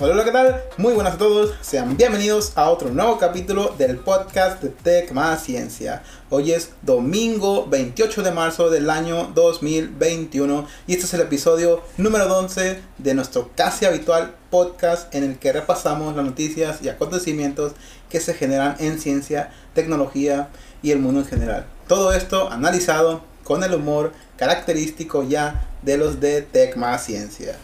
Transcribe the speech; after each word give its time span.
Hola, 0.00 0.22
¿qué 0.22 0.30
tal? 0.30 0.62
Muy 0.76 0.94
buenas 0.94 1.14
a 1.14 1.18
todos. 1.18 1.56
Sean 1.60 1.96
bienvenidos 1.96 2.52
a 2.54 2.70
otro 2.70 2.88
nuevo 2.90 3.18
capítulo 3.18 3.74
del 3.76 3.96
podcast 3.96 4.62
de 4.62 4.68
Tech 4.68 5.10
más 5.10 5.42
Ciencia. 5.42 6.04
Hoy 6.30 6.52
es 6.52 6.70
domingo 6.82 7.66
28 7.66 8.22
de 8.22 8.30
marzo 8.30 8.70
del 8.70 8.90
año 8.90 9.32
2021 9.34 10.68
y 10.86 10.92
este 10.92 11.06
es 11.06 11.14
el 11.14 11.22
episodio 11.22 11.82
número 11.96 12.32
11 12.32 12.80
de 12.98 13.14
nuestro 13.14 13.50
casi 13.56 13.86
habitual 13.86 14.36
podcast 14.50 15.12
en 15.12 15.24
el 15.24 15.38
que 15.40 15.52
repasamos 15.52 16.14
las 16.14 16.24
noticias 16.24 16.78
y 16.80 16.88
acontecimientos 16.88 17.72
que 18.08 18.20
se 18.20 18.34
generan 18.34 18.76
en 18.78 19.00
ciencia, 19.00 19.50
tecnología 19.74 20.50
y 20.80 20.92
el 20.92 21.00
mundo 21.00 21.22
en 21.22 21.26
general. 21.26 21.66
Todo 21.88 22.12
esto 22.12 22.52
analizado 22.52 23.22
con 23.42 23.64
el 23.64 23.74
humor 23.74 24.12
característico 24.36 25.24
ya 25.24 25.66
de 25.82 25.98
los 25.98 26.20
de 26.20 26.42
Tech 26.42 26.76
más 26.76 27.04
Ciencia. 27.04 27.56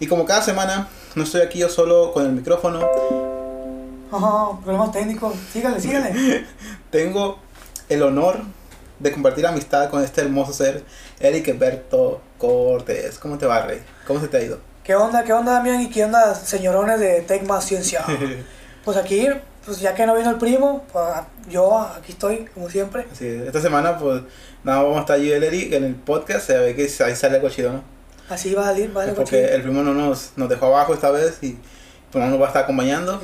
Y 0.00 0.06
como 0.06 0.24
cada 0.24 0.40
semana, 0.42 0.88
no 1.16 1.22
estoy 1.22 1.40
aquí 1.40 1.58
yo 1.58 1.70
solo 1.70 2.12
con 2.12 2.26
el 2.26 2.32
micrófono. 2.32 2.86
Oh, 4.12 4.60
problemas 4.62 4.92
técnicos. 4.92 5.34
Sígale, 5.50 5.80
sígale. 5.80 6.44
Tengo 6.90 7.38
el 7.88 8.02
honor 8.02 8.40
de 8.98 9.12
compartir 9.12 9.46
amistad 9.46 9.88
con 9.88 10.04
este 10.04 10.20
hermoso 10.20 10.52
ser, 10.52 10.84
Eric 11.18 11.58
Berto 11.58 12.20
Cortés. 12.36 13.18
¿Cómo 13.18 13.38
te 13.38 13.46
va, 13.46 13.62
Rey? 13.62 13.82
¿Cómo 14.06 14.20
se 14.20 14.28
te 14.28 14.36
ha 14.36 14.42
ido? 14.42 14.58
¿Qué 14.84 14.94
onda, 14.94 15.24
qué 15.24 15.32
onda, 15.32 15.52
Damián? 15.52 15.80
¿Y 15.80 15.88
qué 15.88 16.04
onda, 16.04 16.34
señorones 16.34 17.00
de 17.00 17.22
Tech 17.22 17.44
Más 17.44 17.64
Ciencia? 17.64 18.04
pues 18.84 18.98
aquí, 18.98 19.26
pues 19.64 19.80
ya 19.80 19.94
que 19.94 20.04
no 20.04 20.14
vino 20.14 20.28
el 20.28 20.36
primo, 20.36 20.84
pues 20.92 21.06
yo 21.48 21.80
aquí 21.80 22.12
estoy, 22.12 22.44
como 22.52 22.68
siempre. 22.68 23.06
Así 23.10 23.26
es. 23.26 23.42
Esta 23.46 23.62
semana, 23.62 23.98
pues, 23.98 24.20
nada, 24.64 24.82
vamos 24.82 24.98
a 24.98 25.00
estar 25.00 25.18
yo 25.18 25.24
y 25.24 25.32
el 25.32 25.44
Eric 25.44 25.72
en 25.72 25.84
el 25.84 25.94
podcast. 25.94 26.46
Se 26.46 26.58
ve 26.58 26.76
que 26.76 26.82
ahí 26.82 27.16
sale 27.16 27.36
algo 27.36 27.48
chido, 27.48 27.72
¿no? 27.72 27.95
Así 28.28 28.54
va 28.54 28.62
a 28.62 28.64
salir, 28.66 28.92
vale, 28.92 29.12
Porque 29.12 29.54
el 29.54 29.62
primo 29.62 29.82
no 29.82 29.94
nos, 29.94 30.32
nos 30.36 30.48
dejó 30.48 30.66
abajo 30.66 30.94
esta 30.94 31.10
vez 31.10 31.38
y 31.42 31.58
pues 32.10 32.24
no 32.24 32.30
nos 32.30 32.40
va 32.40 32.46
a 32.46 32.48
estar 32.48 32.64
acompañando. 32.64 33.20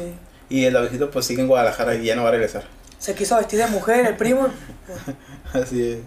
Y 0.48 0.64
el 0.64 0.74
Davidito 0.74 1.10
pues 1.10 1.26
sigue 1.26 1.42
en 1.42 1.48
Guadalajara 1.48 1.94
y 1.94 2.04
ya 2.04 2.14
no 2.14 2.22
va 2.22 2.28
a 2.28 2.32
regresar. 2.32 2.64
Se 2.98 3.14
quiso 3.14 3.36
vestir 3.36 3.58
de 3.58 3.66
mujer, 3.66 4.06
el 4.06 4.16
primo. 4.16 4.48
Así 5.52 5.82
es. 5.82 5.98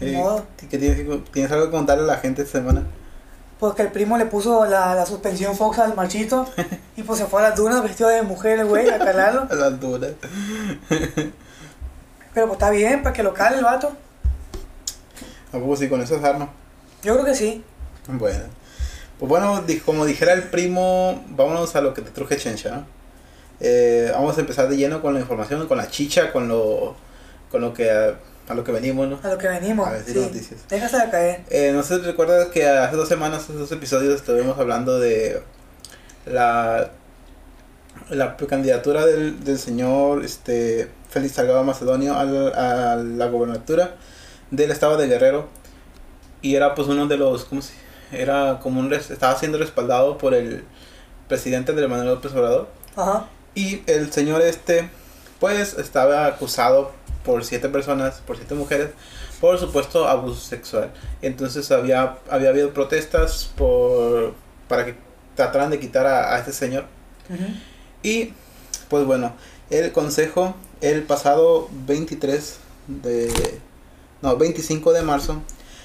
Eh. 0.00 0.22
¿qué 0.68 0.78
tienes, 0.78 1.06
¿Tienes 1.30 1.52
algo 1.52 1.66
que 1.66 1.70
contarle 1.70 2.04
a 2.04 2.06
la 2.06 2.16
gente 2.16 2.42
esta 2.42 2.58
semana? 2.58 2.82
Pues 3.58 3.74
que 3.74 3.82
el 3.82 3.92
primo 3.92 4.18
le 4.18 4.26
puso 4.26 4.64
la, 4.66 4.94
la 4.94 5.06
suspensión 5.06 5.56
Fox 5.56 5.78
al 5.78 5.94
marchito. 5.94 6.46
y 6.96 7.02
pues 7.02 7.18
se 7.20 7.26
fue 7.26 7.40
a 7.40 7.48
las 7.48 7.56
dunas 7.56 7.82
vestido 7.82 8.10
de 8.10 8.22
mujer, 8.22 8.64
güey, 8.66 8.90
a 8.90 8.98
calarlo. 8.98 9.46
A 9.50 9.54
la 9.54 9.66
altura. 9.66 10.08
Pero 10.88 12.48
pues 12.48 12.52
está 12.52 12.70
bien, 12.70 13.02
para 13.02 13.12
que 13.14 13.22
lo 13.22 13.32
cale 13.32 13.58
el 13.58 13.64
vato. 13.64 13.92
¿A 15.52 15.58
poco 15.58 15.76
sí 15.76 15.88
con 15.88 16.02
esas 16.02 16.22
armas? 16.24 16.48
Yo 17.02 17.14
creo 17.14 17.24
que 17.24 17.34
sí. 17.34 17.64
Bueno. 18.18 18.44
Pues 19.18 19.28
bueno, 19.28 19.64
como 19.86 20.04
dijera 20.06 20.32
el 20.32 20.42
primo, 20.44 21.24
vámonos 21.28 21.74
a 21.76 21.80
lo 21.80 21.94
que 21.94 22.02
te 22.02 22.10
truje 22.10 22.36
Chencha. 22.36 22.84
Eh, 23.60 24.10
vamos 24.12 24.36
a 24.36 24.40
empezar 24.40 24.68
de 24.68 24.76
lleno 24.76 25.00
con 25.00 25.14
la 25.14 25.20
información, 25.20 25.66
con 25.68 25.78
la 25.78 25.88
chicha, 25.88 26.32
con 26.32 26.48
lo, 26.48 26.96
con 27.50 27.60
lo 27.60 27.72
que 27.72 27.90
a, 27.90 28.18
a 28.48 28.54
lo 28.54 28.64
que 28.64 28.72
venimos, 28.72 29.08
¿no? 29.08 29.20
A 29.22 29.28
lo 29.28 29.38
que 29.38 29.46
venimos. 29.48 29.86
A 29.86 29.92
ver, 29.92 30.04
sí, 30.04 30.12
sí. 30.12 30.18
noticias. 30.18 30.60
Déjase 30.68 30.98
de 30.98 31.10
caer. 31.10 31.44
Eh, 31.48 31.70
no 31.72 31.82
sé 31.84 31.96
si 31.96 32.02
recuerdas 32.02 32.48
que 32.48 32.66
hace 32.66 32.96
dos 32.96 33.08
semanas, 33.08 33.44
hace 33.44 33.52
dos 33.54 33.70
episodios, 33.70 34.16
estuvimos 34.16 34.58
hablando 34.58 34.98
de 34.98 35.40
la, 36.26 36.90
la 38.10 38.36
candidatura 38.36 39.06
del, 39.06 39.44
del 39.44 39.58
señor 39.58 40.24
este, 40.24 40.90
Félix 41.08 41.34
Salgado 41.36 41.62
Macedonio 41.62 42.16
al- 42.16 42.52
a 42.54 42.96
la 42.96 43.26
gobernatura 43.28 43.94
del 44.50 44.72
estado 44.72 44.96
de 44.96 45.06
Guerrero. 45.06 45.48
Y 46.42 46.56
era 46.56 46.74
pues 46.74 46.88
uno 46.88 47.06
de 47.06 47.16
los, 47.16 47.44
¿cómo 47.44 47.62
se? 47.62 47.72
Era 48.20 48.60
como 48.62 48.80
un, 48.80 48.92
estaba 48.92 49.36
siendo 49.38 49.58
respaldado 49.58 50.18
por 50.18 50.34
el 50.34 50.64
presidente 51.28 51.72
de 51.72 51.88
Manuel 51.88 52.08
López 52.08 52.32
Obrador. 52.32 52.68
Ajá. 52.96 53.26
Y 53.54 53.82
el 53.86 54.12
señor 54.12 54.42
este, 54.42 54.88
pues 55.40 55.74
estaba 55.78 56.26
acusado 56.26 56.92
por 57.24 57.44
siete 57.44 57.68
personas, 57.68 58.20
por 58.26 58.36
siete 58.36 58.54
mujeres, 58.54 58.90
por 59.40 59.58
supuesto 59.58 60.08
abuso 60.08 60.40
sexual. 60.40 60.90
Entonces 61.22 61.70
había, 61.70 62.18
había 62.30 62.50
habido 62.50 62.72
protestas 62.72 63.50
por, 63.56 64.34
para 64.68 64.84
que 64.84 64.96
trataran 65.34 65.70
de 65.70 65.80
quitar 65.80 66.06
a, 66.06 66.34
a 66.34 66.38
este 66.38 66.52
señor. 66.52 66.84
Ujú. 67.30 67.44
Y 68.02 68.32
pues 68.88 69.04
bueno, 69.06 69.32
el 69.70 69.92
consejo 69.92 70.54
el 70.80 71.02
pasado 71.02 71.68
23 71.86 72.58
de... 72.86 73.60
No, 74.20 74.36
25 74.36 74.92
de 74.92 75.02
marzo, 75.02 75.42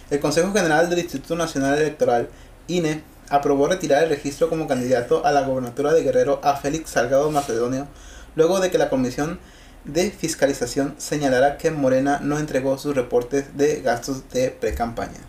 el 0.10 0.20
Consejo 0.20 0.52
General 0.52 0.90
del 0.90 1.00
Instituto 1.00 1.36
Nacional 1.36 1.78
Electoral, 1.78 2.30
INE, 2.68 3.04
aprobó 3.30 3.68
retirar 3.68 4.04
el 4.04 4.10
registro 4.10 4.50
como 4.50 4.68
candidato 4.68 5.26
a 5.26 5.32
la 5.32 5.42
gobernatura 5.42 5.94
de 5.94 6.04
Guerrero 6.04 6.40
a 6.44 6.56
Félix 6.56 6.92
Salgado 6.92 7.30
Macedonio, 7.30 7.88
luego 8.36 8.60
de 8.60 8.72
que 8.72 8.80
la 8.80 8.90
Comisión 8.90 9.40
de 9.86 10.12
Fiscalización 10.12 10.96
señalara 10.98 11.58
que 11.58 11.72
Morena 11.72 12.20
no 12.22 12.40
entregó 12.40 12.78
sus 12.78 12.96
reportes 12.96 13.56
de 13.56 13.82
gastos 13.82 14.30
de 14.30 14.50
precampaña. 14.50 15.20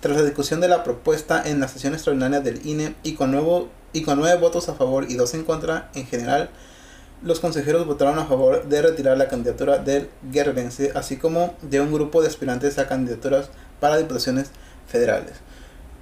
Tras 0.00 0.18
la 0.18 0.24
discusión 0.24 0.60
de 0.60 0.68
la 0.68 0.84
propuesta 0.84 1.42
en 1.44 1.58
la 1.60 1.68
sesión 1.68 1.94
extraordinaria 1.94 2.40
del 2.40 2.64
INE 2.66 2.94
y 3.02 3.14
con, 3.14 3.30
nuevo, 3.30 3.70
y 3.94 4.02
con 4.02 4.18
nueve 4.18 4.38
votos 4.38 4.68
a 4.68 4.74
favor 4.74 5.06
y 5.10 5.14
dos 5.14 5.32
en 5.34 5.44
contra, 5.44 5.90
en 5.94 6.06
general, 6.06 6.50
los 7.22 7.40
consejeros 7.40 7.86
votaron 7.86 8.18
a 8.18 8.26
favor 8.26 8.68
de 8.68 8.82
retirar 8.82 9.16
la 9.16 9.28
candidatura 9.28 9.78
del 9.78 10.10
guerrerense, 10.30 10.92
así 10.94 11.16
como 11.16 11.54
de 11.62 11.80
un 11.80 11.90
grupo 11.90 12.20
de 12.20 12.28
aspirantes 12.28 12.78
a 12.78 12.86
candidaturas 12.86 13.48
para 13.80 13.96
diputaciones 13.96 14.50
federales. 14.88 15.32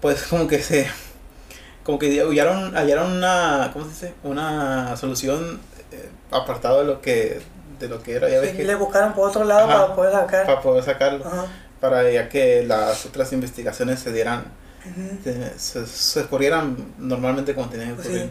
Pues 0.00 0.22
como 0.24 0.46
que 0.48 0.62
se... 0.62 0.88
Como 1.82 1.98
que 1.98 2.18
hallaron, 2.20 2.74
hallaron 2.76 3.12
una... 3.12 3.70
¿Cómo 3.72 3.84
se 3.84 3.90
dice? 3.90 4.14
Una 4.22 4.96
solución 4.96 5.60
eh, 5.92 6.08
apartado 6.30 6.80
de 6.80 6.84
lo 6.86 7.00
que... 7.00 7.40
De 7.78 7.88
lo 7.88 8.02
que 8.02 8.14
era, 8.14 8.28
ya 8.28 8.40
ves 8.40 8.52
Sí, 8.52 8.58
que... 8.58 8.64
le 8.64 8.74
buscaron 8.76 9.12
por 9.14 9.28
otro 9.28 9.44
lado 9.44 9.68
Ajá. 9.68 9.82
para 9.82 9.94
poder 9.96 10.12
sacar. 10.12 10.46
Para 10.46 10.60
poder 10.62 10.84
sacarlo. 10.84 11.26
Ajá. 11.26 11.46
Para 11.80 12.10
ya 12.10 12.28
que 12.28 12.64
las 12.64 13.04
otras 13.06 13.32
investigaciones 13.32 14.00
se 14.00 14.12
dieran 14.12 14.44
Ujú. 14.84 15.18
se, 15.24 15.58
se, 15.58 15.86
se 15.86 16.20
escurrieran 16.20 16.94
normalmente 16.98 17.54
como 17.54 17.68
tenían 17.68 17.96
que 17.96 18.02
Pues 18.02 18.06
sí. 18.08 18.30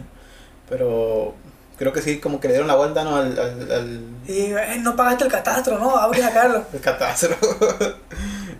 Pero 0.68 1.34
creo 1.78 1.92
que 1.92 2.00
sí, 2.02 2.20
como 2.20 2.40
que 2.40 2.48
le 2.48 2.54
dieron 2.54 2.68
la 2.68 2.76
vuelta 2.76 3.04
¿no? 3.04 3.16
al, 3.16 3.38
al, 3.38 3.72
al, 3.72 4.00
Y 4.26 4.46
eh, 4.52 4.78
no 4.80 4.96
pagaste 4.96 5.24
el 5.24 5.30
catastro, 5.30 5.78
¿no? 5.78 5.92
Sacarlo. 6.14 6.64
al 6.72 6.80
catastro. 6.80 7.36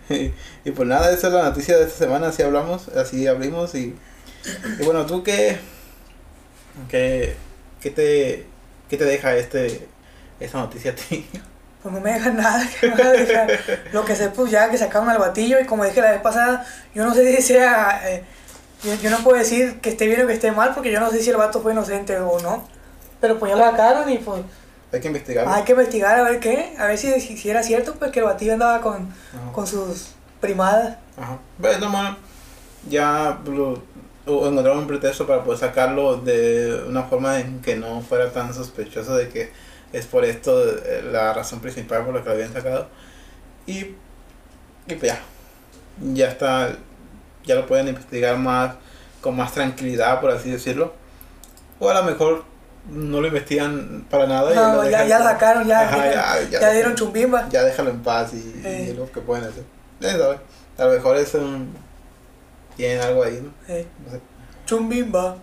y, 0.65 0.71
pues 0.71 0.87
nada, 0.87 1.11
esa 1.11 1.27
es 1.27 1.33
la 1.33 1.43
noticia 1.43 1.77
de 1.77 1.85
esta 1.85 1.97
semana, 2.05 2.27
así 2.27 2.43
hablamos, 2.43 2.89
así 2.89 3.27
abrimos. 3.27 3.75
Y, 3.75 3.95
y 4.79 4.83
bueno, 4.83 5.05
¿tú 5.05 5.23
qué, 5.23 5.57
qué, 6.89 7.35
qué, 7.81 7.89
te, 7.91 8.45
qué 8.89 8.97
te 8.97 9.05
deja 9.05 9.35
este 9.35 9.87
esa 10.39 10.59
noticia 10.59 10.91
a 10.91 10.95
ti? 10.95 11.27
Pues 11.85 11.93
no 11.93 12.01
me 12.01 12.13
dejan 12.13 12.35
nada, 12.35 12.67
que 12.67 12.87
me 12.87 12.95
van 12.95 13.05
a 13.05 13.11
dejar. 13.11 13.59
Lo 13.93 14.03
que 14.05 14.15
sé, 14.15 14.29
pues 14.29 14.49
ya 14.49 14.71
que 14.71 14.77
sacaron 14.79 15.07
al 15.07 15.19
batillo 15.19 15.59
y 15.59 15.67
como 15.67 15.85
dije 15.85 16.01
la 16.01 16.13
vez 16.13 16.21
pasada, 16.21 16.65
yo 16.95 17.05
no 17.05 17.13
sé 17.13 17.35
si 17.35 17.43
sea... 17.43 18.01
eh, 18.11 18.23
yo, 18.83 18.95
yo 18.95 19.11
no 19.11 19.19
puedo 19.19 19.37
decir 19.37 19.79
que 19.81 19.89
esté 19.89 20.07
bien 20.07 20.23
o 20.23 20.27
que 20.27 20.33
esté 20.33 20.51
mal 20.51 20.73
porque 20.73 20.91
yo 20.91 20.99
no 20.99 21.11
sé 21.11 21.21
si 21.21 21.29
el 21.29 21.37
vato 21.37 21.61
fue 21.61 21.73
inocente 21.73 22.17
o 22.17 22.39
no. 22.39 22.67
Pero 23.21 23.37
pues 23.37 23.51
ya 23.51 23.55
lo 23.55 23.69
sacaron 23.69 24.09
y 24.09 24.17
pues 24.17 24.41
Hay 24.95 25.01
que 25.01 25.07
investigar. 25.07 25.45
hay 25.47 25.63
que 25.63 25.73
investigar 25.73 26.17
a 26.17 26.23
ver 26.23 26.39
qué, 26.39 26.73
a 26.77 26.87
ver 26.87 26.97
si, 26.97 27.19
si, 27.19 27.49
era 27.49 27.61
cierto 27.63 27.95
pues 27.95 28.11
que 28.11 28.19
el 28.19 28.25
batillo 28.25 28.53
andaba 28.53 28.79
con, 28.79 29.09
Ajá. 29.33 29.51
con 29.51 29.67
sus 29.67 30.11
primadas. 30.39 30.97
Ajá. 31.17 31.37
Bueno, 31.57 31.91
bueno, 31.91 32.17
ya 32.89 33.39
lo, 33.45 33.83
o 34.25 34.47
encontraron 34.47 34.79
un 34.79 34.87
pretexto 34.87 35.27
para 35.27 35.43
poder 35.43 35.59
sacarlo 35.59 36.17
de 36.17 36.85
una 36.87 37.03
forma 37.03 37.39
en 37.39 37.61
que 37.61 37.75
no 37.75 38.01
fuera 38.01 38.31
tan 38.31 38.53
sospechoso 38.53 39.15
de 39.17 39.29
que 39.29 39.51
es 39.91 40.05
por 40.05 40.25
esto 40.25 40.63
eh, 40.65 41.03
la 41.11 41.33
razón 41.33 41.59
principal 41.59 42.05
por 42.05 42.15
la 42.15 42.21
que 42.21 42.29
lo 42.29 42.35
habían 42.35 42.53
sacado. 42.53 42.87
Y, 43.67 43.79
y 44.87 44.95
pues 44.97 45.01
ya, 45.01 45.19
ya 46.13 46.29
está, 46.29 46.77
ya 47.43 47.55
lo 47.55 47.67
pueden 47.67 47.87
investigar 47.89 48.37
más, 48.37 48.75
con 49.21 49.35
más 49.35 49.53
tranquilidad, 49.53 50.21
por 50.21 50.31
así 50.31 50.49
decirlo. 50.49 50.93
O 51.79 51.89
a 51.89 51.93
lo 51.93 52.03
mejor 52.03 52.45
no 52.89 53.21
lo 53.21 53.27
investigan 53.27 54.05
para 54.09 54.27
nada. 54.27 54.51
y 54.51 54.55
No, 54.55 54.75
lo 54.83 54.89
ya, 54.89 55.05
ya 55.05 55.19
sacaron, 55.23 55.65
ya, 55.67 55.81
Ajá, 55.81 56.05
ya, 56.11 56.49
ya, 56.49 56.59
ya 56.61 56.71
dieron 56.71 56.95
chumbimba. 56.95 57.49
ya 57.49 57.63
déjalo 57.63 57.89
en 57.89 58.01
paz 58.03 58.33
y, 58.33 58.67
y 58.67 58.93
lo 58.93 59.11
que 59.11 59.21
pueden 59.21 59.45
hacer. 59.45 59.63
A 60.77 60.85
lo 60.85 60.91
mejor 60.91 61.17
es 61.17 61.33
un... 61.33 61.73
Tienen 62.75 62.99
algo 63.01 63.23
ahí, 63.23 63.41
¿no? 63.41 63.51
No 63.67 64.11
sé. 64.11 64.21
chumbimba. 64.65 65.37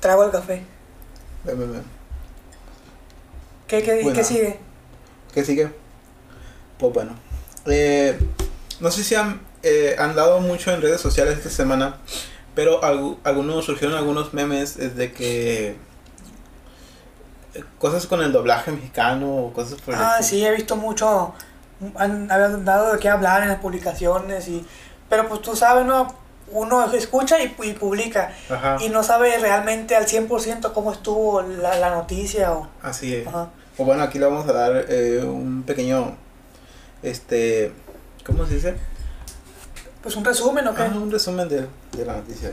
Trago 0.00 0.24
el 0.24 0.30
café. 0.30 0.62
Ven, 1.44 1.58
ven, 1.58 1.72
ven. 1.72 1.82
¿Qué, 3.68 3.82
qué, 3.82 4.02
Bueno. 4.02 4.16
¿qué 4.18 4.24
sigue? 4.24 4.58
¿Qué 5.34 5.44
sigue? 5.44 5.70
Pues 6.78 6.92
bueno. 6.92 7.12
Eh, 7.66 8.18
no 8.80 8.90
sé 8.90 9.02
si 9.04 9.14
han, 9.14 9.40
eh, 9.62 9.96
han 9.98 10.14
dado 10.14 10.40
mucho 10.40 10.72
en 10.72 10.80
redes 10.82 11.00
sociales 11.00 11.38
esta 11.38 11.50
semana, 11.50 11.96
pero 12.56 12.80
algu- 12.82 13.18
algunos 13.22 13.64
surgieron 13.64 13.96
algunos 13.96 14.34
memes 14.34 14.76
de 14.96 15.12
que 15.12 15.76
eh, 17.54 17.64
cosas 17.78 18.06
con 18.06 18.20
el 18.22 18.32
doblaje 18.32 18.72
mexicano 18.72 19.32
o 19.36 19.52
cosas 19.52 19.80
por 19.80 19.94
Ah, 19.94 20.20
sí, 20.22 20.44
he 20.44 20.50
visto 20.52 20.74
mucho. 20.74 21.34
Han, 21.94 22.30
habían 22.32 22.64
dado 22.64 22.92
de 22.94 22.98
qué 22.98 23.08
hablar 23.08 23.42
en 23.42 23.50
las 23.50 23.58
publicaciones 23.60 24.48
y. 24.48 24.64
Pero 25.08 25.28
pues 25.28 25.40
tú 25.42 25.54
sabes, 25.54 25.86
¿no? 25.86 26.26
uno 26.48 26.92
escucha 26.92 27.42
y, 27.42 27.52
y 27.64 27.72
publica 27.72 28.32
Ajá. 28.48 28.76
y 28.80 28.88
no 28.88 29.02
sabe 29.02 29.36
realmente 29.38 29.96
al 29.96 30.06
100% 30.06 30.72
cómo 30.72 30.92
estuvo 30.92 31.42
la, 31.42 31.76
la 31.76 31.90
noticia 31.90 32.52
o... 32.52 32.68
Así 32.82 33.16
es. 33.16 33.26
Ajá. 33.26 33.48
O 33.76 33.84
bueno, 33.84 34.04
aquí 34.04 34.20
le 34.20 34.26
vamos 34.26 34.48
a 34.48 34.52
dar 34.52 34.86
eh, 34.88 35.24
un 35.24 35.64
pequeño, 35.64 36.16
este, 37.02 37.72
¿cómo 38.24 38.46
se 38.46 38.54
dice? 38.54 38.76
Pues 40.06 40.14
un 40.14 40.24
resumen, 40.24 40.68
¿o? 40.68 40.74
Ah, 40.78 40.92
un 40.94 41.10
resumen 41.10 41.48
de, 41.48 41.66
de 41.90 42.04
la 42.04 42.12
noticia. 42.18 42.52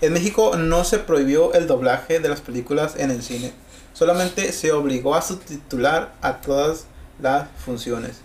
En 0.00 0.10
México 0.14 0.56
no 0.56 0.84
se 0.84 0.98
prohibió 0.98 1.52
el 1.52 1.66
doblaje 1.66 2.18
de 2.18 2.30
las 2.30 2.40
películas 2.40 2.94
en 2.96 3.10
el 3.10 3.22
cine, 3.22 3.52
solamente 3.92 4.52
se 4.52 4.72
obligó 4.72 5.14
a 5.14 5.20
subtitular 5.20 6.14
a 6.22 6.40
todas 6.40 6.86
las 7.20 7.46
funciones. 7.62 8.22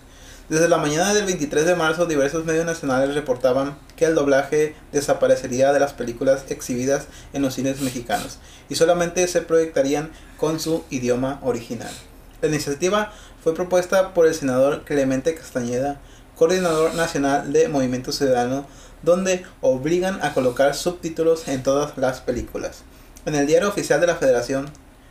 Desde 0.48 0.70
la 0.70 0.78
mañana 0.78 1.12
del 1.12 1.26
23 1.26 1.66
de 1.66 1.74
marzo, 1.74 2.06
diversos 2.06 2.46
medios 2.46 2.64
nacionales 2.64 3.14
reportaban 3.14 3.76
que 3.96 4.06
el 4.06 4.14
doblaje 4.14 4.74
desaparecería 4.92 5.70
de 5.74 5.80
las 5.80 5.92
películas 5.92 6.46
exhibidas 6.48 7.08
en 7.34 7.42
los 7.42 7.52
cines 7.52 7.82
mexicanos 7.82 8.38
y 8.70 8.76
solamente 8.76 9.28
se 9.28 9.42
proyectarían 9.42 10.10
con 10.38 10.58
su 10.58 10.84
idioma 10.88 11.38
original. 11.42 11.92
La 12.40 12.48
iniciativa 12.48 13.12
fue 13.42 13.52
propuesta 13.52 14.14
por 14.14 14.26
el 14.26 14.34
senador 14.34 14.84
Clemente 14.84 15.34
Castañeda, 15.34 16.00
coordinador 16.36 16.94
nacional 16.94 17.52
de 17.52 17.68
Movimiento 17.68 18.12
Ciudadano, 18.12 18.66
donde 19.02 19.44
obligan 19.60 20.22
a 20.22 20.32
colocar 20.32 20.74
subtítulos 20.74 21.48
en 21.48 21.62
todas 21.62 21.96
las 21.98 22.20
películas. 22.20 22.82
En 23.26 23.34
el 23.34 23.46
diario 23.46 23.68
oficial 23.68 24.00
de 24.00 24.06
la 24.06 24.16
Federación 24.16 24.70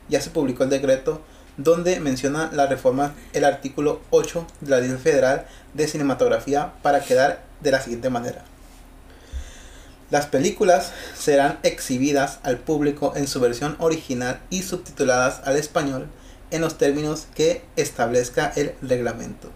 ya 0.09 0.21
se 0.21 0.29
publicó 0.29 0.63
el 0.63 0.69
decreto 0.69 1.21
donde 1.57 1.99
menciona 1.99 2.49
la 2.51 2.65
reforma 2.65 3.13
el 3.33 3.45
artículo 3.45 4.01
8 4.09 4.47
de 4.61 4.69
la 4.69 4.79
Ley 4.79 4.89
Federal 4.97 5.45
de 5.73 5.87
Cinematografía 5.87 6.73
para 6.81 7.01
quedar 7.01 7.43
de 7.61 7.71
la 7.71 7.81
siguiente 7.81 8.09
manera. 8.09 8.43
Las 10.09 10.27
películas 10.27 10.91
serán 11.17 11.59
exhibidas 11.63 12.39
al 12.43 12.57
público 12.57 13.13
en 13.15 13.27
su 13.27 13.39
versión 13.39 13.75
original 13.79 14.41
y 14.49 14.63
subtituladas 14.63 15.41
al 15.45 15.57
español 15.57 16.07
en 16.51 16.61
los 16.61 16.77
términos 16.77 17.27
que 17.33 17.63
establezca 17.75 18.51
el 18.55 18.75
reglamento. 18.81 19.49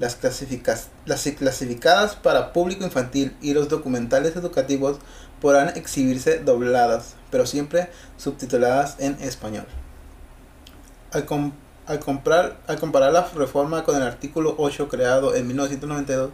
Las, 0.00 0.20
clasificas- 0.20 0.88
las 1.06 1.22
clasificadas 1.38 2.16
para 2.16 2.52
público 2.52 2.84
infantil 2.84 3.36
y 3.40 3.54
los 3.54 3.68
documentales 3.68 4.34
educativos 4.34 4.98
podrán 5.40 5.76
exhibirse 5.76 6.38
dobladas, 6.38 7.14
pero 7.30 7.46
siempre 7.46 7.90
subtituladas 8.16 8.96
en 8.98 9.16
español. 9.20 9.66
Al, 11.12 11.24
com- 11.26 11.52
al 11.86 11.98
comprar, 12.00 12.58
al 12.66 12.78
comparar 12.80 13.12
la 13.12 13.28
reforma 13.34 13.84
con 13.84 13.94
el 13.96 14.02
artículo 14.02 14.54
8 14.58 14.88
creado 14.88 15.34
en 15.34 15.46
1992, 15.46 16.30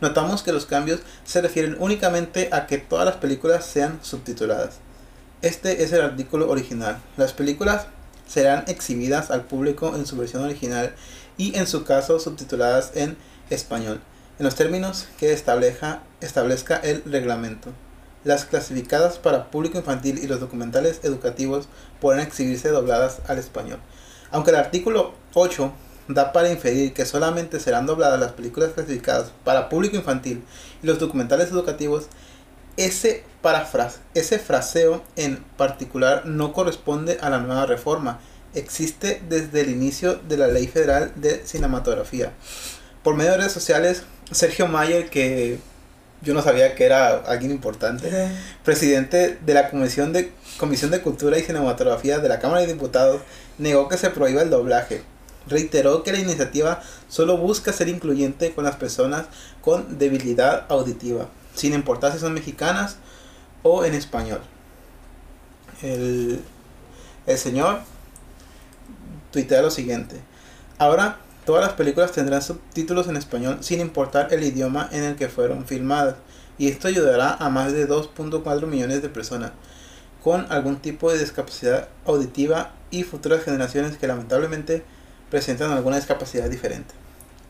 notamos 0.00 0.42
que 0.42 0.52
los 0.52 0.66
cambios 0.66 1.00
se 1.24 1.42
refieren 1.42 1.76
únicamente 1.80 2.48
a 2.52 2.66
que 2.66 2.78
todas 2.78 3.04
las 3.06 3.16
películas 3.16 3.64
sean 3.64 3.98
subtituladas. 4.02 4.76
Este 5.42 5.82
es 5.82 5.92
el 5.92 6.02
artículo 6.02 6.50
original. 6.50 6.98
Las 7.16 7.32
películas 7.32 7.86
serán 8.26 8.64
exhibidas 8.68 9.30
al 9.30 9.42
público 9.44 9.96
en 9.96 10.06
su 10.06 10.16
versión 10.16 10.44
original 10.44 10.94
y 11.40 11.56
en 11.56 11.66
su 11.66 11.84
caso 11.84 12.20
subtituladas 12.20 12.90
en 12.94 13.16
español, 13.48 14.02
en 14.38 14.44
los 14.44 14.56
términos 14.56 15.08
que 15.18 15.32
establezca, 15.32 16.02
establezca 16.20 16.76
el 16.76 17.02
reglamento. 17.06 17.70
Las 18.24 18.44
clasificadas 18.44 19.16
para 19.16 19.50
público 19.50 19.78
infantil 19.78 20.18
y 20.22 20.26
los 20.26 20.38
documentales 20.38 21.00
educativos 21.02 21.66
podrán 21.98 22.26
exhibirse 22.26 22.68
dobladas 22.68 23.20
al 23.26 23.38
español. 23.38 23.78
Aunque 24.30 24.50
el 24.50 24.56
artículo 24.56 25.14
8 25.32 25.72
da 26.08 26.32
para 26.32 26.50
inferir 26.50 26.92
que 26.92 27.06
solamente 27.06 27.58
serán 27.58 27.86
dobladas 27.86 28.20
las 28.20 28.32
películas 28.32 28.72
clasificadas 28.74 29.32
para 29.42 29.70
público 29.70 29.96
infantil 29.96 30.44
y 30.82 30.86
los 30.86 30.98
documentales 30.98 31.50
educativos, 31.50 32.08
ese, 32.76 33.24
parafras 33.40 34.00
ese 34.12 34.38
fraseo 34.38 35.02
en 35.16 35.38
particular 35.56 36.26
no 36.26 36.52
corresponde 36.52 37.16
a 37.22 37.30
la 37.30 37.38
nueva 37.38 37.64
reforma. 37.64 38.20
Existe 38.54 39.22
desde 39.28 39.60
el 39.60 39.70
inicio 39.70 40.16
de 40.16 40.36
la 40.36 40.48
Ley 40.48 40.66
Federal 40.66 41.12
de 41.16 41.46
Cinematografía. 41.46 42.32
Por 43.02 43.14
medio 43.14 43.32
de 43.32 43.38
redes 43.38 43.52
sociales, 43.52 44.02
Sergio 44.32 44.66
Mayer, 44.66 45.08
que 45.08 45.58
yo 46.22 46.34
no 46.34 46.42
sabía 46.42 46.74
que 46.74 46.84
era 46.84 47.16
alguien 47.18 47.50
importante, 47.50 48.08
Eh, 48.12 48.28
presidente 48.64 49.38
de 49.40 49.54
la 49.54 49.70
Comisión 49.70 50.12
de, 50.12 50.32
Comisión 50.58 50.90
de 50.90 51.00
Cultura 51.00 51.38
y 51.38 51.42
Cinematografía 51.42 52.18
de 52.18 52.28
la 52.28 52.40
Cámara 52.40 52.60
de 52.60 52.66
Diputados, 52.66 53.22
negó 53.58 53.88
que 53.88 53.96
se 53.96 54.10
prohíba 54.10 54.42
el 54.42 54.50
doblaje. 54.50 55.02
Reiteró 55.46 56.02
que 56.02 56.12
la 56.12 56.18
iniciativa 56.18 56.82
solo 57.08 57.38
busca 57.38 57.72
ser 57.72 57.88
incluyente 57.88 58.52
con 58.52 58.64
las 58.64 58.76
personas 58.76 59.26
con 59.62 59.98
debilidad 59.98 60.66
auditiva, 60.68 61.28
sin 61.54 61.72
importar 61.72 62.12
si 62.12 62.18
son 62.18 62.34
mexicanas 62.34 62.96
o 63.62 63.84
en 63.84 63.94
español. 63.94 64.40
El, 65.82 66.42
el 67.26 67.38
señor 67.38 67.80
tuitea 69.30 69.62
lo 69.62 69.70
siguiente. 69.70 70.16
Ahora 70.78 71.18
todas 71.44 71.64
las 71.64 71.74
películas 71.74 72.12
tendrán 72.12 72.42
subtítulos 72.42 73.08
en 73.08 73.16
español 73.16 73.58
sin 73.60 73.80
importar 73.80 74.32
el 74.32 74.44
idioma 74.44 74.88
en 74.92 75.04
el 75.04 75.16
que 75.16 75.28
fueron 75.28 75.66
filmadas 75.66 76.16
y 76.58 76.68
esto 76.68 76.88
ayudará 76.88 77.34
a 77.34 77.48
más 77.48 77.72
de 77.72 77.88
2.4 77.88 78.66
millones 78.66 79.02
de 79.02 79.08
personas 79.08 79.52
con 80.22 80.46
algún 80.52 80.76
tipo 80.76 81.10
de 81.10 81.18
discapacidad 81.18 81.88
auditiva 82.04 82.72
y 82.90 83.04
futuras 83.04 83.42
generaciones 83.42 83.96
que 83.96 84.06
lamentablemente 84.06 84.82
presentan 85.30 85.72
alguna 85.72 85.96
discapacidad 85.96 86.50
diferente. 86.50 86.94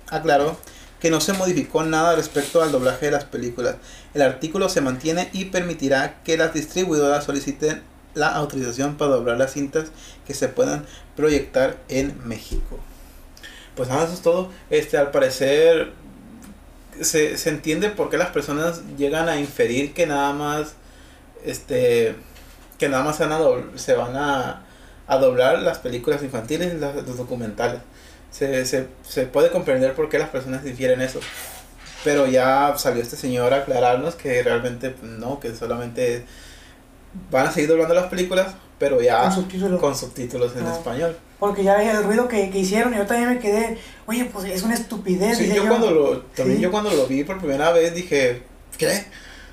Aclaró 0.09 0.57
que 1.01 1.11
no 1.11 1.21
se 1.21 1.33
modificó 1.33 1.83
nada 1.83 2.15
respecto 2.15 2.63
al 2.63 2.73
doblaje 2.73 3.07
de 3.07 3.13
las 3.13 3.25
películas. 3.25 3.77
El 4.15 4.23
artículo 4.23 4.69
se 4.69 4.83
mantiene 4.83 5.31
y 5.33 5.47
permitirá 5.47 6.23
que 6.23 6.37
las 6.37 6.53
distribuidoras 6.53 7.25
soliciten 7.25 7.83
la 8.15 8.29
autorización 8.29 8.97
para 8.97 9.13
doblar 9.13 9.39
las 9.39 9.53
cintas 9.53 9.89
que 10.27 10.35
se 10.35 10.49
puedan 10.49 10.85
proyectar 11.21 11.77
en 11.89 12.17
México. 12.27 12.79
Pues 13.77 13.89
nada, 13.89 14.05
eso 14.05 14.15
es 14.15 14.23
todo. 14.23 14.51
Este, 14.71 14.99
al 14.99 15.11
parecer 15.11 15.93
se, 17.01 17.39
se 17.39 17.49
entiende 17.51 17.91
por 17.91 18.11
qué 18.11 18.19
las 18.19 18.31
personas 18.31 18.83
llegan 18.99 19.29
a 19.29 19.39
inferir 19.39 19.95
que 19.95 20.07
nada 20.07 20.33
más 20.33 20.75
este 21.45 22.15
que 22.79 22.89
nada 22.89 23.05
más 23.05 23.17
se 23.17 23.25
van 23.25 23.33
a, 23.33 23.39
dobl- 23.39 23.77
se 23.77 23.95
van 23.95 24.17
a, 24.17 24.65
a 25.07 25.17
doblar 25.19 25.61
las 25.61 25.79
películas 25.79 26.23
infantiles 26.23 26.75
y 26.75 26.79
los 26.79 27.17
documentales. 27.17 27.81
Se, 28.31 28.65
se, 28.65 28.87
se 29.07 29.27
puede 29.27 29.51
comprender 29.51 29.95
por 29.95 30.09
qué 30.09 30.19
las 30.19 30.31
personas 30.31 30.65
infieren 30.65 31.01
eso. 31.03 31.21
Pero 32.05 32.27
ya 32.27 32.75
salió 32.79 33.03
este 33.03 33.17
señor 33.17 33.53
a 33.53 33.59
aclararnos 33.59 34.15
que 34.15 34.43
realmente 34.43 34.95
no, 35.03 35.39
que 35.41 35.55
solamente 35.55 36.25
van 37.31 37.47
a 37.47 37.51
seguir 37.53 37.69
doblando 37.69 37.93
las 37.95 38.07
películas, 38.07 38.55
pero 38.81 39.01
ya 39.01 39.23
Con 39.23 39.33
subtítulos. 39.35 39.81
con 39.81 39.95
subtítulos 39.95 40.57
en 40.57 40.67
Ah. 40.67 40.73
español. 40.75 41.17
Porque 41.39 41.63
ya 41.63 41.77
ves 41.77 41.95
el 41.95 42.03
ruido 42.03 42.27
que, 42.27 42.51
que 42.51 42.59
hicieron 42.59 42.93
y 42.93 42.97
yo 42.97 43.07
también 43.07 43.29
me 43.31 43.39
quedé, 43.39 43.79
oye, 44.07 44.25
pues 44.33 44.47
es 44.47 44.63
una 44.65 44.75
estupidez. 44.75 45.39
Sí, 45.39 45.45
dije 45.45 45.57
yo 45.57 45.69
cuando 45.69 45.91
lo, 45.93 46.19
también 46.35 46.57
Sí. 46.59 46.63
yo 46.65 46.71
cuando 46.73 46.91
lo 46.91 47.07
vi 47.07 47.23
por 47.25 47.39
primera 47.39 47.71
vez 47.73 47.95
dije, 47.95 48.43
¿qué? 48.77 49.05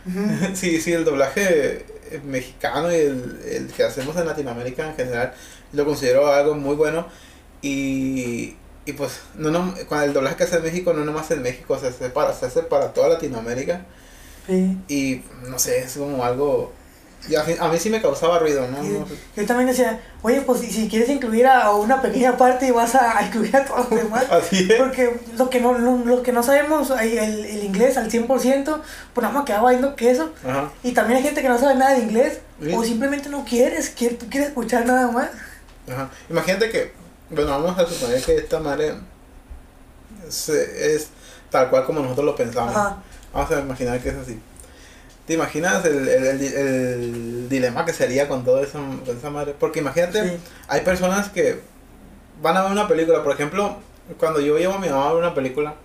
Ujú. 0.07 0.19
Sí, 0.55 0.81
sí, 0.81 0.91
el 0.93 1.05
doblaje 1.05 1.85
eh, 2.09 2.21
mexicano 2.25 2.91
y 2.91 2.95
el, 2.95 3.39
el 3.51 3.67
que 3.67 3.83
hacemos 3.83 4.15
en 4.17 4.25
Latinoamérica 4.25 4.89
en 4.89 4.95
general 4.95 5.33
lo 5.73 5.85
considero 5.85 6.27
algo 6.31 6.55
muy 6.55 6.75
bueno 6.75 7.05
y, 7.61 8.55
y 8.85 8.93
pues 8.93 9.19
no, 9.35 9.51
no, 9.51 9.73
con 9.89 10.01
el 10.01 10.13
doblaje 10.13 10.35
que 10.37 10.43
hace 10.43 10.57
en 10.57 10.63
México 10.63 10.93
no 10.93 11.03
nomás 11.05 11.29
en 11.31 11.41
México, 11.41 11.77
se 11.79 11.87
hace 11.87 12.09
para, 12.09 12.33
se 12.33 12.45
hace 12.45 12.63
para 12.63 12.93
toda 12.93 13.09
Latinoamérica 13.09 13.85
Sí. 14.47 14.77
y 14.87 15.21
no 15.49 15.59
sé, 15.59 15.79
es 15.79 15.97
como 15.97 16.23
algo... 16.23 16.71
y 17.29 17.35
a, 17.35 17.43
mí- 17.43 17.77
sí 17.79 17.89
me 17.89 18.01
causaba 18.01 18.39
ruido, 18.39 18.67
¿no? 18.67 18.77
Yo 19.35 19.45
también 19.45 19.67
decía, 19.67 19.99
oye, 20.21 20.41
pues 20.41 20.61
si, 20.61 20.87
quieres 20.87 21.09
incluir 21.09 21.45
a 21.47 21.71
una 21.71 22.01
pequeña 22.01 22.37
parte 22.37 22.67
y 22.67 22.71
vas 22.71 22.95
a, 22.95 23.17
a 23.17 23.23
incluir 23.27 23.55
a 23.55 23.65
todos 23.65 23.89
los 23.89 24.03
demás. 24.03 24.25
Así 24.31 24.67
es. 24.69 24.77
Porque 24.77 25.19
los 25.37 25.49
que 25.49 25.59
no, 25.59 25.73
lo- 25.77 25.97
los 26.05 26.21
que 26.21 26.31
no 26.31 26.41
sabemos 26.43 26.89
el, 26.91 27.17
el 27.17 27.63
inglés 27.63 27.97
al 27.97 28.09
100%, 28.09 28.27
pues 29.13 29.21
nada 29.21 29.33
más 29.33 29.45
quedaba 29.45 29.69
viendo 29.71 29.95
que 29.95 30.11
eso. 30.11 30.31
Ajá. 30.47 30.71
Y 30.83 30.93
también 30.93 31.17
hay 31.17 31.23
gente 31.23 31.41
que 31.41 31.49
no 31.49 31.57
sabe 31.59 31.75
nada 31.75 31.95
de 31.95 32.03
inglés. 32.03 32.39
Sí. 32.63 32.73
O 32.73 32.83
simplemente 32.83 33.29
no 33.29 33.43
quieres, 33.45 33.89
quiere, 33.89 34.15
tú 34.15 34.27
quieres 34.29 34.49
escuchar 34.49 34.85
nada 34.85 35.11
más. 35.11 35.29
Ajá. 35.91 36.09
Imagínate 36.29 36.69
que, 36.69 36.91
bueno, 37.29 37.51
vamos 37.51 37.77
a 37.77 37.85
suponer 37.85 38.21
que 38.23 38.35
esta 38.35 38.59
madre 38.59 38.95
se- 40.29 40.95
es 40.95 41.09
tal 41.49 41.69
cual 41.69 41.85
como 41.85 41.99
nosotros 42.01 42.25
lo 42.25 42.35
pensamos. 42.35 42.75
Ajá. 42.75 42.97
Vamos 43.33 43.51
a 43.51 43.59
imaginar 43.59 43.99
que 43.99 44.09
es 44.09 44.15
así. 44.15 44.39
¿Te 45.27 45.33
imaginas 45.33 45.83
el, 45.85 46.07
el, 46.07 46.25
el, 46.25 46.41
el 46.53 47.49
dilema 47.49 47.85
que 47.85 47.91
sería 47.93 48.27
con 48.29 48.45
todo 48.45 48.63
eso, 48.63 48.79
con 49.05 49.17
esa 49.17 49.29
madre? 49.29 49.53
Porque 49.59 49.79
imagínate, 49.79 50.23
Sí. 50.23 50.37
hay 50.69 50.81
personas 50.81 51.29
que 51.29 51.59
van 52.41 52.55
a 52.55 52.63
ver 52.63 52.71
una 52.71 52.87
película, 52.87 53.21
por 53.23 53.33
ejemplo, 53.33 53.75
cuando 54.19 54.39
yo 54.39 54.57
llevo 54.57 54.75
a 54.75 54.79
mi 54.79 54.87
mamá 54.87 55.09
a 55.09 55.13
ver 55.13 55.19
una 55.23 55.35
película, 55.35 55.75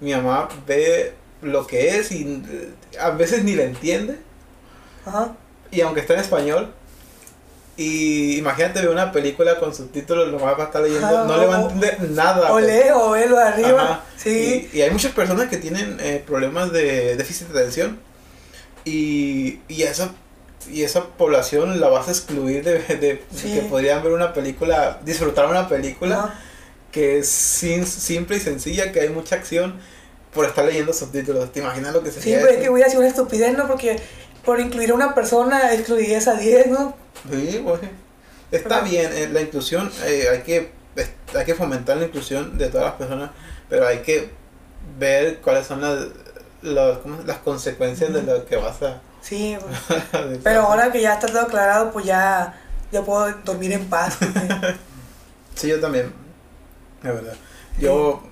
mi 0.00 0.12
mamá 0.14 0.48
ve 0.66 1.12
lo 1.42 1.66
que 1.66 1.98
es 1.98 2.10
y 2.12 2.42
eh, 2.50 2.70
a 2.98 3.10
veces 3.10 3.44
ni 3.44 3.54
la 3.54 3.64
entiende, 3.64 4.18
Ajá. 5.04 5.34
y 5.70 5.82
aunque 5.82 6.00
está 6.00 6.14
en 6.14 6.20
español, 6.20 6.72
y 7.76 8.38
imagínate 8.38 8.80
ver 8.80 8.88
una 8.88 9.12
película 9.12 9.56
con 9.60 9.72
subtítulos, 9.74 10.32
nomás 10.32 10.58
va 10.58 10.62
a 10.64 10.66
estar 10.66 10.82
leyendo, 10.82 11.06
Ajá, 11.06 11.24
no 11.24 11.36
le 11.36 11.46
va 11.46 11.56
a 11.58 11.62
entender 11.62 12.10
nada. 12.10 12.52
O 12.52 12.58
lee 12.58 12.90
o 12.94 13.10
velo 13.10 13.36
de 13.36 13.42
arriba. 13.44 13.82
Ajá. 13.82 14.00
Sí. 14.16 14.68
Y, 14.72 14.78
y 14.78 14.82
hay 14.82 14.90
muchas 14.90 15.12
personas 15.12 15.48
que 15.48 15.58
tienen 15.58 15.96
eh, 16.00 16.22
problemas 16.26 16.72
de 16.72 17.14
déficit 17.16 17.48
de 17.48 17.60
atención 17.60 18.00
Y, 18.88 19.60
y 19.68 19.82
esa 19.82 20.10
y 20.70 20.82
esa 20.82 21.04
población 21.06 21.80
la 21.80 21.88
vas 21.88 22.08
a 22.08 22.10
excluir 22.10 22.62
de, 22.64 22.78
de, 22.96 23.22
Sí. 23.34 23.54
que 23.54 23.60
podrían 23.62 24.02
ver 24.02 24.12
una 24.12 24.32
película, 24.34 24.98
disfrutar 25.04 25.46
una 25.48 25.68
película 25.68 26.18
Ajá. 26.18 26.40
que 26.92 27.18
es 27.18 27.28
sin- 27.28 27.86
simple 27.86 28.36
y 28.36 28.40
sencilla, 28.40 28.92
que 28.92 29.00
hay 29.00 29.08
mucha 29.08 29.36
acción 29.36 29.76
por 30.34 30.44
estar 30.44 30.64
leyendo 30.64 30.92
subtítulos. 30.92 31.52
¿Te 31.52 31.60
imaginas 31.60 31.94
lo 31.94 32.02
que 32.02 32.10
Sí, 32.10 32.20
sería 32.20 32.40
pero 32.40 32.50
es 32.52 32.58
que 32.58 32.70
hubiera 32.70 32.88
sido 32.90 33.00
una 33.00 33.08
estupidez, 33.08 33.56
¿no? 33.56 33.66
Porque 33.66 33.98
por 34.44 34.60
incluir 34.60 34.90
a 34.90 34.94
una 34.94 35.14
persona 35.14 35.72
excluirías 35.74 36.28
a 36.28 36.34
10, 36.34 36.66
¿no? 36.68 36.94
Sí, 37.30 37.60
pues, 37.64 37.80
Está 38.50 38.80
Pero- 38.80 38.90
bien, 38.90 39.10
eh, 39.14 39.28
la 39.30 39.40
inclusión, 39.42 39.90
eh, 40.06 40.26
hay, 40.32 40.40
que, 40.40 40.70
hay 41.34 41.44
que 41.44 41.54
fomentar 41.54 41.98
la 41.98 42.06
inclusión 42.06 42.56
de 42.58 42.68
todas 42.68 42.86
las 42.86 42.94
personas, 42.94 43.30
pero 43.68 43.86
hay 43.86 43.98
que 43.98 44.30
ver 44.98 45.38
cuáles 45.42 45.66
son 45.66 45.80
las, 45.82 46.06
las, 46.62 46.98
¿cómo? 46.98 47.18
las 47.24 47.38
consecuencias 47.38 48.12
de 48.12 48.22
lo 48.22 48.44
que 48.46 48.56
vas 48.56 48.82
a... 48.82 49.00
Sí, 49.20 49.56
pues. 49.60 50.40
pero 50.44 50.62
ahora 50.62 50.90
que 50.92 51.00
ya 51.02 51.14
está 51.14 51.26
todo 51.26 51.42
aclarado, 51.42 51.90
pues 51.92 52.04
ya, 52.06 52.54
ya 52.92 53.02
puedo 53.02 53.30
dormir 53.44 53.72
en 53.72 53.86
paz. 53.88 54.16
porque- 54.18 54.76
Sí, 55.54 55.68
yo 55.68 55.80
también, 55.80 56.12
la 57.02 57.12
verdad. 57.12 57.34
Yo 57.80 58.22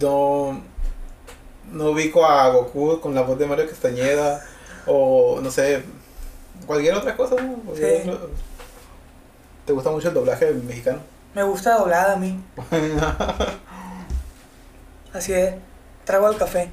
no, 0.00 0.60
no 1.72 1.90
ubico 1.90 2.24
a 2.26 2.48
Goku 2.50 3.00
con 3.00 3.14
la 3.14 3.22
voz 3.22 3.38
de 3.38 3.46
Mario 3.46 3.68
Castañeda 3.68 4.44
o 4.86 5.40
no 5.42 5.50
sé, 5.50 5.82
cualquier 6.66 6.94
otra 6.94 7.16
cosa. 7.16 7.34
¿no? 7.36 7.54
Cualquier 7.64 8.02
Sí. 8.02 8.08
otro- 8.10 8.30
¿Te 9.64 9.72
gusta 9.72 9.90
mucho 9.90 10.08
el 10.08 10.14
doblaje 10.14 10.52
mexicano? 10.52 10.98
Me 11.34 11.42
gusta 11.42 11.74
doblada 11.76 12.12
a 12.12 12.16
mí. 12.16 12.40
Así 15.12 15.32
es. 15.32 15.54
Trago 16.04 16.30
el 16.30 16.36
café. 16.36 16.70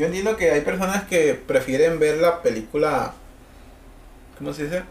Yo 0.00 0.06
entiendo 0.06 0.34
que 0.38 0.50
hay 0.50 0.62
personas 0.62 1.04
que 1.04 1.34
prefieren 1.34 1.98
ver 1.98 2.16
la 2.16 2.40
película, 2.40 3.12
¿cómo 4.38 4.54
se 4.54 4.64
dice? 4.64 4.82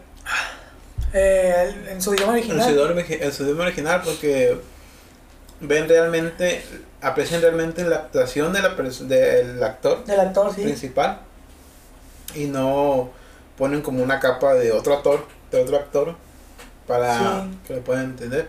Eh, 1.12 1.74
en 1.90 2.00
su 2.00 2.14
idioma 2.14 2.38
En 2.38 2.44
su 2.44 2.50
original. 2.52 2.70
idioma, 2.94 3.00
en 3.08 3.32
su 3.32 3.42
idioma 3.42 3.64
original 3.64 4.02
porque 4.04 4.56
ven 5.58 5.88
realmente, 5.88 6.62
aprecian 7.02 7.42
realmente 7.42 7.82
la 7.82 7.96
actuación 7.96 8.52
de 8.52 8.62
la 8.62 8.68
del 8.68 9.60
actor 9.64 10.04
Del 10.04 10.20
actor, 10.20 10.54
sí. 10.54 10.62
principal 10.62 11.22
y 12.36 12.44
no 12.44 13.10
ponen 13.58 13.82
como 13.82 14.04
una 14.04 14.20
capa 14.20 14.54
de 14.54 14.70
otro 14.70 14.94
actor, 14.94 15.26
de 15.50 15.60
otro 15.60 15.76
actor 15.76 16.14
para 16.86 17.18
Sí. 17.18 17.58
que 17.66 17.74
lo 17.74 17.80
puedan 17.80 18.04
entender. 18.04 18.48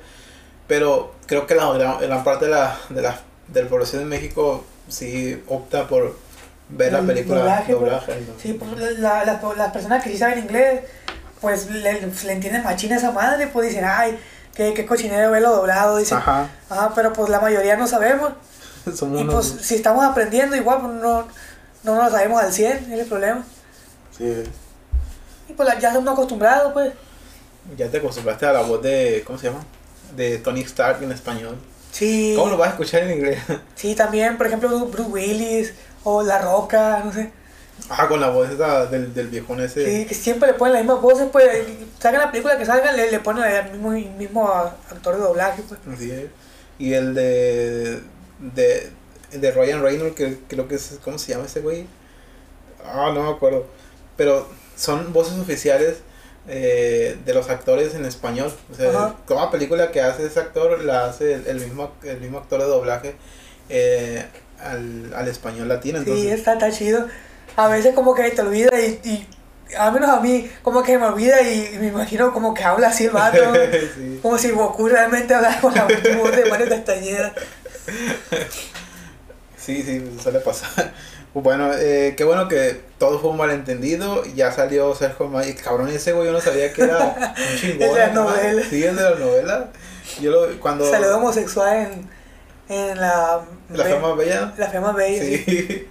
Pero 0.68 1.16
creo 1.26 1.48
que 1.48 1.56
la 1.56 1.74
gran, 1.74 2.00
gran 2.00 2.24
parte 2.24 2.46
de 2.46 2.52
la, 2.52 2.78
de 2.90 3.02
la, 3.02 3.20
de 3.48 3.64
la 3.64 3.68
población 3.68 4.04
de 4.04 4.06
México 4.08 4.64
sí 4.90 5.42
opta 5.48 5.88
por 5.88 6.16
ver 6.72 6.94
la 6.94 7.00
El 7.00 7.06
película 7.06 7.40
doblaje, 7.40 7.76
pues. 7.76 7.80
doblaje. 7.92 8.22
¿no? 8.22 8.34
Sí, 8.42 8.54
pues 8.54 9.00
la- 9.00 9.26
la- 9.26 9.40
las 9.58 9.72
personas 9.72 10.04
que 10.04 10.10
sí 10.12 10.18
saben 10.18 10.40
inglés, 10.40 10.82
pues 11.40 11.70
le, 11.70 11.94
le 12.02 12.32
entienden 12.34 12.64
machina 12.64 12.96
a 12.96 12.98
esa 13.00 13.12
madre, 13.12 13.48
pues 13.48 13.70
dicen, 13.70 13.84
ay, 13.86 14.18
qué, 14.56 14.74
qué 14.74 14.86
cochinero 14.86 15.32
verlo 15.32 15.52
doblado, 15.56 15.98
dicen. 15.98 16.18
Ajá, 16.18 16.50
Ajá, 16.70 16.92
pero 16.96 17.14
pues 17.14 17.30
la 17.30 17.40
mayoría 17.40 17.76
no 17.78 17.88
sabemos. 17.88 18.34
somos 18.96 19.20
Y 19.20 19.24
unos... 19.24 19.34
pues 19.52 19.66
si 19.66 19.76
estamos 19.76 20.04
aprendiendo 20.06 20.56
igual, 20.56 20.82
pues 20.82 20.94
no, 20.94 21.28
no 21.84 21.96
nos 21.96 22.06
lo 22.06 22.10
sabemos 22.12 22.42
al 22.42 22.54
100, 22.54 22.92
es 22.94 23.00
el 23.00 23.06
problema. 23.08 23.44
sí. 24.18 24.44
Y 25.50 25.54
pues 25.54 25.68
ya 25.82 25.90
estamos 25.90 26.14
acostumbrados, 26.14 26.72
pues. 26.72 26.94
Ya 27.78 27.90
te 27.90 27.98
acostumbraste 27.98 28.46
a 28.46 28.54
la 28.54 28.62
voz 28.62 28.82
de, 28.82 29.22
¿cómo 29.28 29.38
se 29.38 29.48
llama? 29.48 29.64
De 30.16 30.38
Tony 30.38 30.62
Stark 30.62 31.04
en 31.04 31.12
español. 31.12 31.58
Sí. 31.92 32.34
¿Cómo 32.38 32.52
lo 32.52 32.58
vas 32.58 32.70
a 32.70 32.72
escuchar 32.72 33.04
en 33.04 33.12
inglés? 33.18 33.40
Sí, 33.76 33.94
también, 33.96 34.38
por 34.38 34.48
ejemplo, 34.48 34.70
Bruce 34.86 35.10
Willis 35.10 35.74
o 36.04 36.24
La 36.24 36.40
Roca, 36.40 37.02
no 37.04 37.12
sé. 37.12 37.32
Ah, 37.90 38.08
con 38.08 38.22
la 38.22 38.30
voz 38.30 38.50
esa 38.50 38.86
del, 38.86 39.14
del 39.14 39.28
viejón 39.28 39.60
ese. 39.60 39.86
Sí, 39.86 40.06
que 40.06 40.14
siempre 40.14 40.52
le 40.52 40.54
ponen 40.56 40.74
las 40.74 40.84
mismas 40.84 41.02
voces, 41.02 41.28
pues. 41.32 41.50
Salgan 42.00 42.22
la 42.22 42.32
película 42.32 42.58
que 42.58 42.66
salgan, 42.66 42.96
le, 42.96 43.10
le 43.10 43.20
ponen 43.20 43.44
al 43.44 43.72
mismo, 43.72 43.90
mismo 44.18 44.50
actor 44.50 45.16
de 45.16 45.22
doblaje, 45.22 45.64
pues. 45.68 45.80
Así 45.92 46.12
es. 46.12 46.26
Y 46.78 46.94
el 46.94 47.14
de, 47.14 48.02
de, 48.40 48.92
de 49.32 49.52
Ryan 49.52 49.82
Reynolds, 49.82 50.16
que 50.16 50.40
creo 50.48 50.68
que 50.68 50.76
es, 50.76 51.00
¿cómo 51.04 51.18
se 51.18 51.32
llama 51.32 51.46
ese 51.46 51.62
güey? 51.62 51.88
Ah, 52.86 53.12
no 53.14 53.24
me 53.24 53.30
acuerdo. 53.32 53.66
Pero 54.16 54.48
son 54.76 55.14
voces 55.14 55.38
oficiales 55.40 55.98
eh, 56.48 57.18
de 57.26 57.34
los 57.34 57.50
actores 57.50 57.96
en 57.96 58.06
español. 58.06 58.52
O 58.72 58.76
sea, 58.76 58.90
Ajá. 58.90 59.16
toda 59.28 59.52
película 59.52 59.92
que 59.92 60.02
hace 60.02 60.26
ese 60.26 60.40
actor 60.40 60.84
la 60.84 61.06
hace 61.06 61.34
el, 61.34 61.48
el 61.48 61.60
mismo, 61.60 61.92
el 62.04 62.20
mismo 62.20 62.40
actor 62.40 62.62
de 62.62 62.68
doblaje 62.68 63.16
eh, 63.70 64.26
al, 64.64 65.14
al 65.14 65.28
español 65.28 65.68
latino. 65.68 66.00
Sí, 66.00 66.10
Entonces, 66.10 66.32
está, 66.34 66.54
está 66.54 66.72
chido. 66.72 67.08
A 67.56 67.68
veces 67.68 67.94
como 67.94 68.16
que 68.16 68.30
te 68.32 68.42
olvida 68.42 68.80
y, 68.80 69.00
y 69.04 69.28
a 69.78 69.92
menos 69.92 70.10
a 70.10 70.20
mí, 70.20 70.50
como 70.62 70.84
que 70.84 70.98
me 70.98 71.06
olvida 71.06 71.42
y, 71.42 71.72
y 71.76 71.80
me 71.80 71.88
imagino 71.88 72.34
como 72.34 72.54
que 72.54 72.64
habla 72.64 72.90
así 72.90 73.06
el 73.06 73.12
vato. 73.12 73.38
Sí. 73.96 74.20
como 74.22 74.38
si 74.38 74.52
Goku 74.52 74.88
realmente 74.88 75.34
hablara 75.34 75.60
con 75.60 75.74
la 75.74 75.84
voz 75.86 76.36
de 76.36 76.46
Mario 76.46 76.70
Castañeda. 76.70 77.34
Sí, 79.58 79.84
sí, 79.84 80.18
suele 80.22 80.40
pasar. 80.40 80.92
Bueno, 81.34 81.72
eh, 81.74 82.14
qué 82.18 82.24
bueno 82.26 82.48
que 82.48 82.82
todo 82.98 83.20
fue 83.20 83.30
un 83.30 83.38
malentendido. 83.38 84.24
Ya 84.36 84.52
salió 84.52 84.94
Sergio 84.96 85.28
May. 85.28 85.54
Cabrón, 85.56 85.90
ese 85.90 86.12
güey 86.14 86.28
yo 86.28 86.34
no 86.34 86.42
sabía 86.42 86.74
que 86.74 86.84
era 86.84 86.98
un 86.98 87.58
chingón. 87.60 87.90
El 87.90 87.94
de 87.94 88.00
la 88.00 88.08
¿no? 88.10 88.24
novela. 88.26 88.64
Sí, 88.70 88.84
el 88.84 88.96
de 88.96 89.02
la 89.04 89.16
novela. 89.16 89.70
Yo 90.20 90.32
lo, 90.32 90.60
cuando... 90.60 90.90
Salió 90.90 91.16
homosexual 91.18 91.78
en, 91.78 92.10
en 92.72 93.00
la... 93.00 93.42
La 93.70 93.84
Be- 93.84 94.16
bella. 94.16 94.54
La 94.58 94.92
bella, 94.94 95.24
sí. 95.24 95.38
Sí. 95.46 95.88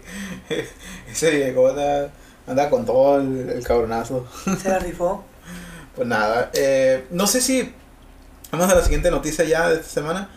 Ese 1.10 1.32
llegó, 1.38 1.68
anda, 1.68 2.10
anda 2.46 2.70
con 2.70 2.84
todo 2.87 3.20
el, 3.20 3.50
el 3.50 3.64
cabronazo. 3.64 4.26
Se 4.60 4.68
la 4.68 4.78
rifó. 4.78 5.25
Pues 5.94 6.06
nada, 6.06 6.50
eh, 6.54 7.04
no 7.10 7.26
sé 7.26 7.40
si... 7.40 7.75
Vamos 8.52 8.70
a 8.70 8.76
la 8.76 8.82
siguiente 8.82 9.10
noticia 9.10 9.44
ya 9.44 9.68
de 9.68 9.75
esta 9.76 9.88
semana. 9.88 10.30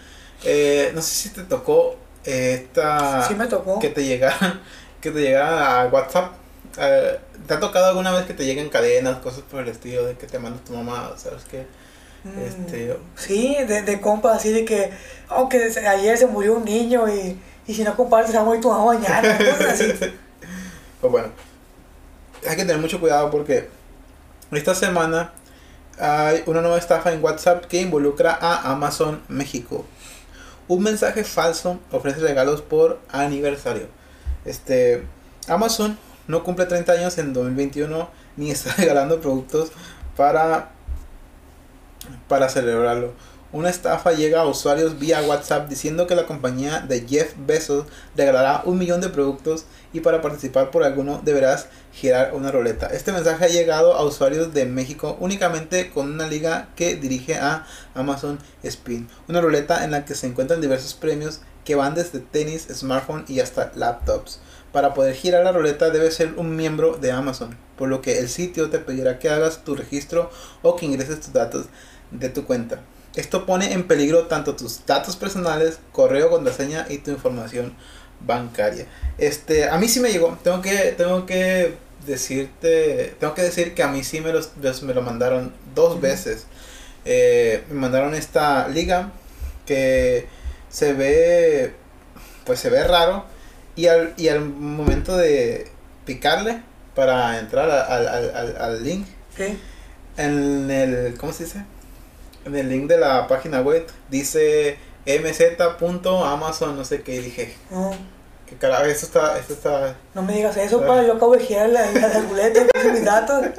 Eh, 0.44 0.92
no 0.96 1.02
sé 1.02 1.14
si 1.14 1.30
te 1.30 1.44
tocó 1.44 1.96
esta... 2.24 3.26
Sí 3.28 3.36
me 3.36 3.46
tocó. 3.48 3.80
que 3.80 3.90
te 3.90 4.04
llegara 4.04 4.60
que 5.02 5.12
te 5.12 5.22
llegara 5.22 5.82
a 5.82 5.88
WhatsApp 5.88 6.34
Eh, 6.78 7.20
¿te 7.48 7.54
ha 7.54 7.60
tocado 7.60 7.86
alguna 7.88 8.12
vez 8.12 8.26
que 8.26 8.34
te 8.34 8.46
lleguen 8.46 8.70
cadenas 8.70 9.18
cosas 9.20 9.44
por 9.50 9.62
el 9.62 9.68
estilo 9.70 10.06
de 10.06 10.16
que 10.18 10.26
te 10.26 10.40
manda 10.40 10.60
tu 10.66 10.74
mamá 10.74 11.14
sabes 11.18 11.44
qué 11.50 11.68
este 12.46 12.98
Sí, 13.16 13.56
de, 13.68 13.82
de 13.82 14.02
compas 14.02 14.38
así 14.38 14.52
de 14.52 14.64
que, 14.66 14.92
aunque 15.30 15.70
se- 15.72 15.88
ayer 15.88 16.18
se 16.18 16.28
murió 16.28 16.56
un 16.56 16.66
niño 16.66 17.08
y, 17.10 17.38
y 17.68 17.74
si 17.74 17.84
no 17.84 17.96
compartes 17.96 18.32
se 18.32 18.38
va 18.38 18.44
a 18.44 18.46
morir 18.46 18.62
tu 18.62 18.70
mamá 18.70 18.94
mañana, 18.94 19.38
así. 19.70 19.94
pues 21.02 21.12
bueno 21.12 21.28
hay 22.48 22.56
que 22.58 22.64
tener 22.66 22.78
mucho 22.80 23.00
cuidado 23.00 23.32
porque 23.32 23.70
esta 24.52 24.76
semana 24.76 25.32
hay 25.98 26.44
una 26.46 26.62
nueva 26.62 26.78
estafa 26.78 27.14
en 27.14 27.24
WhatsApp 27.24 27.66
que 27.66 27.82
involucra 27.82 28.38
a 28.40 28.72
Amazon 28.72 29.22
México. 29.30 29.86
Un 30.68 30.84
mensaje 30.84 31.24
falso 31.24 31.80
ofrece 31.92 32.20
regalos 32.20 32.62
por 32.62 33.00
aniversario. 33.12 33.88
Este 34.44 35.04
Amazon 35.48 35.98
no 36.28 36.44
cumple 36.44 36.66
30 36.66 36.92
años 36.92 37.18
en 37.18 37.32
2021 37.34 38.10
ni 38.36 38.52
está 38.52 38.74
regalando 38.78 39.22
productos 39.22 39.72
para 40.18 40.73
para 42.28 42.50
celebrarlo. 42.50 43.14
Una 43.54 43.70
estafa 43.70 44.14
llega 44.14 44.42
a 44.42 44.48
usuarios 44.48 44.98
vía 44.98 45.22
WhatsApp 45.22 45.70
diciendo 45.70 46.08
que 46.08 46.16
la 46.16 46.26
compañía 46.26 46.80
de 46.80 47.06
Jeff 47.08 47.36
Bezos 47.38 47.86
regalará 48.18 48.64
un 48.66 48.80
millón 48.80 49.00
de 49.00 49.10
productos 49.10 49.66
y 49.94 50.00
para 50.00 50.24
participar 50.24 50.72
por 50.72 50.84
alguno 50.84 51.22
deberás 51.24 51.68
girar 51.94 52.34
una 52.34 52.50
ruleta. 52.50 52.88
Este 52.88 53.12
mensaje 53.12 53.46
ha 53.46 53.50
llegado 53.50 53.94
a 53.94 54.04
usuarios 54.06 54.56
de 54.56 54.66
México 54.66 55.18
únicamente 55.20 55.92
con 55.92 56.12
una 56.12 56.26
liga 56.26 56.70
que 56.76 56.96
dirige 56.96 57.36
a 57.36 57.68
Amazon 57.94 58.40
Spin. 58.64 59.08
Una 59.28 59.40
ruleta 59.40 59.84
en 59.84 59.92
la 59.92 60.04
que 60.04 60.16
se 60.16 60.26
encuentran 60.26 60.60
diversos 60.60 60.96
premios 60.96 61.42
que 61.64 61.76
van 61.76 61.94
desde 61.94 62.22
tenis, 62.22 62.68
smartphone 62.74 63.24
y 63.28 63.40
hasta 63.40 63.72
laptops. 63.76 64.40
Para 64.72 64.96
poder 64.96 65.14
girar 65.14 65.44
la 65.44 65.52
ruleta 65.52 65.92
debes 65.92 66.16
ser 66.16 66.34
un 66.38 66.56
miembro 66.56 66.98
de 66.98 67.12
Amazon, 67.12 67.56
por 67.78 67.88
lo 67.88 68.02
que 68.02 68.18
el 68.18 68.30
sitio 68.30 68.72
te 68.72 68.80
pedirá 68.80 69.20
que 69.20 69.30
hagas 69.30 69.64
tu 69.64 69.76
registro 69.76 70.32
o 70.64 70.76
que 70.76 70.88
ingreses 70.88 71.20
tus 71.20 71.34
datos 71.34 71.68
de 72.14 72.30
tu 72.30 72.46
cuenta. 72.46 72.82
Esto 73.16 73.46
pone 73.46 73.74
en 73.74 73.88
peligro 73.88 74.28
tanto 74.28 74.56
tus 74.56 74.86
datos 74.86 75.16
personales, 75.16 75.80
correo, 75.92 76.30
contraseña 76.30 76.88
y 76.90 77.00
tu 77.00 77.12
información 77.12 77.76
bancaria. 78.22 78.88
Este, 79.18 79.70
a 79.70 79.78
mí 79.78 79.88
sí 79.88 80.00
me 80.00 80.12
llegó. 80.12 80.38
Tengo 80.44 80.62
que, 80.62 80.94
tengo 80.98 81.26
que 81.26 81.76
decirte, 82.08 83.16
tengo 83.20 83.34
que 83.34 83.44
decir 83.44 83.76
que 83.76 83.84
a 83.84 83.88
mí 83.88 84.04
sí 84.04 84.20
me, 84.20 84.32
los, 84.34 84.52
me 84.84 84.94
lo 84.94 85.02
mandaron 85.02 85.54
dos 85.76 86.02
veces. 86.02 86.48
Eh, 87.06 87.64
me 87.70 87.76
mandaron 87.76 88.16
esta 88.16 88.68
liga 88.68 89.12
que 89.66 90.28
se 90.70 90.94
ve, 90.94 91.74
pues 92.46 92.60
se 92.60 92.70
ve 92.70 92.84
raro 92.84 93.26
y 93.76 93.88
al, 93.88 94.14
y 94.18 94.30
al 94.30 94.44
momento 94.44 95.18
de 95.18 95.68
picarle 96.06 96.62
para 96.96 97.40
entrar 97.40 97.70
al, 97.70 98.08
al, 98.08 98.36
al, 98.36 98.58
al 98.58 98.84
link 98.84 99.06
en 100.18 100.70
el, 100.72 101.16
¿cómo 101.18 101.34
se 101.34 101.46
dice? 101.46 101.66
En 102.46 102.56
el 102.56 102.70
link 102.70 102.88
de 102.88 102.98
la 102.98 103.28
página 103.28 103.62
web 103.62 103.88
dice 104.10 104.78
mz.amazon, 105.06 106.76
no 106.76 106.86
sé 106.86 107.02
qué, 107.02 107.16
y 107.16 107.20
dije, 107.20 107.56
No. 107.70 107.96
Que 108.48 108.56
carajo, 108.58 108.86
esto 108.86 109.06
está, 109.06 109.40
esto 109.40 109.54
está... 109.54 109.96
No 110.14 110.22
me 110.22 110.34
digas 110.34 110.58
eso, 110.58 110.86
pa, 110.86 111.02
yo 111.04 111.14
acabo 111.14 111.34
de 111.34 111.46
girar 111.46 111.70
la, 111.70 111.90
la, 111.92 112.20
ruleta, 112.20 112.66
puse 112.74 112.92
mis 112.92 113.06
datos. 113.06 113.46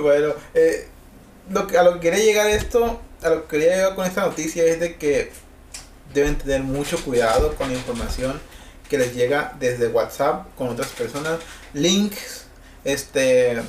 Bueno, 0.00 0.34
eh, 0.54 0.86
lo 1.50 1.66
que, 1.66 1.78
a 1.78 1.82
lo 1.82 1.94
que 1.94 2.00
quería 2.00 2.24
llegar 2.24 2.46
esto, 2.48 3.00
a 3.22 3.30
lo 3.30 3.42
que 3.42 3.58
quería 3.58 3.76
llegar 3.76 3.94
con 3.94 4.06
esta 4.06 4.20
noticia 4.26 4.64
es 4.64 4.78
de 4.78 4.96
que 4.96 5.32
deben 6.14 6.36
tener 6.36 6.62
mucho 6.62 7.02
cuidado 7.02 7.54
con 7.56 7.68
la 7.68 7.74
información 7.74 8.40
que 8.88 8.98
les 8.98 9.14
llega 9.14 9.54
desde 9.58 9.88
WhatsApp 9.88 10.46
con 10.56 10.68
otras 10.68 10.88
personas, 10.88 11.40
links, 11.72 12.46
este, 12.84 13.60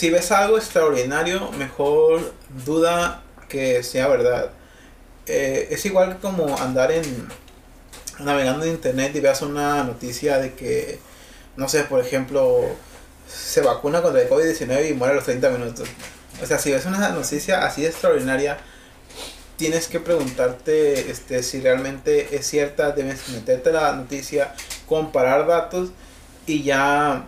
si 0.00 0.08
ves 0.08 0.32
algo 0.32 0.56
extraordinario, 0.56 1.52
mejor 1.52 2.32
duda 2.64 3.22
que 3.50 3.82
sea 3.82 4.08
verdad. 4.08 4.50
Eh, 5.26 5.68
es 5.70 5.84
igual 5.84 6.18
como 6.22 6.56
andar 6.56 6.90
en 6.90 7.28
navegando 8.18 8.64
en 8.64 8.70
internet 8.70 9.14
y 9.14 9.20
veas 9.20 9.42
una 9.42 9.84
noticia 9.84 10.38
de 10.38 10.54
que, 10.54 10.98
no 11.56 11.68
sé, 11.68 11.82
por 11.82 12.00
ejemplo, 12.00 12.62
se 13.28 13.60
vacuna 13.60 14.00
contra 14.00 14.22
el 14.22 14.30
COVID-19 14.30 14.88
y 14.88 14.94
muere 14.94 15.12
a 15.12 15.16
los 15.16 15.24
30 15.24 15.50
minutos. 15.50 15.86
O 16.42 16.46
sea, 16.46 16.58
si 16.58 16.72
ves 16.72 16.86
una 16.86 17.10
noticia 17.10 17.66
así 17.66 17.84
extraordinaria, 17.84 18.56
tienes 19.58 19.86
que 19.86 20.00
preguntarte 20.00 21.10
este, 21.10 21.42
si 21.42 21.60
realmente 21.60 22.34
es 22.34 22.46
cierta, 22.46 22.92
debes 22.92 23.28
meterte 23.28 23.70
la 23.70 23.92
noticia, 23.92 24.54
comparar 24.88 25.46
datos 25.46 25.90
y 26.46 26.62
ya 26.62 27.26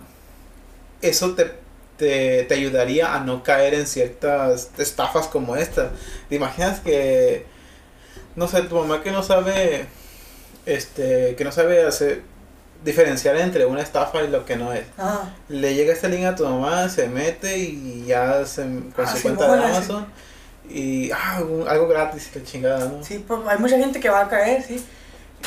eso 1.02 1.35
te, 1.35 1.62
te, 2.02 2.42
te 2.42 2.54
ayudaría 2.54 3.14
a 3.14 3.21
no 3.21 3.44
caer 3.44 3.75
en 3.75 3.87
ciertas 3.87 4.71
estafas 4.76 5.28
como 5.28 5.54
esta. 5.54 5.92
¿Te 6.28 6.35
imaginas 6.35 6.80
que, 6.80 7.47
no 8.35 8.49
sé, 8.49 8.62
tu 8.62 8.75
mamá 8.75 9.02
que 9.04 9.12
no 9.12 9.23
sabe, 9.23 9.87
este, 10.66 11.37
que 11.37 11.44
no 11.44 11.52
sabe 11.52 11.85
hacer, 11.87 12.23
diferenciar 12.85 13.37
entre 13.37 13.66
una 13.66 13.82
estafa 13.82 14.25
y 14.25 14.28
lo 14.28 14.44
que 14.44 14.56
no 14.56 14.73
es? 14.73 14.82
Ah, 14.99 15.30
Le 15.49 15.75
llega 15.76 15.92
este 15.92 16.09
link 16.09 16.25
a 16.25 16.35
tu 16.35 16.44
mamá, 16.44 16.88
se 16.88 17.06
mete 17.09 17.56
y 17.56 18.04
ya 18.04 18.44
se, 18.47 18.62
con 18.62 18.92
Ah, 18.99 19.06
su 19.06 19.16
sí, 19.18 19.23
cuenta 19.23 19.44
de 19.44 19.49
bueno, 19.50 19.66
sí. 19.68 19.76
Amazon 19.76 20.06
y 20.68 21.11
ah, 21.12 21.40
un- 21.49 21.68
algo 21.68 21.87
gratis, 21.87 22.30
la 22.35 22.42
chingada, 22.42 22.85
¿no? 22.87 23.04
sí, 23.04 23.25
pues, 23.26 23.40
hay 23.47 23.59
mucha 23.59 23.78
gente 23.78 24.00
que 24.00 24.09
va 24.11 24.23
a 24.23 24.28
caer, 24.28 24.64
sí. 24.64 24.85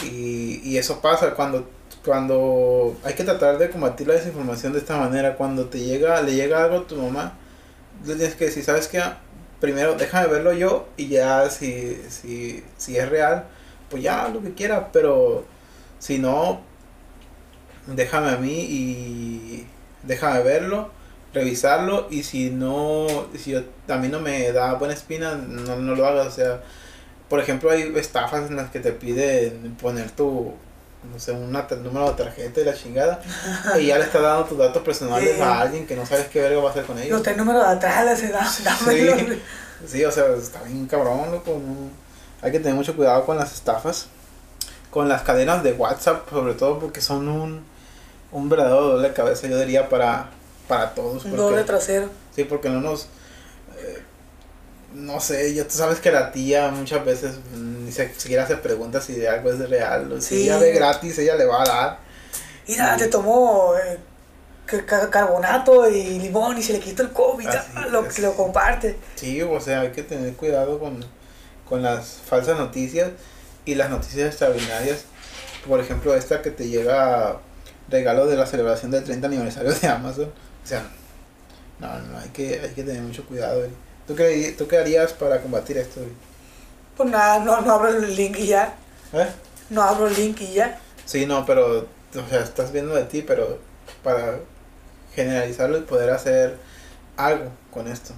Y, 0.04 0.62
y 0.64 0.78
eso 0.78 1.02
pasa 1.02 1.32
cuando 1.32 1.70
cuando 2.06 2.96
hay 3.04 3.14
que 3.16 3.24
tratar 3.24 3.58
de 3.58 3.70
combatir 3.70 4.08
la 4.08 4.16
desinformación 4.16 4.74
de 4.74 4.80
esta 4.80 4.98
manera. 4.98 5.36
Cuando 5.36 5.66
te 5.66 5.80
llega, 5.80 6.22
le 6.22 6.36
llega 6.36 6.64
algo 6.64 6.80
a 6.80 6.88
tu 6.88 6.96
mamá, 6.98 7.34
le 8.06 8.16
tienes 8.16 8.36
que 8.36 8.46
decir, 8.46 8.64
¿sabes 8.64 8.88
qué? 8.88 9.02
Primero 9.62 9.96
déjame 9.96 10.28
verlo 10.28 10.54
yo 10.54 10.88
y 10.98 11.08
ya 11.10 11.50
si, 11.50 12.02
si, 12.10 12.64
si 12.78 12.98
es 12.98 13.10
real, 13.10 13.46
pues 13.90 14.04
ya 14.04 14.30
lo 14.30 14.42
que 14.42 14.54
quiera, 14.54 14.92
pero 14.92 15.46
si 16.00 16.20
no, 16.20 16.62
déjame 17.88 18.30
a 18.30 18.38
mí 18.38 18.60
y 18.70 19.68
déjame 20.04 20.42
verlo, 20.44 20.90
revisarlo 21.34 22.08
y 22.10 22.24
si 22.24 22.50
no, 22.50 23.08
si 23.38 23.52
yo- 23.52 23.64
a 23.90 23.98
mí 23.98 24.08
no 24.08 24.20
me 24.20 24.52
da 24.52 24.74
buena 24.76 24.94
espina, 24.94 25.36
no, 25.36 25.76
no 25.78 25.96
lo 25.96 26.06
hagas, 26.06 26.28
o 26.28 26.32
sea, 26.32 26.62
por 27.30 27.40
ejemplo, 27.40 27.72
hay 27.72 27.94
estafas 27.98 28.50
en 28.50 28.56
las 28.58 28.70
que 28.72 28.80
te 28.80 28.92
piden 28.92 29.76
poner 29.82 30.12
tu, 30.12 30.54
no 31.12 31.20
sé, 31.20 31.32
un 31.32 31.52
número 31.84 32.10
de 32.12 32.24
tarjeta 32.24 32.62
y 32.62 32.64
la 32.64 32.74
chingada, 32.74 33.22
y 33.80 33.88
ya 33.88 33.98
le 33.98 34.04
estás 34.06 34.22
dando 34.22 34.46
tus 34.46 34.58
datos 34.58 34.84
personales 34.84 35.36
Sí. 35.36 35.42
a 35.42 35.62
alguien 35.62 35.86
que 35.88 35.96
no 35.96 36.06
sabes 36.06 36.28
qué 36.28 36.42
verga 36.42 36.60
va 36.62 36.70
a 36.70 36.72
hacer 36.72 36.86
con 36.86 36.96
Los 36.98 37.06
ellos. 37.06 37.24
tres 37.24 37.38
números 37.38 37.64
de 37.68 37.74
atrás, 37.74 38.06
les 38.06 38.32
da, 38.32 38.48
dámelo. 38.64 39.36
Sí, 39.88 40.04
o 40.06 40.12
sea, 40.12 40.26
está 40.36 40.62
bien 40.64 40.86
cabrón, 40.88 41.32
loco. 41.32 41.52
no- 41.52 41.90
Hay 42.42 42.52
que 42.52 42.60
tener 42.60 42.76
mucho 42.76 42.96
cuidado 42.96 43.26
con 43.26 43.38
las 43.38 43.54
estafas, 43.54 44.08
con 44.92 45.10
las 45.10 45.22
cadenas 45.24 45.64
de 45.64 45.74
WhatsApp, 45.74 46.30
sobre 46.30 46.54
todo 46.54 46.80
porque 46.80 47.02
son 47.02 47.28
un, 47.28 47.64
un 48.32 48.50
verdadero 48.50 48.82
dolor 48.82 49.02
de 49.02 49.14
cabeza, 49.14 49.48
yo 49.48 49.58
diría, 49.60 49.90
para, 49.90 50.30
para 50.68 50.94
todos. 50.94 51.26
Un 51.26 51.36
doble 51.36 51.64
trasero. 51.64 52.10
Sí, 52.36 52.44
porque 52.44 52.70
no 52.70 52.82
nos. 52.82 53.08
Eh, 54.96 55.00
no 55.00 55.20
sé, 55.20 55.54
ya 55.54 55.64
tú 55.68 55.76
sabes 55.76 56.00
que 56.00 56.12
la 56.12 56.32
tía 56.32 56.70
muchas 56.70 57.04
veces 57.06 57.36
mm, 57.56 57.86
ni 57.86 57.92
se- 57.92 58.14
siquiera 58.18 58.48
se 58.48 58.58
pregunta 58.58 59.02
si 59.02 59.14
de 59.14 59.28
algo 59.30 59.52
es 59.52 59.70
real. 59.70 60.12
o 60.12 60.22
Si 60.22 60.36
Sí. 60.36 60.44
ella 60.44 60.58
ve 60.58 60.72
gratis, 60.72 61.18
ella 61.20 61.36
le 61.36 61.46
va 61.46 61.62
a 61.62 61.66
dar. 61.66 62.00
Mira, 62.68 62.98
te 62.98 63.08
tomó 63.08 63.74
eh, 63.78 63.98
ca- 64.66 64.86
ca- 64.86 65.10
carbonato 65.10 65.90
y 65.90 66.20
limón 66.20 66.58
y 66.58 66.64
se 66.64 66.74
le 66.74 66.80
quitó 66.80 67.04
el 67.04 67.12
COVID. 67.12 67.48
Ah, 67.48 67.86
lo, 67.92 68.06
es. 68.06 68.20
lo 68.20 68.34
comparte. 68.36 68.98
Sí, 69.16 69.42
o 69.42 69.60
sea, 69.62 69.82
hay 69.82 69.92
que 69.92 70.04
tener 70.04 70.34
cuidado 70.34 70.80
con, 70.80 71.06
con 71.70 71.82
las 71.84 72.20
falsas 72.28 72.58
noticias 72.58 73.10
y 73.66 73.76
las 73.76 73.90
noticias 73.90 74.28
extraordinarias. 74.30 75.06
Por 75.68 75.80
ejemplo, 75.80 76.16
esta 76.16 76.42
que 76.42 76.52
te 76.52 76.68
llega 76.68 77.38
regalo 77.90 78.26
de 78.28 78.36
la 78.36 78.46
celebración 78.48 78.90
del 78.92 79.04
30 79.04 79.28
aniversario 79.28 79.72
de 79.74 79.88
Amazon. 79.88 80.32
O 80.64 80.68
sea, 80.68 80.84
no, 81.80 82.00
no, 82.00 82.18
hay 82.20 82.30
que, 82.30 82.60
hay 82.62 82.70
que 82.72 82.84
tener 82.84 83.02
mucho 83.02 83.26
cuidado. 83.26 83.64
Eri. 83.64 83.74
¿Tú 84.08 84.16
qué, 84.16 84.54
¿Tú 84.58 84.68
qué 84.68 84.78
harías 84.78 85.14
para 85.14 85.42
combatir 85.42 85.78
esto? 85.78 86.02
Pues 86.96 87.10
nada, 87.10 87.40
no, 87.40 87.62
no 87.62 87.74
abro 87.74 87.90
el 87.90 88.16
link 88.16 88.38
y 88.38 88.48
ya. 88.48 88.76
¿Eh? 89.14 89.28
No 89.70 89.82
abro 89.82 90.08
el 90.08 90.16
link 90.16 90.40
y 90.42 90.54
ya. 90.54 90.80
Sí, 91.06 91.26
no, 91.26 91.46
pero, 91.46 91.80
o 91.80 92.30
sea, 92.30 92.42
estás 92.42 92.72
viendo 92.72 92.94
de 92.96 93.04
ti, 93.04 93.22
pero 93.22 93.60
para 94.04 94.40
generalizarlo 95.16 95.78
y 95.78 95.82
poder 95.82 96.10
hacer 96.12 96.58
algo 97.18 97.50
con 97.72 97.88
esto. 97.88 98.14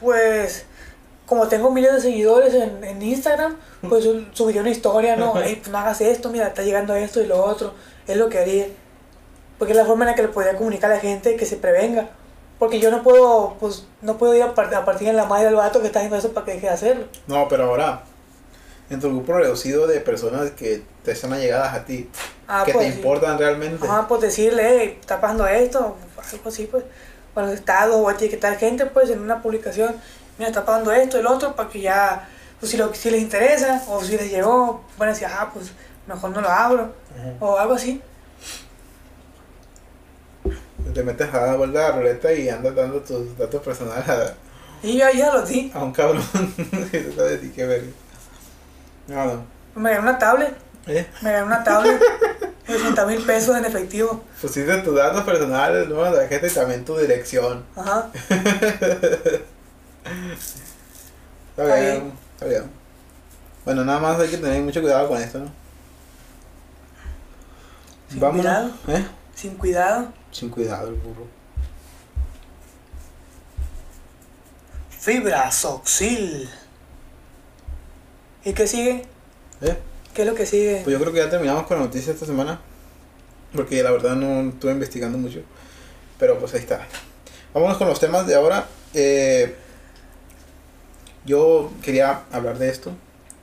Pues, 0.00 0.64
como 1.26 1.48
tengo 1.48 1.70
miles 1.70 1.92
de 1.94 2.00
seguidores 2.00 2.54
en, 2.54 2.82
en 2.84 3.00
Instagram, 3.02 3.56
pues 3.88 4.04
subiría 4.32 4.60
una 4.60 4.70
historia, 4.70 5.16
¿no? 5.16 5.40
Ey, 5.42 5.56
pues 5.56 5.68
no 5.68 5.78
hagas 5.78 6.00
esto, 6.00 6.30
mira, 6.30 6.48
está 6.48 6.62
llegando 6.62 6.94
esto 6.94 7.22
y 7.22 7.26
lo 7.26 7.42
otro. 7.42 7.74
Es 8.06 8.16
lo 8.16 8.28
que 8.28 8.38
haría. 8.38 8.66
Porque 9.58 9.72
es 9.72 9.78
la 9.78 9.86
forma 9.86 10.04
en 10.04 10.10
la 10.10 10.14
que 10.16 10.22
le 10.22 10.28
podría 10.28 10.56
comunicar 10.56 10.90
a 10.90 10.96
la 10.96 11.00
gente 11.00 11.36
que 11.36 11.46
se 11.46 11.56
prevenga. 11.56 12.10
Porque 12.58 12.78
yo 12.80 12.90
no 12.90 13.02
puedo, 13.02 13.56
pues, 13.60 13.84
no 14.00 14.16
puedo 14.16 14.34
ir 14.34 14.42
a, 14.42 14.54
par- 14.54 14.72
a 14.74 14.84
partir 14.84 15.08
en 15.08 15.16
la 15.16 15.24
madre 15.26 15.46
del 15.46 15.56
vato 15.56 15.80
que 15.80 15.86
está 15.88 15.98
haciendo 15.98 16.16
eso 16.16 16.32
para 16.32 16.46
que 16.46 16.52
deje 16.54 16.66
de 16.68 16.72
hacerlo. 16.72 17.04
No, 17.26 17.48
pero 17.48 17.64
ahora, 17.64 18.02
en 18.90 19.00
tu 19.00 19.08
grupo 19.08 19.32
reducido 19.34 19.86
de 19.86 20.00
personas 20.00 20.50
que 20.52 20.82
te 21.04 21.12
están 21.12 21.32
allegadas 21.32 21.74
a 21.74 21.84
ti, 21.84 22.08
Ah, 22.46 22.62
que 22.64 22.72
pues, 22.72 22.86
te 22.86 22.92
sí. 22.92 22.98
importan 22.98 23.38
realmente. 23.38 23.86
Ajá, 23.86 24.06
pues 24.06 24.20
decirle, 24.20 24.62
hey, 24.66 24.98
está 25.00 25.20
pasando 25.20 25.46
esto, 25.46 25.96
algo 26.32 26.48
así, 26.48 26.66
pues, 26.66 26.84
los 27.34 27.50
estados 27.50 27.96
o 27.96 28.10
etiquetar 28.10 28.56
gente, 28.58 28.86
pues, 28.86 29.10
en 29.10 29.20
una 29.20 29.42
publicación, 29.42 29.96
mira, 30.38 30.48
está 30.50 30.64
pasando 30.64 30.92
esto, 30.92 31.18
el 31.18 31.26
otro, 31.26 31.56
para 31.56 31.68
que 31.68 31.80
ya, 31.80 32.28
pues, 32.60 32.70
si, 32.70 32.76
lo, 32.76 32.94
si 32.94 33.10
les 33.10 33.20
interesa 33.22 33.82
o 33.88 34.02
si 34.04 34.16
les 34.16 34.30
llegó, 34.30 34.82
van 34.98 35.08
a 35.08 35.12
decir, 35.12 35.26
ah, 35.28 35.50
pues, 35.52 35.72
mejor 36.06 36.30
no 36.30 36.40
lo 36.40 36.48
abro, 36.50 36.92
Ujú. 37.40 37.44
o 37.46 37.58
algo 37.58 37.74
así. 37.74 38.00
Te 40.94 41.02
metes 41.02 41.34
a 41.34 41.38
dar 41.40 41.56
vuelta 41.56 41.86
a 41.86 41.90
la 41.90 41.96
ruleta 41.96 42.32
y 42.32 42.48
andas 42.48 42.74
dando 42.74 43.00
tus 43.00 43.36
datos 43.36 43.60
personales 43.62 44.08
a, 44.08 44.34
Y 44.82 44.96
yo 44.98 45.06
ya 45.10 45.32
lo 45.32 45.42
di, 45.42 45.70
a 45.74 45.82
un 45.82 45.92
cabrón. 45.92 46.22
qué 46.92 47.66
ver. 47.66 47.84
No, 49.08 49.24
no. 49.24 49.44
me 49.74 49.90
gané 49.90 50.02
una 50.02 50.18
tablet, 50.18 50.54
¿Eh? 50.86 51.06
me 51.20 51.32
gané 51.32 51.44
una 51.46 51.64
tablet, 51.64 52.00
de 52.68 52.74
80 52.74 53.06
mil 53.06 53.22
pesos 53.22 53.56
en 53.56 53.64
efectivo, 53.64 54.22
Pusiste 54.40 54.76
tus 54.78 54.94
datos 54.94 55.24
personales, 55.24 55.88
número 55.88 56.12
de 56.12 56.20
tarjeta 56.20 56.46
y 56.46 56.50
también 56.50 56.84
tu 56.84 56.96
dirección. 56.96 57.64
ajá, 57.76 58.10
Está 61.56 61.76
bien, 61.76 62.12
está 62.34 62.46
bien. 62.46 62.64
Bueno, 63.64 63.84
nada 63.84 63.98
más 64.00 64.18
hay 64.20 64.28
que 64.28 64.38
tener 64.38 64.60
mucho 64.62 64.80
cuidado 64.80 65.08
con 65.08 65.20
esto, 65.22 65.38
¿no? 65.38 65.50
Sin 68.10 68.20
Vámonos. 68.20 68.72
¿Eh? 68.88 69.06
sin 69.34 69.54
cuidado. 69.56 70.08
Sin 70.34 70.48
cuidado 70.48 70.88
el 70.88 70.94
burro. 70.94 71.28
Fibra 74.90 75.52
Soxil. 75.52 76.50
¿Y 78.44 78.52
qué 78.52 78.66
sigue? 78.66 79.04
¿Eh? 79.60 79.78
¿Qué 80.12 80.22
es 80.22 80.28
lo 80.28 80.34
que 80.34 80.44
sigue? 80.44 80.80
Pues 80.82 80.92
yo 80.92 81.00
creo 81.00 81.12
que 81.12 81.20
ya 81.20 81.30
terminamos 81.30 81.68
con 81.68 81.78
la 81.78 81.84
noticia 81.84 82.12
esta 82.12 82.26
semana. 82.26 82.60
Porque 83.54 83.80
la 83.84 83.92
verdad 83.92 84.16
no 84.16 84.50
estuve 84.50 84.72
investigando 84.72 85.18
mucho. 85.18 85.40
Pero 86.18 86.36
pues 86.40 86.52
ahí 86.54 86.60
está. 86.60 86.84
Vámonos 87.52 87.78
con 87.78 87.86
los 87.86 88.00
temas 88.00 88.26
de 88.26 88.34
ahora. 88.34 88.66
Eh, 88.92 89.54
yo 91.24 91.70
quería 91.80 92.24
hablar 92.32 92.58
de 92.58 92.70
esto. 92.70 92.90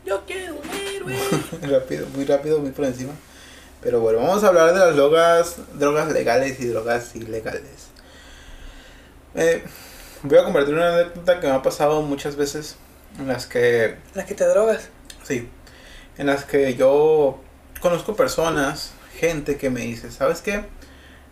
Yo 0.06 0.26
quiero 0.26 0.56
un 0.56 0.70
héroe. 0.70 1.16
rápido, 1.62 2.06
muy 2.14 2.26
rápido, 2.26 2.60
muy 2.60 2.72
por 2.72 2.84
encima. 2.84 3.14
Pero 3.82 4.00
bueno, 4.00 4.20
vamos 4.20 4.44
a 4.44 4.48
hablar 4.48 4.74
de 4.74 4.80
las 4.80 4.96
drogas, 4.96 5.56
drogas 5.74 6.12
legales 6.12 6.60
y 6.60 6.68
drogas 6.68 7.16
ilegales. 7.16 7.90
Eh, 9.34 9.64
voy 10.24 10.38
a 10.38 10.44
compartir 10.44 10.76
una 10.76 10.94
anécdota 10.94 11.40
que 11.40 11.48
me 11.48 11.54
ha 11.54 11.62
pasado 11.62 12.02
muchas 12.02 12.36
veces 12.36 12.76
en 13.20 13.28
las 13.28 13.46
que 13.48 13.98
Las 14.14 14.26
que 14.26 14.36
te 14.36 14.46
drogas. 14.46 14.90
Sí, 15.24 15.50
en 16.18 16.28
las 16.28 16.46
que 16.46 16.76
yo 16.76 17.42
conozco 17.80 18.16
personas, 18.16 18.92
gente 19.18 19.58
que 19.58 19.70
me 19.70 19.82
dice, 19.82 20.12
¿sabes 20.12 20.42
qué? 20.42 20.66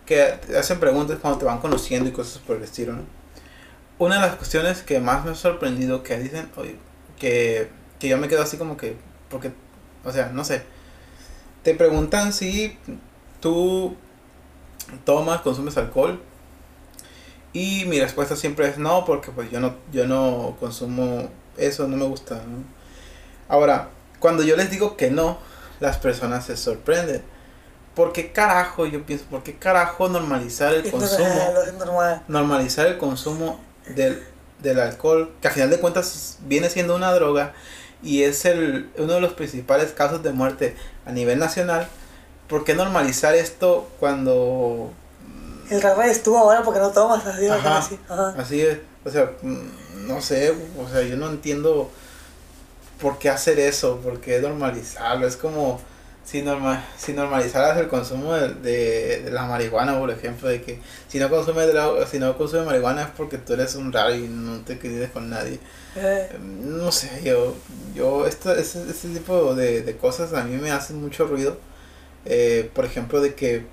Que 0.05 0.39
te 0.45 0.57
hacen 0.57 0.79
preguntas 0.79 1.19
cuando 1.21 1.39
te 1.39 1.45
van 1.45 1.59
conociendo 1.59 2.09
y 2.09 2.13
cosas 2.13 2.39
por 2.39 2.57
el 2.57 2.63
estilo, 2.63 2.93
¿no? 2.93 3.03
Una 3.99 4.15
de 4.15 4.21
las 4.21 4.35
cuestiones 4.37 4.81
que 4.81 4.99
más 4.99 5.25
me 5.25 5.31
ha 5.31 5.35
sorprendido 5.35 6.03
que 6.03 6.17
dicen, 6.17 6.49
oye, 6.55 6.77
que, 7.19 7.69
que 7.99 8.07
yo 8.07 8.17
me 8.17 8.27
quedo 8.27 8.41
así 8.41 8.57
como 8.57 8.77
que, 8.77 8.95
porque 9.29 9.51
O 10.03 10.11
sea, 10.11 10.29
no 10.33 10.43
sé. 10.43 10.63
Te 11.63 11.73
preguntan 11.75 12.33
si 12.33 12.77
tú 13.39 13.95
tomas, 15.05 15.41
consumes 15.41 15.77
alcohol. 15.77 16.21
Y 17.51 17.85
mi 17.85 17.99
respuesta 17.99 18.35
siempre 18.35 18.67
es 18.67 18.77
no, 18.77 19.05
porque 19.05 19.31
pues 19.31 19.49
yo 19.51 19.59
no, 19.59 19.75
yo 19.91 20.05
no 20.05 20.55
consumo 20.59 21.29
eso, 21.57 21.87
no 21.87 21.97
me 21.97 22.05
gusta. 22.05 22.35
¿no? 22.35 22.63
Ahora, 23.47 23.89
cuando 24.19 24.43
yo 24.43 24.55
les 24.55 24.69
digo 24.69 24.95
que 24.95 25.09
no, 25.09 25.39
las 25.79 25.97
personas 25.97 26.45
se 26.45 26.57
sorprenden. 26.57 27.23
¿Por 27.95 28.13
qué 28.13 28.31
carajo, 28.31 28.85
yo 28.85 29.03
pienso, 29.05 29.25
por 29.25 29.43
qué 29.43 29.55
carajo 29.55 30.07
normalizar 30.07 30.73
el 30.73 30.89
consumo? 30.91 31.27
normal, 31.77 32.23
normalizar 32.27 32.85
el 32.87 32.97
consumo 32.97 33.59
del, 33.95 34.23
del 34.61 34.79
alcohol, 34.79 35.33
que 35.41 35.47
a 35.47 35.51
final 35.51 35.69
de 35.69 35.79
cuentas 35.79 36.37
viene 36.45 36.69
siendo 36.69 36.95
una 36.95 37.11
droga 37.11 37.53
y 38.01 38.23
es 38.23 38.45
el, 38.45 38.89
uno 38.97 39.13
de 39.13 39.21
los 39.21 39.33
principales 39.33 39.91
casos 39.91 40.23
de 40.23 40.31
muerte 40.31 40.75
a 41.05 41.11
nivel 41.11 41.39
nacional. 41.39 41.87
¿Por 42.47 42.63
qué 42.63 42.73
normalizar 42.73 43.35
esto 43.35 43.87
cuando 43.99 44.91
El 45.69 45.81
raro 45.81 46.01
estuvo 46.03 46.37
ahora 46.37 46.63
porque 46.63 46.79
no 46.79 46.91
tomas 46.91 47.25
así, 47.25 47.47
Ajá. 47.47 47.77
así. 47.77 47.99
Ajá. 48.09 48.35
así 48.37 48.61
es? 48.61 48.79
O 49.05 49.09
sea, 49.09 49.31
mm, 49.41 50.07
no 50.07 50.21
sé, 50.21 50.53
o 50.77 50.89
sea, 50.89 51.01
yo 51.03 51.15
no 51.17 51.29
entiendo 51.29 51.91
por 53.01 53.17
qué 53.19 53.29
hacer 53.29 53.59
eso, 53.59 53.97
por 53.97 54.19
qué 54.19 54.39
normalizarlo. 54.39 55.27
Es 55.27 55.37
como 55.37 55.79
si, 56.29 56.41
norma, 56.41 56.85
si 56.97 57.13
normalizaras 57.13 57.77
el 57.77 57.87
consumo 57.87 58.33
de, 58.33 58.53
de, 58.55 59.21
de 59.23 59.31
la 59.31 59.45
marihuana, 59.45 59.97
por 59.99 60.11
ejemplo, 60.11 60.47
de 60.49 60.61
que 60.61 60.79
si 61.07 61.19
no 61.19 61.29
consumes 61.29 61.67
droga, 61.73 62.05
si 62.07 62.19
no 62.19 62.37
consumes 62.37 62.65
marihuana 62.65 63.03
es 63.03 63.09
porque 63.17 63.37
tú 63.37 63.53
eres 63.53 63.75
un 63.75 63.91
raro 63.91 64.13
y 64.15 64.27
no 64.27 64.59
te 64.61 64.77
quedes 64.79 65.11
con 65.11 65.29
nadie. 65.29 65.59
Eh, 65.95 66.29
No 66.39 66.91
sé, 66.91 67.21
yo, 67.23 67.55
yo, 67.95 68.27
esto, 68.27 68.53
ese, 68.55 68.89
ese 68.89 69.09
tipo 69.09 69.55
de, 69.55 69.81
de 69.81 69.97
cosas 69.97 70.33
a 70.33 70.43
mí 70.43 70.57
me 70.57 70.71
hacen 70.71 71.01
mucho 71.01 71.25
ruido. 71.27 71.57
Eh, 72.25 72.69
por 72.73 72.85
ejemplo, 72.85 73.21
de 73.21 73.35
que 73.35 73.65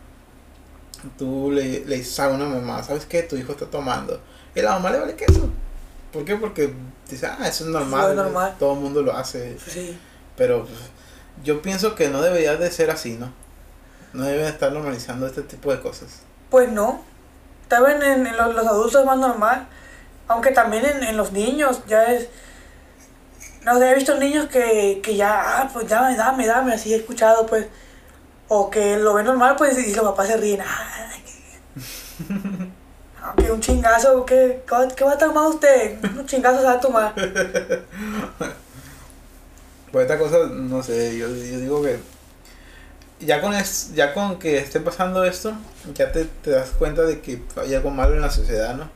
tú 1.19 1.51
le, 1.53 1.85
le 1.85 1.97
dices 1.97 2.19
a 2.21 2.29
una 2.29 2.47
mamá, 2.47 2.83
¿sabes 2.83 3.07
qué? 3.07 3.23
Tu 3.23 3.37
hijo 3.37 3.53
está 3.53 3.67
tomando. 3.67 4.21
Y 4.55 4.63
la 4.63 4.73
mamá 4.73 4.91
le 4.91 4.99
vale 5.01 5.17
queso. 5.17 5.51
¿Por 6.13 6.25
qué? 6.25 6.37
Porque 6.37 6.73
dice, 7.11 7.27
ah, 7.27 7.47
eso 7.47 7.65
es 7.65 7.71
normal. 7.71 8.11
es 8.11 8.17
normal. 8.17 8.57
Todo 8.59 8.75
el 8.75 8.81
mundo 8.81 9.03
lo 9.03 9.13
hace. 9.17 9.57
sí. 9.59 9.99
Pero 10.37 10.65
pues, 10.65 10.79
yo 11.43 11.63
pienso 11.63 11.95
que 11.95 12.09
no 12.09 12.23
debería 12.23 12.57
de 12.57 12.71
ser 12.71 12.91
así, 12.91 13.13
¿no? 13.13 13.33
No 14.13 14.25
deben 14.25 14.47
estar 14.47 14.73
normalizando 14.73 15.27
este 15.27 15.43
tipo 15.43 15.71
de 15.71 15.81
cosas. 15.81 16.21
Pues 16.51 16.71
no. 16.71 17.03
También 17.69 18.03
en, 18.03 18.27
en 18.27 18.37
los, 18.37 18.55
los 18.55 18.67
adultos 18.67 19.01
es 19.01 19.07
más 19.07 19.19
normal. 19.19 19.67
Aunque 20.29 20.51
también 20.51 20.85
en, 20.85 21.03
en 21.05 21.17
los 21.17 21.33
niños 21.33 21.83
ya 21.87 22.05
es. 22.05 22.29
No 23.63 23.79
sé, 23.79 23.91
he 23.91 23.95
visto 23.95 24.17
niños 24.17 24.47
que, 24.47 25.01
que 25.03 25.17
ya, 25.17 25.61
ah, 25.61 25.71
pues 25.73 25.89
dame, 25.89 26.17
dame, 26.17 26.47
dame, 26.47 26.75
así 26.75 26.95
he 26.95 26.97
escuchado, 26.97 27.47
pues. 27.47 27.67
O 28.49 28.71
que 28.71 28.97
lo 28.97 29.15
ven 29.15 29.27
normal, 29.27 29.57
pues, 29.57 29.77
y 29.77 29.95
los 29.95 30.05
papás 30.05 30.29
se 30.29 30.37
ríen. 30.37 30.61
Ay, 30.63 31.23
que, 33.37 33.43
que 33.43 33.51
un 33.51 33.61
chingazo, 33.61 34.25
¿qué, 34.25 34.63
¿qué 34.97 35.05
va 35.05 35.13
a 35.13 35.19
tomar 35.19 35.49
usted? 35.49 35.99
Un 36.17 36.27
chingazo 36.27 36.61
se 36.61 36.67
va 36.67 36.73
a 36.73 36.81
tomar. 36.81 37.13
Pues 39.93 40.03
esta 40.03 40.19
cosa, 40.19 40.39
no 40.53 40.83
sé, 40.83 41.17
yo, 41.17 41.29
yo 41.29 41.61
digo 41.61 41.83
que 41.83 41.99
ya 43.21 43.41
con, 43.41 43.55
es, 43.55 43.93
ya 43.95 44.13
con 44.13 44.39
que 44.39 44.59
esté 44.59 44.81
pasando 44.81 45.25
esto, 45.25 45.55
ya 45.95 46.13
te, 46.13 46.25
te 46.25 46.51
das 46.51 46.71
cuenta 46.71 47.03
de 47.03 47.21
que 47.21 47.43
hay 47.57 47.75
algo 47.75 47.91
malo 47.91 48.15
en 48.15 48.21
la 48.21 48.31
sociedad, 48.31 48.77
¿no? 48.77 48.91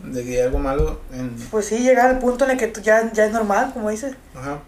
De 0.00 0.24
que 0.24 0.36
hay 0.36 0.46
algo 0.46 0.58
malo 0.58 1.00
en... 1.12 1.36
Pues 1.50 1.66
sí, 1.66 1.78
llegar 1.80 2.08
al 2.08 2.18
punto 2.18 2.44
en 2.44 2.52
el 2.52 2.56
que 2.56 2.68
tú 2.68 2.80
ya, 2.80 3.12
ya 3.12 3.26
es 3.26 3.32
normal, 3.32 3.72
como 3.74 3.90
dices. 3.90 4.14
Ajá. 4.34 4.60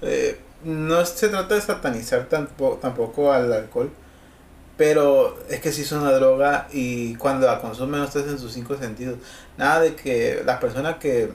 Eh, 0.00 0.40
no 0.64 1.04
se 1.04 1.28
trata 1.28 1.54
de 1.54 1.60
satanizar 1.60 2.26
tampoco, 2.28 2.76
tampoco 2.76 3.32
al 3.32 3.52
alcohol, 3.52 3.90
pero 4.78 5.38
es 5.50 5.60
que 5.60 5.72
sí 5.72 5.82
es 5.82 5.92
una 5.92 6.12
droga 6.12 6.68
y 6.72 7.16
cuando 7.16 7.46
la 7.46 7.60
consume 7.60 7.98
no 7.98 8.04
estás 8.04 8.26
en 8.28 8.38
sus 8.38 8.52
cinco 8.52 8.76
sentidos. 8.78 9.18
Nada 9.58 9.80
de 9.80 9.94
que 9.94 10.42
la 10.46 10.58
persona 10.58 10.98
que, 10.98 11.30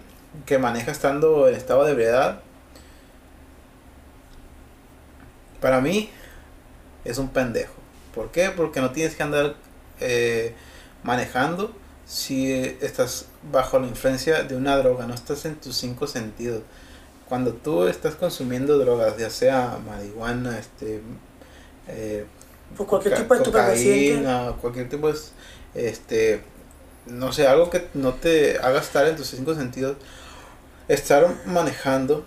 que 0.45 0.57
maneja 0.57 0.91
estando 0.91 1.47
en 1.47 1.55
estado 1.55 1.85
de 1.85 1.91
ebriedad, 1.91 2.41
para 5.61 5.81
mí 5.81 6.09
es 7.05 7.17
un 7.17 7.29
pendejo. 7.29 7.73
¿Por 8.13 8.31
qué? 8.31 8.49
Porque 8.49 8.81
no 8.81 8.91
tienes 8.91 9.15
que 9.15 9.23
andar 9.23 9.55
eh, 9.99 10.53
manejando 11.03 11.73
si 12.05 12.51
estás 12.81 13.25
bajo 13.51 13.79
la 13.79 13.87
influencia 13.87 14.43
de 14.43 14.55
una 14.55 14.77
droga, 14.77 15.05
no 15.05 15.13
estás 15.13 15.45
en 15.45 15.55
tus 15.55 15.75
cinco 15.75 16.07
sentidos. 16.07 16.63
Cuando 17.27 17.51
tú 17.53 17.85
estás 17.87 18.15
consumiendo 18.15 18.77
drogas, 18.77 19.17
ya 19.17 19.29
sea 19.29 19.77
marihuana, 19.85 20.57
este, 20.57 21.01
eh, 21.89 22.25
Pues 22.75 22.87
cualquier 22.87 23.15
tipo 23.15 23.35
de 23.35 23.43
cocaína, 23.43 24.53
cualquier 24.61 24.87
tipo 24.87 25.11
de, 25.11 25.19
este, 25.75 26.41
no 27.05 27.33
sé, 27.33 27.47
algo 27.47 27.69
que 27.69 27.87
no 27.93 28.13
te 28.13 28.57
haga 28.59 28.79
estar 28.79 29.05
en 29.05 29.17
tus 29.17 29.27
cinco 29.27 29.53
sentidos, 29.53 29.97
estar 30.87 31.27
manejando 31.45 32.25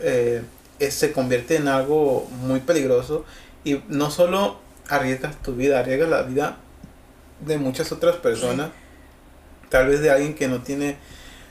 eh, 0.00 0.42
es- 0.86 0.94
se 0.94 1.12
convierte 1.12 1.56
en 1.56 1.68
algo 1.68 2.28
muy 2.40 2.60
peligroso 2.60 3.24
y 3.64 3.80
no 3.88 4.10
solo 4.10 4.58
arriesgas 4.88 5.36
tu 5.42 5.54
vida, 5.54 5.78
arriesgas 5.80 6.08
la 6.08 6.22
vida 6.22 6.56
de 7.40 7.58
muchas 7.58 7.90
otras 7.92 8.16
personas, 8.16 8.70
tal 9.68 9.88
vez 9.88 10.00
de 10.00 10.10
alguien 10.10 10.34
que 10.34 10.48
no 10.48 10.60
tiene 10.62 10.96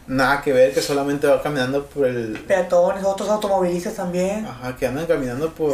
nada 0.07 0.41
que 0.41 0.53
ver, 0.53 0.73
que 0.73 0.81
solamente 0.81 1.27
va 1.27 1.41
caminando 1.41 1.85
por 1.85 2.07
el, 2.07 2.33
Peatones, 2.47 3.03
otros 3.03 3.29
automovilistas 3.29 3.95
también. 3.95 4.45
Ajá, 4.45 4.75
que 4.75 4.87
andan 4.87 5.05
caminando 5.05 5.51
por 5.53 5.73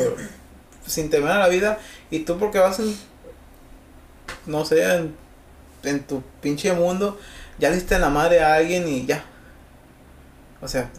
sin 0.86 1.10
temer 1.10 1.32
a 1.32 1.39
la 1.39 1.48
vida 1.50 1.80
y 2.12 2.20
tú 2.20 2.38
porque 2.38 2.60
vas 2.60 2.80
en 2.80 2.96
no 4.46 4.63
sé, 4.65 4.84
en, 4.96 5.13
en 5.84 6.04
tu 6.04 6.22
pinche 6.41 6.72
mundo, 6.74 7.20
ya 7.60 7.70
le 7.70 7.76
diste 7.76 7.98
la 8.00 8.10
madre 8.10 8.39
a 8.41 8.56
alguien 8.56 8.88
y 8.88 9.06
ya. 9.06 9.24
O 10.62 10.67
sea, 10.67 10.89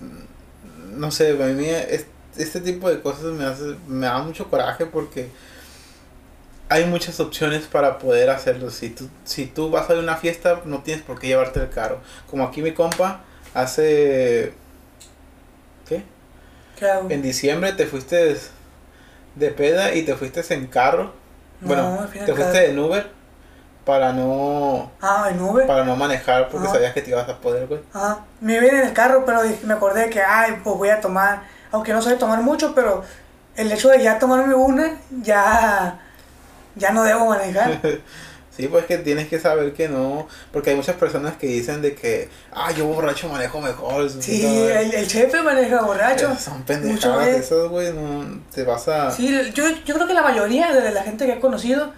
no 0.93 1.11
sé, 1.11 1.31
a 1.31 1.47
mí 1.47 1.67
es- 1.67 2.07
este 2.39 2.61
tipo 2.61 2.89
de 2.89 3.01
cosas 3.01 3.25
me 3.33 3.45
hace 3.45 3.77
me 3.87 4.07
da 4.07 4.19
mucho 4.19 4.49
coraje 4.49 4.87
porque 4.87 5.31
hay 6.71 6.85
muchas 6.85 7.19
opciones 7.21 7.65
para 7.67 7.99
poder 7.99 8.31
hacerlo. 8.31 8.71
Si 8.71 8.91
tú, 8.91 9.09
si 9.25 9.47
tú 9.47 9.71
vas 9.71 9.89
a 9.91 9.95
una 9.95 10.17
fiesta, 10.17 10.61
no 10.65 10.83
tienes 10.83 11.03
por 11.05 11.19
qué 11.19 11.29
llevarte 11.29 11.61
el 11.61 11.71
carro. 11.71 12.01
Como 12.31 12.45
aquí 12.45 12.61
mi 12.63 12.73
compa 12.73 13.21
hace 13.55 14.53
¿qué? 15.89 16.03
¿Qué 16.79 16.91
hago? 16.91 17.11
En 17.11 17.23
diciembre 17.23 17.73
te 17.73 17.87
fuiste 17.87 18.37
de 19.35 19.51
peda 19.51 19.95
y 19.95 20.03
te 20.03 20.15
fuiste 20.15 20.43
en 20.53 20.67
carro. 20.67 21.13
bueno, 21.61 22.01
No, 22.03 22.07
te 22.25 22.35
fuiste 22.35 22.71
en 22.71 22.79
Uber 22.79 23.11
para 23.87 24.13
no 24.13 24.93
Ah, 25.01 25.29
en 25.31 25.41
Uber. 25.41 25.67
para 25.67 25.85
no 25.85 25.97
manejar 25.97 26.51
porque 26.51 26.67
Ajá. 26.67 26.75
sabías 26.75 26.93
que 26.93 27.01
te 27.01 27.11
ibas 27.11 27.27
a 27.29 27.39
poder, 27.39 27.67
güey. 27.67 27.81
Ajá. 27.95 28.27
Me 28.43 28.57
iba 28.57 28.67
en 28.67 28.87
el 28.89 28.93
carro, 28.93 29.25
pero 29.25 29.41
me 29.65 29.73
acordé 29.73 30.11
que, 30.11 30.21
ay, 30.21 30.61
pues 30.63 30.77
voy 30.77 30.91
a 30.91 31.01
tomar, 31.01 31.43
aunque 31.73 31.93
no 31.93 32.03
soy 32.03 32.17
tomar 32.17 32.41
mucho, 32.43 32.75
pero 32.75 33.03
el 33.57 33.71
hecho 33.73 33.89
de 33.89 34.03
ya 34.03 34.19
tomarme 34.19 34.55
una, 34.55 34.99
ya, 35.23 36.01
ya 36.77 36.91
no 36.93 37.05
debo 37.05 37.27
manejar. 37.27 37.81
Sí, 38.59 38.67
pues 38.67 38.87
que 38.87 38.99
tienes 38.99 39.29
que 39.29 39.39
saber 39.39 39.73
que 39.73 39.89
no, 39.89 40.27
porque 40.51 40.71
hay 40.71 40.77
muchas 40.77 40.97
personas 40.97 41.37
que 41.37 41.47
dicen 41.47 41.81
de 41.81 41.95
que, 41.95 42.29
ah, 42.51 42.73
yo 42.73 42.87
borracho 42.89 43.29
manejo 43.29 43.61
mejor. 43.61 44.11
Sí, 44.11 44.45
el, 44.45 44.93
el 44.95 45.07
chefe 45.07 45.41
maneja 45.43 45.81
borracho. 45.83 46.35
Son 46.35 46.65
pendejadas 46.65 47.29
es- 47.29 47.37
esas, 47.47 47.69
güey, 47.69 47.93
no, 47.93 48.41
te 48.53 48.65
vas 48.65 48.89
a... 48.89 49.13
Sí, 49.13 49.31
yo, 49.55 49.65
yo 49.85 49.95
creo 49.95 50.09
que 50.09 50.13
la 50.13 50.23
mayoría 50.23 50.73
de 50.73 50.91
la 50.91 51.05
gente 51.05 51.25
que 51.25 51.35
he 51.35 51.39
conocido 51.39 51.93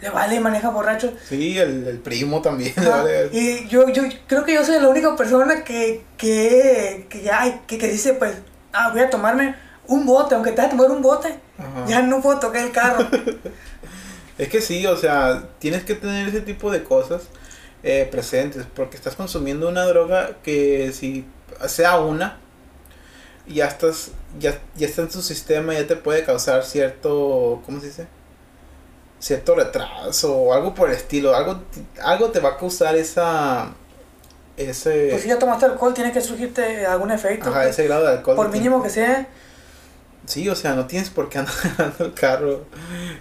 le 0.00 0.08
vale 0.08 0.40
maneja 0.40 0.70
borracho. 0.70 1.12
Sí, 1.28 1.58
el, 1.58 1.86
el 1.86 1.98
primo 1.98 2.40
también. 2.40 2.72
le 2.76 2.88
vale. 2.88 3.28
Y 3.32 3.68
yo, 3.68 3.86
yo 3.90 4.04
creo 4.26 4.42
que 4.46 4.54
yo 4.54 4.64
soy 4.64 4.80
la 4.80 4.88
única 4.88 5.14
persona 5.16 5.64
que, 5.64 6.02
que, 6.16 7.06
que, 7.10 7.20
ya, 7.20 7.60
que, 7.66 7.76
que 7.76 7.88
dice, 7.88 8.14
pues, 8.14 8.32
ah, 8.74 8.90
voy 8.90 9.00
a 9.00 9.10
tomarme 9.10 9.54
un 9.86 10.04
bote, 10.04 10.34
aunque 10.34 10.52
te 10.52 10.58
vas 10.62 10.66
a 10.66 10.70
tomar 10.70 10.90
un 10.90 11.02
bote, 11.02 11.38
Ajá. 11.58 11.86
ya 11.86 12.02
no 12.02 12.20
puedo 12.20 12.38
tocar 12.38 12.62
el 12.62 12.72
carro. 12.72 13.06
Es 14.36 14.48
que 14.48 14.60
sí, 14.60 14.84
o 14.86 14.96
sea, 14.96 15.44
tienes 15.60 15.84
que 15.84 15.94
tener 15.94 16.26
ese 16.26 16.40
tipo 16.40 16.72
de 16.72 16.82
cosas 16.82 17.22
eh, 17.84 18.08
presentes, 18.10 18.66
porque 18.74 18.96
estás 18.96 19.14
consumiendo 19.14 19.68
una 19.68 19.84
droga 19.84 20.38
que 20.42 20.92
si 20.92 21.24
sea 21.68 22.00
una, 22.00 22.38
ya 23.46 23.66
estás, 23.66 24.10
ya, 24.40 24.58
ya 24.74 24.86
está 24.88 25.02
en 25.02 25.08
tu 25.08 25.22
sistema, 25.22 25.74
ya 25.74 25.86
te 25.86 25.94
puede 25.94 26.24
causar 26.24 26.64
cierto, 26.64 27.62
¿cómo 27.64 27.80
se 27.80 27.86
dice? 27.86 28.06
Cierto 29.20 29.54
retraso 29.54 30.36
o 30.36 30.52
algo 30.52 30.74
por 30.74 30.88
el 30.88 30.96
estilo, 30.96 31.36
algo, 31.36 31.62
algo 32.02 32.30
te 32.30 32.40
va 32.40 32.50
a 32.50 32.56
causar 32.56 32.96
esa, 32.96 33.72
ese, 34.56 35.08
Pues 35.10 35.22
si 35.22 35.28
ya 35.28 35.38
tomaste 35.38 35.66
alcohol, 35.66 35.94
tiene 35.94 36.12
que 36.12 36.20
surgirte 36.20 36.86
algún 36.86 37.10
efecto. 37.10 37.50
ajá, 37.50 37.60
pues, 37.62 37.70
ese 37.70 37.84
grado 37.84 38.04
de 38.04 38.12
alcohol. 38.12 38.36
por 38.36 38.50
mínimo 38.50 38.82
que 38.82 38.90
sea. 38.90 39.26
Sí, 40.26 40.48
o 40.48 40.54
sea, 40.54 40.74
no 40.74 40.86
tienes 40.86 41.10
por 41.10 41.28
qué 41.28 41.38
andar 41.38 41.54
agarrando 41.64 42.04
el 42.06 42.14
carro. 42.14 42.64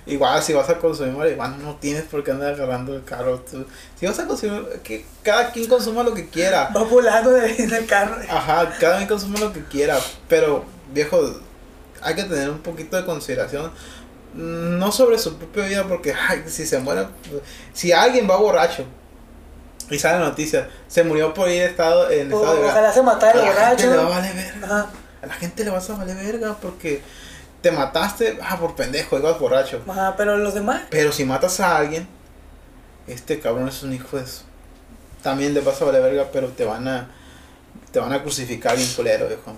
Igual 0.05 0.41
si 0.41 0.53
vas 0.53 0.69
a 0.69 0.77
consumir 0.77 1.11
marihuana, 1.13 1.57
no 1.57 1.75
tienes 1.75 2.03
por 2.03 2.23
qué 2.23 2.31
andar 2.31 2.53
agarrando 2.53 2.95
el 2.95 3.03
carro. 3.03 3.39
Tú, 3.39 3.65
si 3.99 4.05
vas 4.05 4.17
a 4.19 4.25
consumir, 4.25 4.63
que 4.83 5.05
cada 5.21 5.51
quien 5.51 5.67
consuma 5.67 6.03
lo 6.03 6.13
que 6.13 6.29
quiera. 6.29 6.69
Va 6.75 6.83
volando 6.83 7.31
de- 7.31 7.67
del 7.67 7.85
carro. 7.87 8.15
Ajá, 8.29 8.69
cada 8.79 8.97
quien 8.97 9.09
consuma 9.09 9.37
lo 9.39 9.51
que 9.51 9.63
quiera. 9.65 9.97
Pero, 10.29 10.63
viejo, 10.93 11.19
hay 12.01 12.15
que 12.15 12.23
tener 12.23 12.49
un 12.49 12.59
poquito 12.59 12.95
de 12.95 13.03
consideración. 13.05 13.69
No 14.33 14.91
sobre 14.93 15.19
su 15.19 15.37
propia 15.37 15.65
vida, 15.65 15.83
porque 15.87 16.13
ay, 16.13 16.43
si 16.47 16.65
se 16.65 16.79
muere, 16.79 17.05
si 17.73 17.91
alguien 17.91 18.27
va 18.29 18.37
borracho 18.37 18.85
y 19.89 19.99
sale 19.99 20.19
la 20.19 20.25
noticia, 20.25 20.69
se 20.87 21.03
murió 21.03 21.33
por 21.33 21.49
ir 21.49 21.61
estado, 21.63 22.09
en 22.09 22.31
O- 22.33 22.37
estado 22.37 22.61
de 22.61 22.67
ojalá 22.69 22.93
se 22.93 23.01
matara 23.01 23.39
el 23.39 23.45
borracho. 23.47 23.89
le 23.89 23.97
va 23.97 24.05
a 24.05 24.09
valer 24.09 24.33
verga. 24.35 24.65
Ajá, 24.65 24.89
A 25.21 25.25
la 25.27 25.33
gente 25.33 25.63
le 25.63 25.69
vas 25.71 25.89
a 25.89 25.95
valer 25.95 26.15
verga 26.17 26.55
porque 26.61 27.01
te 27.61 27.71
mataste, 27.71 28.37
ah, 28.41 28.57
por 28.59 28.75
pendejo, 28.75 29.17
ibas 29.17 29.39
borracho. 29.39 29.81
ajá, 29.87 30.15
pero 30.17 30.37
los 30.37 30.53
demás. 30.53 30.81
Pero 30.89 31.11
si 31.11 31.23
matas 31.25 31.59
a 31.59 31.77
alguien, 31.77 32.07
este 33.07 33.39
cabrón 33.39 33.67
es 33.67 33.83
un 33.83 33.93
hijo 33.93 34.17
de 34.17 34.25
su... 34.27 34.41
También 35.21 35.53
le 35.53 35.61
vas 35.61 35.81
a 35.81 35.85
valer 35.85 36.01
verga, 36.01 36.27
pero 36.33 36.49
te 36.49 36.65
van 36.65 36.87
a... 36.87 37.09
Te 37.91 37.99
van 37.99 38.11
a 38.11 38.21
crucificar 38.21 38.75
bien 38.75 38.91
culero, 38.95 39.27
viejo. 39.27 39.55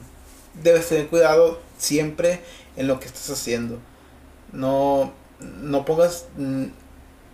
Debes 0.61 0.88
tener 0.89 1.07
cuidado 1.07 1.59
siempre 1.77 2.41
en 2.75 2.88
lo 2.88 2.99
que 2.99 3.05
estás 3.07 3.29
haciendo. 3.29 3.79
No, 4.51 5.13
no 5.39 5.85
pongas... 5.85 6.25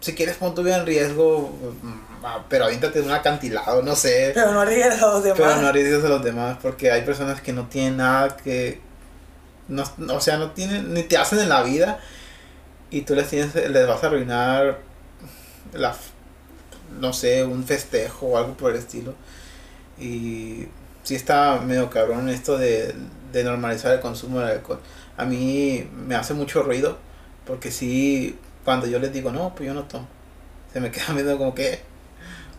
Si 0.02 0.14
quieres 0.16 0.36
pon 0.38 0.54
tu 0.54 0.64
vida 0.64 0.78
en 0.78 0.86
riesgo, 0.86 1.54
mm, 1.82 2.26
ah, 2.26 2.44
pero 2.50 2.66
aviéntate 2.66 3.00
de 3.00 3.06
un 3.06 3.12
acantilado, 3.12 3.82
no 3.84 3.96
sé. 3.96 4.32
Pero 4.34 4.52
no 4.52 4.62
arriesgas 4.62 5.02
a 5.02 5.08
los 5.08 5.24
demás. 5.24 5.40
Pero 5.40 5.62
no 5.62 5.68
arriesgues 5.68 6.04
a 6.04 6.10
los 6.10 6.24
demás, 6.24 6.58
porque 6.62 6.92
hay 6.92 7.04
personas 7.04 7.42
que 7.42 7.54
no 7.54 7.68
tienen 7.68 7.98
nada 7.98 8.36
que. 8.36 8.82
No, 9.68 9.84
o 10.10 10.20
sea, 10.20 10.38
no 10.38 10.52
tienen, 10.52 10.94
ni 10.94 11.04
te 11.04 11.18
hacen 11.18 11.40
en 11.40 11.50
la 11.50 11.64
vida, 11.64 12.00
y 12.90 13.02
tú 13.02 13.16
les 13.16 13.30
tienes, 13.30 13.56
les 13.56 13.88
vas 13.88 14.04
a 14.04 14.08
arruinar 14.08 14.80
la, 15.74 15.96
no 17.00 17.14
sé, 17.14 17.44
un 17.44 17.64
festejo 17.64 18.28
o 18.28 18.38
algo 18.38 18.58
por 18.58 18.72
el 18.72 18.78
estilo. 18.78 19.14
Y 20.00 20.68
sí 21.04 21.16
está 21.16 21.60
medio 21.66 21.90
cabrón 21.90 22.28
esto 22.30 22.58
de, 22.58 22.94
de 23.32 23.44
normalizar 23.44 23.94
el 23.94 24.00
consumo 24.00 24.40
del 24.40 24.50
alcohol. 24.50 24.80
A 25.18 25.26
mí 25.26 25.88
me 25.94 26.16
hace 26.16 26.34
mucho 26.34 26.64
ruido, 26.64 26.98
porque 27.46 27.72
sí, 27.72 28.38
cuando 28.66 28.88
yo 28.88 29.00
les 29.00 29.12
digo, 29.14 29.32
no, 29.32 29.54
pues 29.56 29.68
yo 29.68 29.74
no 29.74 29.84
tomo, 29.84 30.08
se 30.74 30.80
me 30.80 30.92
quedan 30.92 31.16
viendo 31.16 31.38
como 31.38 31.54
que... 31.56 31.90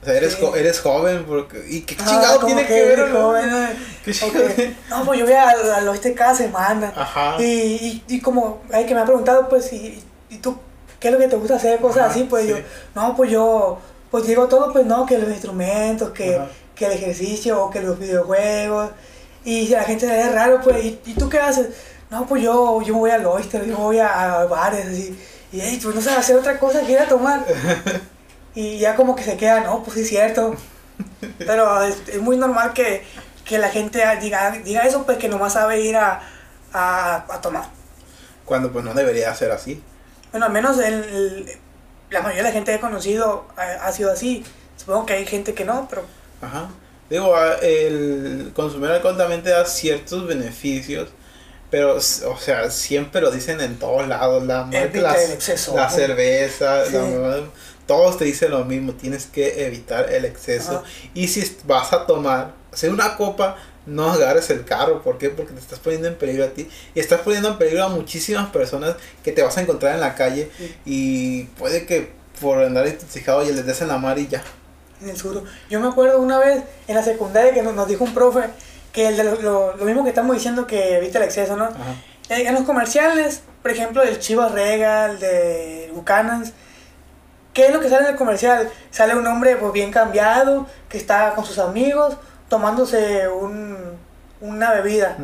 O 0.00 0.04
sea, 0.04 0.14
eres, 0.14 0.32
Sí. 0.34 0.38
jo- 0.40 0.56
eres 0.56 0.80
joven, 0.80 1.24
porque... 1.28 1.64
¿Y 1.68 1.82
qué 1.82 1.96
Ah, 2.00 2.04
chingado 2.08 2.34
como 2.40 2.46
tiene 2.46 2.62
que, 2.66 2.74
que 2.74 2.84
ver? 2.86 3.12
joven, 3.12 3.50
¿no? 3.50 3.66
¿Qué 4.04 4.10
Ok. 4.10 4.16
chingado? 4.16 4.48
No, 4.90 5.04
pues 5.04 5.20
yo 5.20 5.24
voy 5.26 5.34
al, 5.34 5.70
al 5.72 5.88
oeste 5.88 6.12
cada 6.14 6.34
semana. 6.34 6.92
Ajá. 6.96 7.36
Y, 7.40 7.44
y, 7.44 8.04
y 8.08 8.20
como 8.20 8.62
hay 8.72 8.84
que 8.84 8.96
me 8.96 9.00
ha 9.00 9.04
preguntado, 9.04 9.48
pues, 9.48 9.72
y, 9.72 10.02
y 10.28 10.38
tú, 10.38 10.56
¿qué 10.98 11.06
es 11.06 11.14
lo 11.14 11.20
que 11.20 11.28
te 11.28 11.36
gusta 11.36 11.54
hacer? 11.54 11.78
Cosas 11.80 11.98
Ajá, 12.04 12.10
así, 12.10 12.24
pues 12.24 12.46
sí. 12.46 12.50
yo, 12.50 12.56
no, 12.96 13.14
pues 13.14 13.30
yo, 13.30 13.78
pues 14.10 14.26
digo 14.26 14.48
todo, 14.48 14.72
pues 14.72 14.84
no, 14.86 15.06
que 15.06 15.18
los 15.18 15.30
instrumentos, 15.30 16.10
que, 16.10 16.34
Ajá. 16.34 16.48
que 16.74 16.86
el 16.86 16.92
ejercicio, 16.94 17.62
o 17.62 17.70
que 17.70 17.80
los 17.80 17.96
videojuegos. 17.96 18.90
Y 19.44 19.68
si 19.68 19.74
a 19.76 19.78
la 19.78 19.84
gente 19.84 20.06
le 20.08 20.14
ve 20.16 20.28
raro, 20.30 20.60
pues, 20.64 20.84
¿y, 20.84 21.00
y 21.06 21.14
tú 21.14 21.28
qué 21.28 21.38
haces? 21.38 21.68
No, 22.10 22.26
pues 22.26 22.42
yo, 22.42 22.82
yo 22.82 22.94
me 22.94 22.98
voy 23.00 23.10
al 23.12 23.24
oyster, 23.24 23.64
yo 23.64 23.76
voy 23.76 24.00
a, 24.00 24.40
a 24.40 24.46
bares, 24.46 24.84
así. 24.86 25.16
Y 25.52 25.60
hey, 25.60 25.78
pues 25.82 25.94
no 25.94 26.00
sabes 26.00 26.20
hacer 26.20 26.36
otra 26.36 26.58
cosa 26.58 26.80
que 26.84 26.92
ir 26.92 26.98
a 26.98 27.06
tomar. 27.08 27.44
y 28.54 28.78
ya 28.78 28.96
como 28.96 29.14
que 29.14 29.22
se 29.22 29.36
queda, 29.36 29.60
no, 29.60 29.82
pues 29.82 29.94
sí 29.96 30.02
es 30.02 30.08
cierto. 30.08 30.56
Pero 31.38 31.82
es, 31.82 31.96
es 32.08 32.20
muy 32.20 32.36
normal 32.36 32.72
que, 32.72 33.04
que 33.44 33.58
la 33.58 33.68
gente 33.68 34.02
diga, 34.20 34.50
diga 34.64 34.82
eso, 34.82 35.04
pues 35.04 35.18
que 35.18 35.28
nomás 35.28 35.52
sabe 35.54 35.80
ir 35.80 35.96
a, 35.96 36.20
a, 36.72 37.16
a 37.28 37.40
tomar. 37.40 37.64
Cuando 38.44 38.72
pues 38.72 38.84
no 38.84 38.94
debería 38.94 39.34
ser 39.34 39.50
así. 39.52 39.82
Bueno, 40.30 40.46
al 40.46 40.52
menos 40.52 40.78
el, 40.78 40.94
el- 41.04 41.52
la 42.10 42.20
mayoría 42.20 42.42
de 42.42 42.48
la 42.50 42.52
gente 42.52 42.72
que 42.72 42.76
he 42.76 42.80
conocido 42.80 43.46
ha, 43.56 43.86
ha 43.86 43.92
sido 43.92 44.12
así. 44.12 44.44
Supongo 44.76 45.06
que 45.06 45.14
hay 45.14 45.26
gente 45.26 45.54
que 45.54 45.64
no, 45.64 45.86
pero 45.88 46.04
Ajá. 46.40 46.68
Digo, 47.08 47.34
a- 47.36 47.54
el 47.56 48.52
consumir 48.54 48.90
alcohol 48.90 49.16
también 49.16 49.42
te 49.42 49.50
da 49.50 49.64
ciertos 49.64 50.26
beneficios, 50.26 51.08
pero, 51.72 51.96
o 51.96 52.00
sea, 52.00 52.70
siempre 52.70 53.20
lo 53.20 53.30
dicen 53.32 53.60
en 53.60 53.76
todos 53.80 54.06
lados, 54.06 54.44
la 54.46 54.68
la, 54.70 55.22
exceso. 55.24 55.74
la 55.74 55.90
cerveza, 55.90 56.84
Sí. 56.86 56.92
la- 56.92 57.40
todos 57.86 58.16
te 58.18 58.24
dicen 58.26 58.50
lo 58.52 58.64
mismo, 58.64 58.92
tienes 58.92 59.26
que 59.26 59.66
evitar 59.66 60.08
el 60.12 60.24
exceso. 60.24 60.76
Ajá. 60.76 60.82
Y 61.14 61.26
si 61.28 61.56
vas 61.66 61.92
a 61.92 62.06
tomar, 62.06 62.52
hacer 62.72 62.90
una 62.92 63.16
copa, 63.16 63.56
no 63.86 64.12
agarres 64.12 64.48
el 64.50 64.64
carro, 64.64 65.02
¿por 65.02 65.18
qué? 65.18 65.30
Porque 65.30 65.52
te 65.54 65.58
estás 65.60 65.80
poniendo 65.80 66.06
en 66.06 66.14
peligro 66.14 66.44
a 66.44 66.48
ti 66.50 66.68
y 66.94 67.00
estás 67.00 67.20
poniendo 67.22 67.48
en 67.48 67.58
peligro 67.58 67.82
a 67.84 67.88
muchísimas 67.88 68.50
personas 68.50 68.94
que 69.24 69.32
te 69.32 69.42
vas 69.42 69.56
a 69.58 69.62
encontrar 69.62 69.94
en 69.94 70.00
la 70.00 70.14
calle 70.14 70.50
Sí. 70.56 70.74
y 70.84 71.42
puede 71.58 71.86
que 71.86 72.12
por 72.40 72.62
andar 72.62 72.86
intoxicado 72.86 73.42
y 73.42 73.52
les 73.52 73.66
des 73.66 73.80
en 73.82 73.88
la 73.88 73.98
mar 73.98 74.18
y 74.18 74.28
ya. 74.28 74.42
en 75.00 75.08
el 75.08 75.16
sur. 75.16 75.42
Yo 75.68 75.80
me 75.80 75.88
acuerdo 75.88 76.20
una 76.20 76.38
vez 76.38 76.62
en 76.86 76.94
la 76.94 77.02
secundaria 77.02 77.52
que 77.52 77.62
nos, 77.62 77.74
nos 77.74 77.88
dijo 77.88 78.04
un 78.04 78.14
profe 78.14 78.42
que 78.92 79.08
el 79.08 79.16
de 79.16 79.24
lo, 79.24 79.40
lo- 79.42 79.76
lo 79.76 79.84
mismo 79.84 80.02
que 80.04 80.10
estamos 80.10 80.34
diciendo 80.36 80.66
que 80.66 80.96
evita 80.98 81.18
el 81.18 81.24
exceso, 81.24 81.56
¿no? 81.56 81.64
Ajá. 81.64 81.76
Eh, 82.28 82.46
En 82.46 82.54
los 82.54 82.64
comerciales, 82.64 83.42
por 83.62 83.70
ejemplo, 83.70 84.02
del 84.02 84.18
Chivas 84.18 84.52
Regal, 84.52 85.18
de 85.18 85.90
Buchanan's, 85.94 86.52
¿qué 87.54 87.66
es 87.66 87.72
lo 87.72 87.80
que 87.80 87.88
sale 87.88 88.04
en 88.04 88.10
el 88.12 88.16
comercial? 88.16 88.70
Sale 88.90 89.14
un 89.16 89.26
hombre 89.26 89.56
pues, 89.56 89.72
bien 89.72 89.90
cambiado, 89.90 90.66
que 90.88 90.98
está 90.98 91.34
con 91.34 91.44
sus 91.44 91.58
amigos, 91.58 92.16
tomándose 92.48 93.28
un, 93.28 93.76
una 94.40 94.72
bebida. 94.72 95.16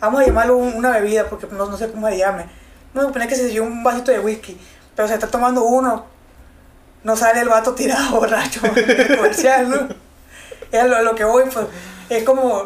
Vamos 0.00 0.20
a 0.22 0.26
llamarlo 0.26 0.56
un- 0.56 0.74
una 0.74 0.90
bebida, 0.90 1.24
porque 1.28 1.46
no, 1.50 1.66
no 1.66 1.76
sé 1.76 1.90
cómo 1.90 2.08
se 2.08 2.18
llame. 2.18 2.46
A 2.94 3.00
poner 3.12 3.28
que 3.28 3.36
se 3.36 3.46
dio 3.46 3.62
un 3.64 3.82
vasito 3.84 4.10
de 4.10 4.18
whisky, 4.20 4.58
pero 4.96 5.06
se 5.08 5.14
está 5.14 5.26
tomando 5.28 5.62
uno. 5.64 6.06
No 7.04 7.16
sale 7.16 7.40
el 7.40 7.48
vato 7.48 7.74
tirado 7.74 8.10
borracho 8.18 8.60
en 8.74 8.90
el 8.90 9.16
comercial, 9.16 9.70
¿no? 9.70 9.88
Es 10.72 10.84
lo, 10.84 11.02
lo 11.02 11.14
que 11.14 11.24
voy, 11.24 11.44
pues, 11.52 11.66
es 12.08 12.24
como, 12.24 12.64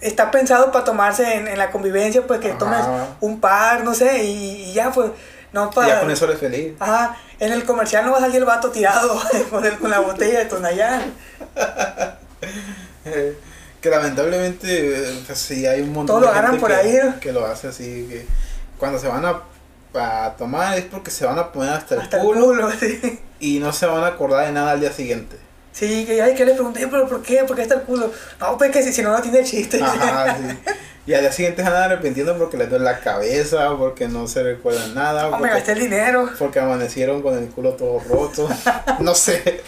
está 0.00 0.30
pensado 0.30 0.72
para 0.72 0.84
tomarse 0.84 1.34
en, 1.34 1.48
en 1.48 1.58
la 1.58 1.70
convivencia, 1.70 2.22
pues 2.26 2.40
que 2.40 2.48
Ajá. 2.50 2.58
tomes 2.58 2.80
un 3.20 3.40
par, 3.40 3.84
no 3.84 3.94
sé, 3.94 4.24
y, 4.24 4.62
y 4.64 4.72
ya, 4.72 4.90
pues, 4.92 5.10
no 5.52 5.70
para... 5.70 5.88
ya 5.88 6.00
con 6.00 6.10
eso 6.10 6.24
eres 6.26 6.38
feliz. 6.38 6.74
Ajá, 6.78 7.16
en 7.38 7.52
el 7.52 7.64
comercial 7.64 8.04
no 8.06 8.12
va 8.12 8.18
a 8.18 8.20
salir 8.20 8.36
el 8.36 8.44
vato 8.44 8.70
tirado 8.70 9.20
con, 9.50 9.64
el- 9.64 9.78
con 9.78 9.90
la 9.90 10.00
botella 10.00 10.38
de 10.40 10.44
Tonayán. 10.46 11.14
Eh, 13.04 13.36
que 13.80 13.88
lamentablemente, 13.90 14.68
eh, 15.10 15.22
pues 15.26 15.38
sí, 15.38 15.66
hay 15.66 15.80
un 15.80 15.92
montón 15.92 16.20
Todo 16.20 16.26
lo 16.30 16.34
de 16.34 16.42
gente 16.46 16.58
por 16.60 16.68
que, 16.70 16.74
ahí, 16.76 16.98
¿no? 17.02 17.18
que 17.20 17.32
lo 17.32 17.46
hace 17.46 17.68
así. 17.68 18.06
Que 18.10 18.26
cuando 18.78 18.98
se 18.98 19.08
van 19.08 19.24
a, 19.24 19.40
a 19.94 20.34
tomar 20.36 20.76
es 20.78 20.84
porque 20.84 21.10
se 21.10 21.24
van 21.24 21.38
a 21.38 21.50
poner 21.50 21.72
hasta 21.72 21.94
el 21.94 22.00
Hasta 22.02 22.18
el 22.18 22.22
culo 22.22 22.44
culo, 22.46 22.70
sí. 22.78 23.20
y 23.40 23.58
no 23.58 23.72
se 23.72 23.86
van 23.86 24.04
a 24.04 24.08
acordar 24.08 24.46
de 24.46 24.52
nada 24.52 24.72
al 24.72 24.80
día 24.80 24.92
siguiente. 24.92 25.36
Sí, 25.72 26.04
que, 26.04 26.20
ay, 26.20 26.34
que 26.34 26.44
le 26.44 26.52
pregunté, 26.54 26.86
pero 26.88 27.08
¿por 27.08 27.22
qué? 27.22 27.44
¿Por 27.44 27.54
qué 27.56 27.62
está 27.62 27.76
el 27.76 27.82
culo? 27.82 28.12
No, 28.40 28.58
pues 28.58 28.70
que 28.72 28.82
si, 28.82 28.92
si 28.92 29.02
no, 29.02 29.12
no 29.12 29.22
tiene 29.22 29.44
chiste. 29.44 29.80
Ajá, 29.82 30.36
sí. 30.36 30.58
Y 31.06 31.14
al 31.14 31.22
día 31.22 31.32
siguiente 31.32 31.64
se 31.64 31.70
van 31.70 31.82
arrepintiendo 31.84 32.36
porque 32.38 32.56
les 32.58 32.68
duele 32.68 32.84
la 32.84 33.00
cabeza, 33.00 33.74
porque 33.78 34.06
no 34.06 34.28
se 34.28 34.42
recuerdan 34.44 34.94
nada, 34.94 35.28
No, 35.30 35.38
me 35.38 35.48
gasté 35.48 35.72
porque, 35.72 35.72
el 35.72 35.78
dinero. 35.90 36.30
porque 36.38 36.60
amanecieron 36.60 37.22
con 37.22 37.36
el 37.36 37.48
culo 37.48 37.72
todo 37.72 37.98
roto. 38.00 38.48
no 39.00 39.14
sé. 39.14 39.62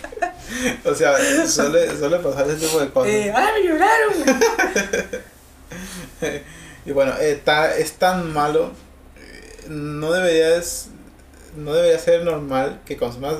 O 0.84 0.94
sea, 0.94 1.16
suele, 1.48 1.96
suele 1.96 2.18
pasar 2.18 2.46
ese 2.48 2.66
tipo 2.66 2.78
de 2.78 2.90
cosas. 2.90 3.10
Eh, 3.12 3.32
¡Ay, 3.34 3.62
me 3.62 3.68
lloraron! 3.68 5.22
Y 6.84 6.90
bueno, 6.92 7.12
ta- 7.44 7.74
es 7.76 7.92
tan 7.94 8.32
malo, 8.32 8.72
eh, 9.16 9.64
no 9.68 10.12
deberías, 10.12 10.88
no 11.56 11.72
debería 11.72 11.98
ser 11.98 12.24
normal 12.24 12.80
que 12.84 12.96
consumas 12.96 13.36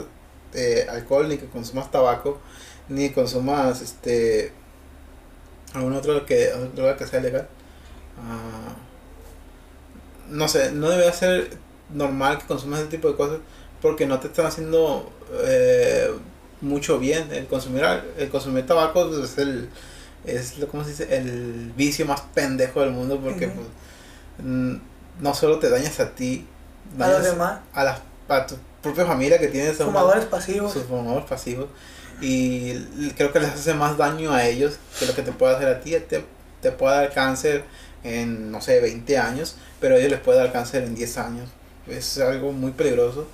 eh, 0.54 0.86
alcohol, 0.90 1.28
ni 1.28 1.38
que 1.38 1.46
consumas 1.46 1.90
tabaco, 1.90 2.40
ni 2.88 3.10
consumas 3.10 3.80
este 3.80 4.52
algún 5.74 5.94
otro 5.94 6.26
que 6.26 6.52
otra 6.52 6.68
droga 6.74 6.96
que 6.96 7.06
sea 7.06 7.20
legal. 7.20 7.48
Ah, 8.18 8.74
no 10.28 10.48
sé, 10.48 10.72
no 10.72 10.88
debería 10.90 11.12
ser 11.12 11.50
normal 11.90 12.38
que 12.38 12.46
consumas 12.46 12.80
ese 12.80 12.88
tipo 12.88 13.08
de 13.08 13.16
cosas 13.16 13.38
porque 13.80 14.06
no 14.06 14.20
te 14.20 14.28
están 14.28 14.46
haciendo 14.46 15.10
eh, 15.44 16.10
mucho 16.60 16.98
bien. 16.98 17.32
El 17.32 17.46
consumir 17.46 17.84
el 18.16 18.30
consumir 18.30 18.66
tabaco 18.66 19.08
pues, 19.08 19.30
es 19.30 19.38
el 19.38 19.68
es 20.24 20.58
lo 20.58 20.68
¿cómo 20.68 20.84
se 20.84 20.90
dice? 20.90 21.16
el 21.16 21.72
vicio 21.76 22.06
más 22.06 22.20
pendejo 22.32 22.80
del 22.80 22.92
mundo 22.92 23.20
porque 23.20 23.48
pues, 23.48 23.66
no 24.38 25.34
solo 25.34 25.58
te 25.58 25.68
dañas 25.68 25.98
a 26.00 26.10
ti, 26.10 26.46
A 26.98 27.08
los 27.08 27.24
demás, 27.24 27.60
a, 27.72 27.84
la, 27.84 28.00
a 28.28 28.46
tu 28.46 28.56
propia 28.82 29.06
familia 29.06 29.38
que 29.38 29.48
tienes 29.48 29.80
a 29.80 29.84
un- 29.86 29.92
fumadores 29.92 30.24
pasivos. 30.26 30.72
sus 30.72 30.84
fumadores 30.84 31.28
pasivos 31.28 31.66
y 32.20 33.10
creo 33.16 33.32
que 33.32 33.40
les 33.40 33.50
hace 33.50 33.74
más 33.74 33.96
daño 33.96 34.32
a 34.32 34.46
ellos 34.46 34.74
que 34.98 35.06
lo 35.06 35.14
que 35.14 35.22
te 35.22 35.32
puede 35.32 35.54
hacer 35.56 35.68
a 35.68 35.80
ti 35.80 35.92
te, 36.08 36.24
te 36.60 36.70
puede 36.72 36.94
dar 36.96 37.12
cáncer 37.12 37.64
en 38.04 38.50
no 38.50 38.60
sé 38.60 38.80
20 38.80 39.18
años 39.18 39.56
pero 39.80 39.94
a 39.94 39.98
ellos 39.98 40.10
les 40.10 40.20
puede 40.20 40.38
dar 40.38 40.52
cáncer 40.52 40.84
en 40.84 40.94
10 40.94 41.18
años 41.18 41.48
es 41.88 42.18
algo 42.18 42.52
muy 42.52 42.70
peligroso 42.72 43.26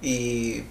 y 0.00 0.64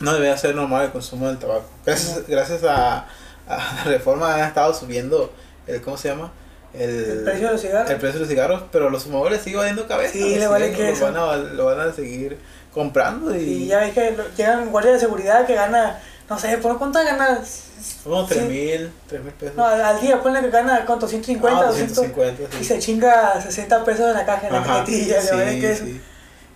no 0.00 0.12
debería 0.12 0.36
ser 0.36 0.54
normal 0.54 0.84
el 0.86 0.92
consumo 0.92 1.26
del 1.28 1.38
tabaco 1.38 1.68
gracias, 1.84 2.26
gracias 2.28 2.62
a, 2.64 3.08
a 3.48 3.74
la 3.76 3.84
reforma 3.84 4.34
han 4.34 4.48
estado 4.48 4.72
subiendo 4.74 5.32
el 5.66 5.80
cómo 5.82 5.96
se 5.96 6.08
llama 6.08 6.32
El 6.74 7.22
precio 7.24 7.46
de 7.48 7.52
los 7.54 7.60
cigarros. 7.62 7.90
el 7.90 7.96
precio 7.96 8.14
de 8.14 8.20
los 8.20 8.28
cigarros, 8.28 8.62
pero 8.70 8.90
los 8.90 9.04
fumadores 9.04 9.40
siguen 9.42 9.58
valiendo 9.60 9.86
cabeza. 9.88 10.12
Sí, 10.12 10.20
le 10.20 10.34
siguen- 10.36 10.50
vale 10.50 10.70
lo 10.70 10.76
queso. 10.76 11.04
van, 11.04 11.16
a, 11.16 11.36
lo 11.36 11.64
van 11.64 11.80
a 11.80 11.92
seguir 11.92 12.38
comprando 12.72 13.34
y... 13.36 13.40
Y 13.42 13.66
ya 13.66 13.78
ves 13.80 13.92
que 13.94 14.16
llegan 14.36 14.70
guardias 14.70 14.94
de 14.94 15.00
seguridad 15.00 15.46
que 15.46 15.54
gana 15.54 15.98
No 16.28 16.38
sé, 16.38 16.58
¿por 16.58 16.78
cuánto 16.78 16.98
ganas? 17.04 17.64
Unos 18.04 18.28
3 18.28 18.48
mil, 18.48 18.90
3 19.08 19.22
mil 19.24 19.32
pesos. 19.34 19.56
No, 19.56 19.64
al, 19.66 20.00
día 20.00 20.20
ponle 20.22 20.40
que 20.40 20.50
gana, 20.50 20.84
¿cuánto? 20.84 21.06
150, 21.08 21.58
Ah, 21.60 21.66
200. 21.66 21.96
250, 21.96 22.52
sí. 22.52 22.58
Y 22.60 22.64
se 22.64 22.78
chinga 22.80 23.40
60 23.40 23.84
pesos 23.84 24.06
en 24.08 24.14
la 24.14 24.26
caja, 24.26 24.46
en 24.48 24.52
la 24.52 24.58
Ajá, 24.60 24.78
cajetilla. 24.80 25.20
sí, 25.22 25.28
la 25.36 25.50
es 25.52 25.60
que 25.60 25.76
sí. 25.76 26.00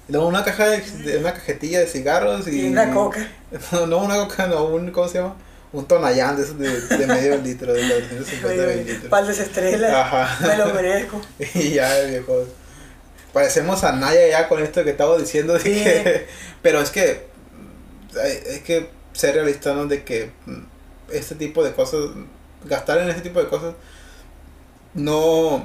Luego 0.08 0.26
una 0.26 0.44
caja 0.44 0.66
de, 0.68 0.80
de- 0.80 1.18
una 1.18 1.32
cajetilla 1.32 1.78
de 1.80 1.86
cigarros 1.86 2.48
y, 2.48 2.66
Y 2.66 2.68
una 2.70 2.92
coca. 2.92 3.26
No, 3.72 3.86
no 3.86 3.98
una 3.98 4.16
coca, 4.16 4.46
no, 4.48 4.64
un, 4.64 4.90
¿cómo 4.90 5.08
se 5.08 5.18
llama? 5.18 5.36
Un 5.72 5.86
tonallán 5.86 6.36
de 6.36 6.42
esos 6.42 6.58
de, 6.58 6.68
de 6.98 7.06
medio 7.06 7.36
litro, 7.38 7.72
de 7.72 7.82
250 8.00 8.62
mililitros. 8.66 9.08
Pal 9.08 9.26
de 9.26 9.32
estrella. 9.32 10.00
Ajá. 10.02 10.46
Me 10.46 10.56
lo 10.56 10.66
merezco. 10.74 11.20
Y 11.54 11.70
ya, 11.70 12.00
viejo. 12.00 12.44
Parecemos 13.32 13.82
a 13.84 13.92
Naya 13.92 14.28
ya 14.28 14.48
con 14.48 14.62
esto 14.62 14.84
que 14.84 14.90
estaba 14.90 15.16
diciendo. 15.18 15.54
de 15.54 15.60
Sí. 15.60 15.70
que- 15.82 16.26
pero 16.62 16.80
es 16.80 16.90
que 16.90 17.26
hay, 18.22 18.52
hay 18.52 18.60
que 18.60 18.88
ser 19.12 19.34
realistas. 19.34 19.88
De 19.88 20.04
que 20.04 20.30
mm, 20.46 20.60
este 21.12 21.34
tipo 21.34 21.64
de 21.64 21.72
cosas, 21.72 22.00
gastar 22.64 22.98
en 22.98 23.08
este 23.08 23.22
tipo 23.22 23.40
de 23.42 23.48
cosas, 23.48 23.74
no, 24.94 25.64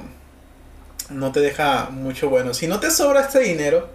no 1.10 1.32
te 1.32 1.40
deja 1.40 1.88
mucho 1.90 2.28
bueno. 2.30 2.54
Si 2.54 2.66
no 2.66 2.80
te 2.80 2.90
sobra 2.90 3.20
este 3.22 3.40
dinero, 3.40 3.88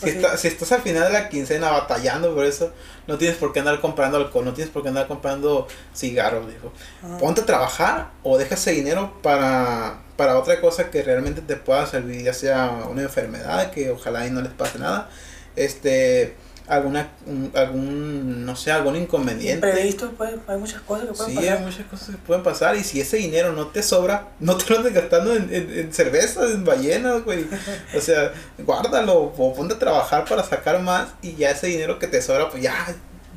si, 0.00 0.10
sí. 0.10 0.16
está- 0.16 0.36
si 0.36 0.48
estás 0.48 0.72
al 0.72 0.82
final 0.82 1.04
de 1.04 1.12
la 1.12 1.28
quincena 1.28 1.70
batallando 1.70 2.34
por 2.34 2.44
eso, 2.44 2.72
no 3.06 3.18
tienes 3.18 3.36
por 3.36 3.52
qué 3.52 3.60
andar 3.60 3.80
comprando 3.80 4.16
alcohol, 4.16 4.44
no 4.44 4.52
tienes 4.54 4.72
por 4.72 4.82
qué 4.82 4.88
andar 4.88 5.06
comprando 5.06 5.66
cigarros, 5.94 6.48
dijo 6.48 6.72
Ajá. 7.04 7.18
ponte 7.18 7.40
a 7.42 7.46
trabajar 7.46 8.10
o 8.22 8.38
deja 8.38 8.54
ese 8.54 8.72
dinero 8.72 9.14
para, 9.22 9.98
para 10.16 10.38
otra 10.38 10.60
cosa 10.60 10.90
que 10.90 11.02
realmente 11.02 11.40
te 11.42 11.56
pueda 11.56 11.86
servir, 11.86 12.22
ya 12.22 12.32
sea 12.34 12.84
una 12.90 13.02
enfermedad 13.02 13.70
que 13.70 13.90
ojalá 13.90 14.26
y 14.26 14.30
no 14.30 14.40
les 14.42 14.52
pase 14.52 14.78
nada, 14.78 15.08
este, 15.56 16.36
alguna, 16.70 17.08
un- 17.26 17.52
algún, 17.54 18.46
no 18.46 18.56
sé, 18.56 18.70
algún 18.72 18.96
inconveniente. 18.96 19.68
Imprevisto, 19.68 20.10
pues, 20.16 20.34
hay 20.46 20.56
muchas 20.56 20.80
cosas 20.82 21.08
que 21.08 21.12
pueden 21.14 21.32
Sí, 21.32 21.38
hay 21.38 21.48
pasar. 21.50 21.66
muchas 21.66 21.86
cosas 21.86 22.08
que 22.10 22.16
pueden 22.18 22.42
pasar 22.42 22.76
y 22.76 22.84
si 22.84 23.00
ese 23.00 23.16
dinero 23.18 23.52
no 23.52 23.66
te 23.66 23.82
sobra, 23.82 24.28
no 24.38 24.56
te 24.56 24.70
lo 24.70 24.78
andes 24.78 24.94
gastando 24.94 25.34
en, 25.34 25.52
en, 25.52 25.78
en 25.78 25.92
cerveza, 25.92 26.44
en 26.44 26.64
ballenas, 26.64 27.24
güey. 27.24 27.44
O 27.96 28.00
sea, 28.00 28.32
guárdalo 28.58 29.18
o 29.36 29.54
ponte 29.54 29.74
a 29.74 29.78
trabajar 29.78 30.24
para 30.24 30.42
sacar 30.44 30.80
más 30.80 31.08
y 31.20 31.34
ya 31.34 31.50
ese 31.50 31.66
dinero 31.66 31.98
que 31.98 32.06
te 32.06 32.22
sobra, 32.22 32.48
pues 32.48 32.62
ya, 32.62 32.74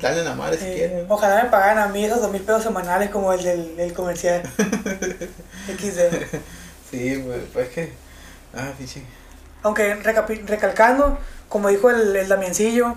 dale 0.00 0.22
la 0.24 0.34
madre 0.34 0.56
si 0.58 0.64
Eh, 0.66 0.74
quieres. 0.76 1.06
ojalá 1.08 1.42
me 1.44 1.50
pagaran 1.50 1.78
a 1.78 1.88
mí 1.88 2.04
esos 2.04 2.20
dos 2.22 2.30
mil 2.30 2.42
pesos 2.42 2.62
semanales 2.62 3.10
como 3.10 3.32
el 3.32 3.42
del, 3.42 3.76
del 3.76 3.92
comercial. 3.92 4.42
XD. 5.68 6.00
Sí, 6.90 7.22
pues, 7.26 7.40
pues 7.52 7.68
que, 7.70 7.92
ah, 8.54 8.70
pinche. 8.78 9.02
Aunque 9.62 9.94
recalcando, 10.46 11.18
como 11.48 11.68
dijo 11.68 11.90
el, 11.90 12.14
el 12.14 12.28
Damiencillo, 12.28 12.94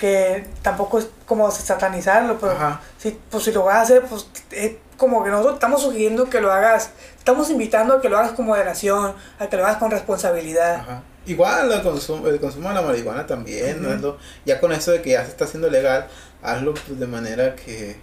que 0.00 0.46
tampoco 0.62 0.98
es 0.98 1.08
como 1.26 1.50
satanizarlo, 1.50 2.38
pero 2.40 2.52
Ajá. 2.52 2.80
si, 2.98 3.16
pues, 3.30 3.44
si 3.44 3.52
lo 3.52 3.64
vas 3.64 3.76
a 3.76 3.80
hacer, 3.82 4.02
pues 4.06 4.26
es 4.50 4.72
como 4.96 5.22
que 5.22 5.30
nosotros 5.30 5.54
estamos 5.54 5.82
sugiriendo 5.82 6.28
que 6.30 6.40
lo 6.40 6.50
hagas, 6.50 6.90
estamos 7.18 7.50
invitando 7.50 7.94
a 7.94 8.00
que 8.00 8.08
lo 8.08 8.18
hagas 8.18 8.32
con 8.32 8.46
moderación, 8.46 9.14
a 9.38 9.46
que 9.46 9.56
lo 9.58 9.64
hagas 9.66 9.76
con 9.76 9.90
responsabilidad. 9.90 10.76
Ajá. 10.76 11.02
Igual 11.26 11.70
el 11.70 11.82
consumo, 11.82 12.26
el 12.28 12.40
consumo 12.40 12.70
de 12.70 12.76
la 12.76 12.82
marihuana 12.82 13.26
también, 13.26 13.84
hazlo- 13.84 14.16
ya 14.46 14.58
con 14.58 14.72
eso 14.72 14.90
de 14.90 15.02
que 15.02 15.10
ya 15.10 15.22
se 15.24 15.30
está 15.32 15.44
haciendo 15.44 15.68
legal, 15.68 16.08
hazlo 16.42 16.72
pues, 16.72 16.98
de 16.98 17.06
manera 17.06 17.54
que, 17.54 17.96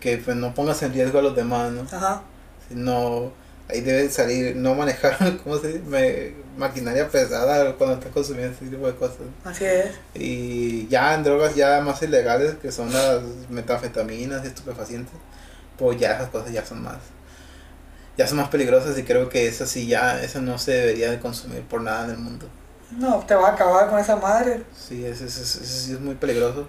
que 0.00 0.18
pues, 0.18 0.36
no 0.36 0.52
pongas 0.54 0.82
en 0.82 0.92
riesgo 0.92 1.20
a 1.20 1.22
los 1.22 1.36
demás, 1.36 1.70
¿no? 1.70 1.82
Ajá. 1.96 2.22
No, 2.70 3.30
ahí 3.68 3.80
debe 3.80 4.10
salir, 4.10 4.56
no 4.56 4.74
manejar, 4.74 5.16
¿cómo 5.44 5.56
se 5.58 5.68
dice? 5.68 5.80
Me- 5.86 6.43
maquinaria 6.56 7.08
pesada 7.08 7.74
cuando 7.74 7.96
estás 7.96 8.12
consumiendo 8.12 8.54
ese 8.56 8.66
tipo 8.66 8.86
de 8.86 8.94
cosas. 8.94 9.18
Así 9.44 9.64
es. 9.64 9.90
Y 10.14 10.86
ya 10.88 11.14
en 11.14 11.24
drogas 11.24 11.54
ya 11.54 11.80
más 11.80 12.02
ilegales, 12.02 12.54
que 12.62 12.70
son 12.72 12.92
las 12.92 13.20
metanfetaminas 13.50 14.44
y 14.44 14.48
estupefacientes, 14.48 15.14
pues 15.78 15.98
ya 15.98 16.14
esas 16.14 16.28
cosas 16.30 16.52
ya 16.52 16.64
son 16.64 16.82
más, 16.82 16.98
ya 18.16 18.26
son 18.26 18.36
más 18.38 18.48
peligrosas 18.48 18.96
y 18.98 19.02
creo 19.02 19.28
que 19.28 19.48
eso 19.48 19.66
sí 19.66 19.86
ya, 19.86 20.22
eso 20.22 20.40
no 20.40 20.58
se 20.58 20.72
debería 20.72 21.10
de 21.10 21.18
consumir 21.18 21.62
por 21.62 21.80
nada 21.80 22.04
en 22.04 22.10
el 22.12 22.18
mundo. 22.18 22.46
No, 22.92 23.18
te 23.26 23.34
vas 23.34 23.50
a 23.50 23.54
acabar 23.54 23.88
con 23.90 23.98
esa 23.98 24.16
madre. 24.16 24.62
Sí, 24.76 25.04
eso, 25.04 25.26
sí 25.28 25.92
es 25.92 26.00
muy 26.00 26.14
peligroso 26.14 26.68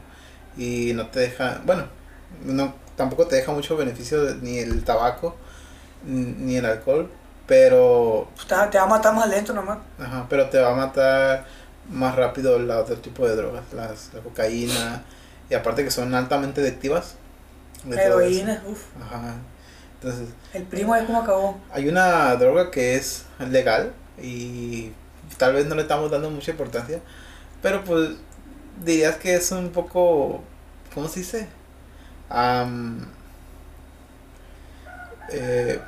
y 0.57 0.93
no 0.95 1.07
te 1.09 1.19
deja, 1.19 1.61
bueno, 1.65 1.85
no, 2.43 2.73
tampoco 2.95 3.27
te 3.27 3.35
deja 3.35 3.51
mucho 3.51 3.77
beneficio 3.77 4.23
de- 4.23 4.35
ni 4.35 4.57
el 4.59 4.83
tabaco 4.83 5.35
ni 6.03 6.55
el 6.57 6.65
alcohol, 6.65 7.09
pero, 7.47 8.27
Pues 8.36 8.47
te, 8.47 8.55
te 8.71 8.77
va 8.77 8.84
a 8.86 8.88
matar 8.88 9.13
más 9.13 9.29
lento 9.29 9.53
nomás. 9.53 9.79
ajá, 9.99 10.25
pero 10.29 10.49
te 10.49 10.60
va 10.60 10.71
a 10.71 10.75
matar 10.75 11.45
más 11.89 12.15
rápido 12.15 12.55
el 12.58 12.69
otro 12.71 12.97
tipo 12.97 13.27
de 13.27 13.36
drogas, 13.36 13.63
las, 13.73 14.13
la 14.13 14.21
cocaína 14.21 15.03
y 15.49 15.53
aparte 15.53 15.84
que 15.84 15.91
son 15.91 16.13
altamente 16.15 16.62
adictivas. 16.62 17.15
de. 17.84 17.95
Heroína, 18.01 18.63
uff. 18.67 18.84
Ajá. 19.01 19.36
Entonces, 20.01 20.29
El 20.53 20.63
primo 20.63 20.95
es 20.95 21.03
como 21.05 21.21
acabó. 21.21 21.58
hay 21.71 21.88
una 21.88 22.36
droga 22.36 22.71
que 22.71 22.95
es 22.95 23.25
legal 23.39 23.93
y 24.21 24.91
tal 25.38 25.53
vez 25.53 25.65
no 25.67 25.75
le 25.75 25.81
estamos 25.84 26.12
dando 26.12 26.29
mucha 26.29 26.51
importancia, 26.51 26.99
pero 27.62 27.84
pues 27.84 28.12
dirías 28.84 29.15
que 29.17 29.36
es 29.36 29.51
un 29.51 29.69
poco, 29.71 30.41
¿cómo 30.93 31.08
se 31.08 31.21
dice? 31.21 31.47
Am, 32.29 33.08
eh, 35.31 35.79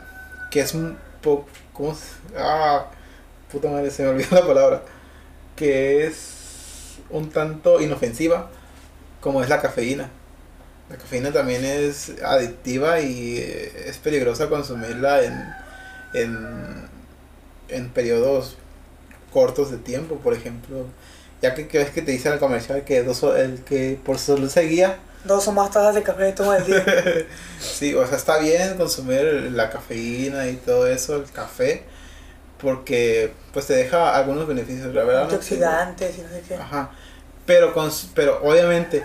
que 0.51 0.59
es 0.61 0.73
un 0.73 0.97
¿cómo 1.73 1.93
se? 1.95 2.05
Ah, 2.37 2.87
puta 3.51 3.69
madre, 3.69 3.91
se 3.91 4.03
me 4.03 4.09
olvidó 4.09 4.35
la 4.35 4.47
palabra. 4.47 4.81
Que 5.55 6.05
es 6.05 6.97
un 7.09 7.29
tanto 7.29 7.81
inofensiva 7.81 8.49
como 9.21 9.41
es 9.41 9.49
la 9.49 9.61
cafeína. 9.61 10.09
La 10.89 10.97
cafeína 10.97 11.31
también 11.33 11.65
es 11.65 12.13
adictiva 12.23 13.01
y 13.01 13.37
eh, 13.37 13.89
es 13.89 13.97
peligrosa 13.97 14.47
consumirla 14.47 15.23
en, 15.23 15.53
en, 16.13 16.89
en 17.69 17.89
periodos 17.89 18.57
cortos 19.33 19.71
de 19.71 19.77
tiempo, 19.77 20.15
por 20.17 20.33
ejemplo. 20.33 20.85
Ya 21.41 21.53
que, 21.53 21.67
que 21.67 21.79
ves 21.79 21.89
que 21.91 22.01
te 22.01 22.11
dice 22.11 22.29
en 22.29 22.35
el 22.35 22.39
comercial 22.39 22.83
que 22.85 23.03
dos, 23.03 23.23
el 23.23 23.63
que 23.63 23.99
por 24.03 24.17
su 24.17 24.35
salud 24.35 24.49
se 24.49 24.61
guía. 24.61 24.99
Dos 25.27 25.47
o 25.47 25.51
más 25.51 25.71
tazas 25.71 25.95
de 25.95 26.03
café 26.03 26.31
toma 26.31 26.57
el 26.57 26.65
día. 26.65 26.85
sí, 27.59 27.93
o 27.93 28.05
sea, 28.07 28.17
está 28.17 28.37
bien 28.39 28.77
consumir 28.77 29.51
la 29.53 29.69
cafeína 29.69 30.47
y 30.47 30.55
todo 30.55 30.87
eso, 30.87 31.17
el 31.17 31.29
café, 31.31 31.83
porque 32.59 33.33
pues 33.53 33.67
te 33.67 33.73
deja 33.73 34.15
algunos 34.15 34.47
beneficios, 34.47 34.93
la 34.93 35.03
verdad. 35.03 35.23
no 35.23 35.29
sé. 35.29 35.35
Antioxidantes 35.35 36.17
y 36.17 36.21
no 36.21 36.29
sé 36.29 36.43
qué. 36.47 36.55
Ajá. 36.55 36.91
Pero, 37.45 37.73
con, 37.73 37.91
pero 38.13 38.41
obviamente, 38.43 39.03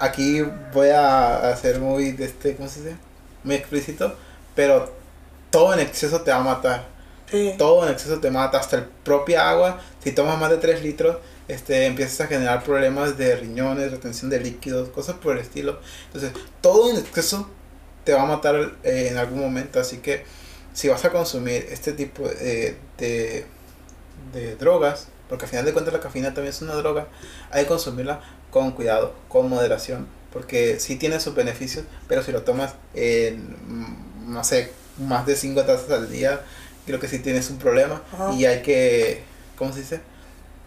aquí 0.00 0.42
voy 0.72 0.88
a 0.88 1.50
hacer 1.50 1.80
muy, 1.80 2.12
de 2.12 2.26
este, 2.26 2.56
¿cómo 2.56 2.68
se 2.68 2.82
dice? 2.82 2.96
Muy 3.42 3.56
explícito, 3.56 4.14
pero 4.54 4.92
todo 5.50 5.74
en 5.74 5.80
exceso 5.80 6.22
te 6.22 6.30
va 6.30 6.38
a 6.38 6.42
matar. 6.42 6.84
Sí. 7.30 7.54
Todo 7.58 7.86
en 7.86 7.92
exceso 7.92 8.20
te 8.20 8.30
mata, 8.30 8.58
hasta 8.58 8.76
el 8.76 8.84
propia 8.84 9.50
agua, 9.50 9.80
si 10.02 10.12
tomas 10.12 10.38
más 10.38 10.50
de 10.50 10.58
3 10.58 10.82
litros, 10.82 11.16
este, 11.48 11.86
empiezas 11.86 12.20
a 12.22 12.26
generar 12.26 12.62
problemas 12.64 13.18
de 13.18 13.36
riñones, 13.36 13.90
retención 13.90 14.30
de 14.30 14.40
líquidos, 14.40 14.88
cosas 14.90 15.16
por 15.16 15.36
el 15.36 15.42
estilo. 15.42 15.78
Entonces, 16.06 16.32
todo 16.60 16.90
en 16.90 16.96
exceso 16.96 17.48
te 18.04 18.12
va 18.12 18.22
a 18.22 18.26
matar 18.26 18.76
eh, 18.82 19.08
en 19.10 19.18
algún 19.18 19.40
momento, 19.40 19.80
así 19.80 19.98
que 19.98 20.24
si 20.72 20.88
vas 20.88 21.04
a 21.04 21.10
consumir 21.10 21.66
este 21.70 21.92
tipo 21.92 22.24
eh, 22.40 22.76
de, 22.98 23.46
de 24.32 24.56
drogas, 24.56 25.08
porque 25.28 25.44
al 25.44 25.50
final 25.50 25.64
de 25.64 25.72
cuentas 25.72 25.94
la 25.94 26.00
cafeína 26.00 26.34
también 26.34 26.54
es 26.54 26.62
una 26.62 26.74
droga, 26.74 27.06
hay 27.50 27.62
que 27.62 27.68
consumirla 27.68 28.20
con 28.50 28.72
cuidado, 28.72 29.14
con 29.28 29.48
moderación, 29.48 30.06
porque 30.32 30.80
sí 30.80 30.96
tiene 30.96 31.20
sus 31.20 31.34
beneficios, 31.34 31.84
pero 32.08 32.22
si 32.22 32.32
lo 32.32 32.42
tomas 32.42 32.74
en, 32.94 33.56
no 34.26 34.44
sé, 34.44 34.72
más 34.98 35.26
de 35.26 35.36
5 35.36 35.64
tazas 35.64 35.90
al 35.90 36.10
día, 36.10 36.40
creo 36.86 37.00
que 37.00 37.08
sí 37.08 37.18
tienes 37.18 37.50
un 37.50 37.58
problema 37.58 38.02
Ajá. 38.12 38.32
y 38.34 38.44
hay 38.44 38.62
que, 38.62 39.22
¿cómo 39.56 39.72
se 39.72 39.80
dice? 39.80 40.00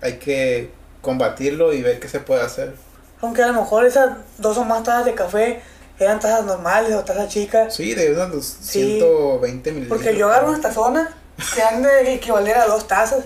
Hay 0.01 0.17
que 0.19 0.71
combatirlo 1.01 1.73
y 1.73 1.81
ver 1.81 1.99
qué 1.99 2.07
se 2.07 2.19
puede 2.19 2.41
hacer. 2.41 2.75
Aunque 3.21 3.41
a 3.43 3.47
lo 3.47 3.61
mejor 3.61 3.85
esas 3.85 4.17
dos 4.37 4.57
o 4.57 4.65
más 4.65 4.83
tazas 4.83 5.05
de 5.05 5.15
café 5.15 5.61
eran 5.99 6.19
tazas 6.19 6.45
normales 6.45 6.93
o 6.93 7.03
tazas 7.03 7.29
chicas. 7.29 7.73
Sí, 7.73 7.93
de 7.95 8.13
unos 8.13 8.45
Sí. 8.45 8.99
120 8.99 9.71
mililitros. 9.71 9.97
Porque 9.97 10.17
yo 10.17 10.27
agarro 10.27 10.49
unas 10.49 10.61
tazonas 10.61 11.09
que 11.55 11.61
han 11.61 11.81
de 11.81 12.13
equivaler 12.13 12.57
a 12.57 12.65
dos 12.67 12.87
tazas. 12.87 13.23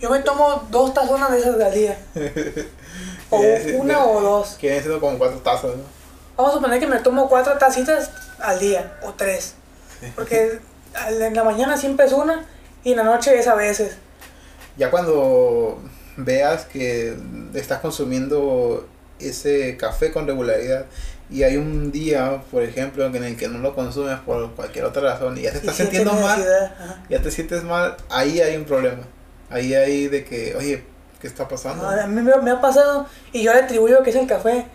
Yo 0.00 0.08
me 0.08 0.20
tomo 0.20 0.66
dos 0.70 0.94
tazonas 0.94 1.30
de 1.30 1.38
esas 1.40 1.60
al 1.60 1.74
día. 1.74 1.98
O 3.32 3.40
una 3.78 4.04
o 4.04 4.20
dos. 4.20 4.56
Que 4.60 4.66
vienen 4.66 4.82
siendo 4.82 5.00
como 5.00 5.16
cuatro 5.16 5.38
tazas, 5.38 5.76
¿no? 5.76 5.84
Vamos 6.36 6.52
a 6.52 6.56
suponer 6.56 6.80
que 6.80 6.86
me 6.88 6.98
tomo 6.98 7.28
cuatro 7.28 7.56
tacitas 7.58 8.10
al 8.40 8.58
día 8.58 8.98
o 9.02 9.12
tres. 9.12 9.54
Porque 10.16 10.58
en 11.08 11.34
la 11.34 11.44
mañana 11.44 11.76
siempre 11.76 12.06
es 12.06 12.12
una 12.12 12.44
y 12.82 12.90
en 12.90 12.96
la 12.96 13.04
noche 13.04 13.38
es 13.38 13.46
a 13.46 13.54
veces. 13.54 13.96
Ya 14.76 14.90
cuando 14.90 15.78
veas 16.16 16.64
que 16.66 17.14
estás 17.54 17.80
consumiendo 17.80 18.86
ese 19.18 19.76
café 19.76 20.12
con 20.12 20.26
regularidad 20.26 20.86
y 21.30 21.42
hay 21.44 21.56
un 21.56 21.92
día, 21.92 22.42
por 22.50 22.62
ejemplo, 22.62 23.06
en 23.06 23.22
el 23.22 23.36
que 23.36 23.48
no 23.48 23.58
lo 23.58 23.74
consumes 23.74 24.18
por 24.20 24.50
cualquier 24.52 24.84
otra 24.84 25.02
razón 25.02 25.38
y 25.38 25.42
ya 25.42 25.52
te 25.52 25.58
estás 25.58 25.76
sintiendo 25.76 26.12
mal, 26.14 26.42
ajá. 26.42 27.02
ya 27.08 27.22
te 27.22 27.30
sientes 27.30 27.62
mal, 27.62 27.96
ahí 28.08 28.40
hay 28.40 28.56
un 28.56 28.64
problema. 28.64 29.02
Ahí 29.48 29.74
hay 29.74 30.08
de 30.08 30.24
que, 30.24 30.54
oye, 30.56 30.84
¿qué 31.20 31.26
está 31.26 31.46
pasando? 31.48 31.88
Ah, 31.88 32.04
A 32.04 32.06
mí 32.06 32.20
me, 32.22 32.34
me 32.36 32.50
ha 32.50 32.60
pasado 32.60 33.06
y 33.32 33.42
yo 33.42 33.52
le 33.52 33.60
atribuyo 33.60 34.02
que 34.02 34.10
es 34.10 34.16
el 34.16 34.26
café 34.26 34.66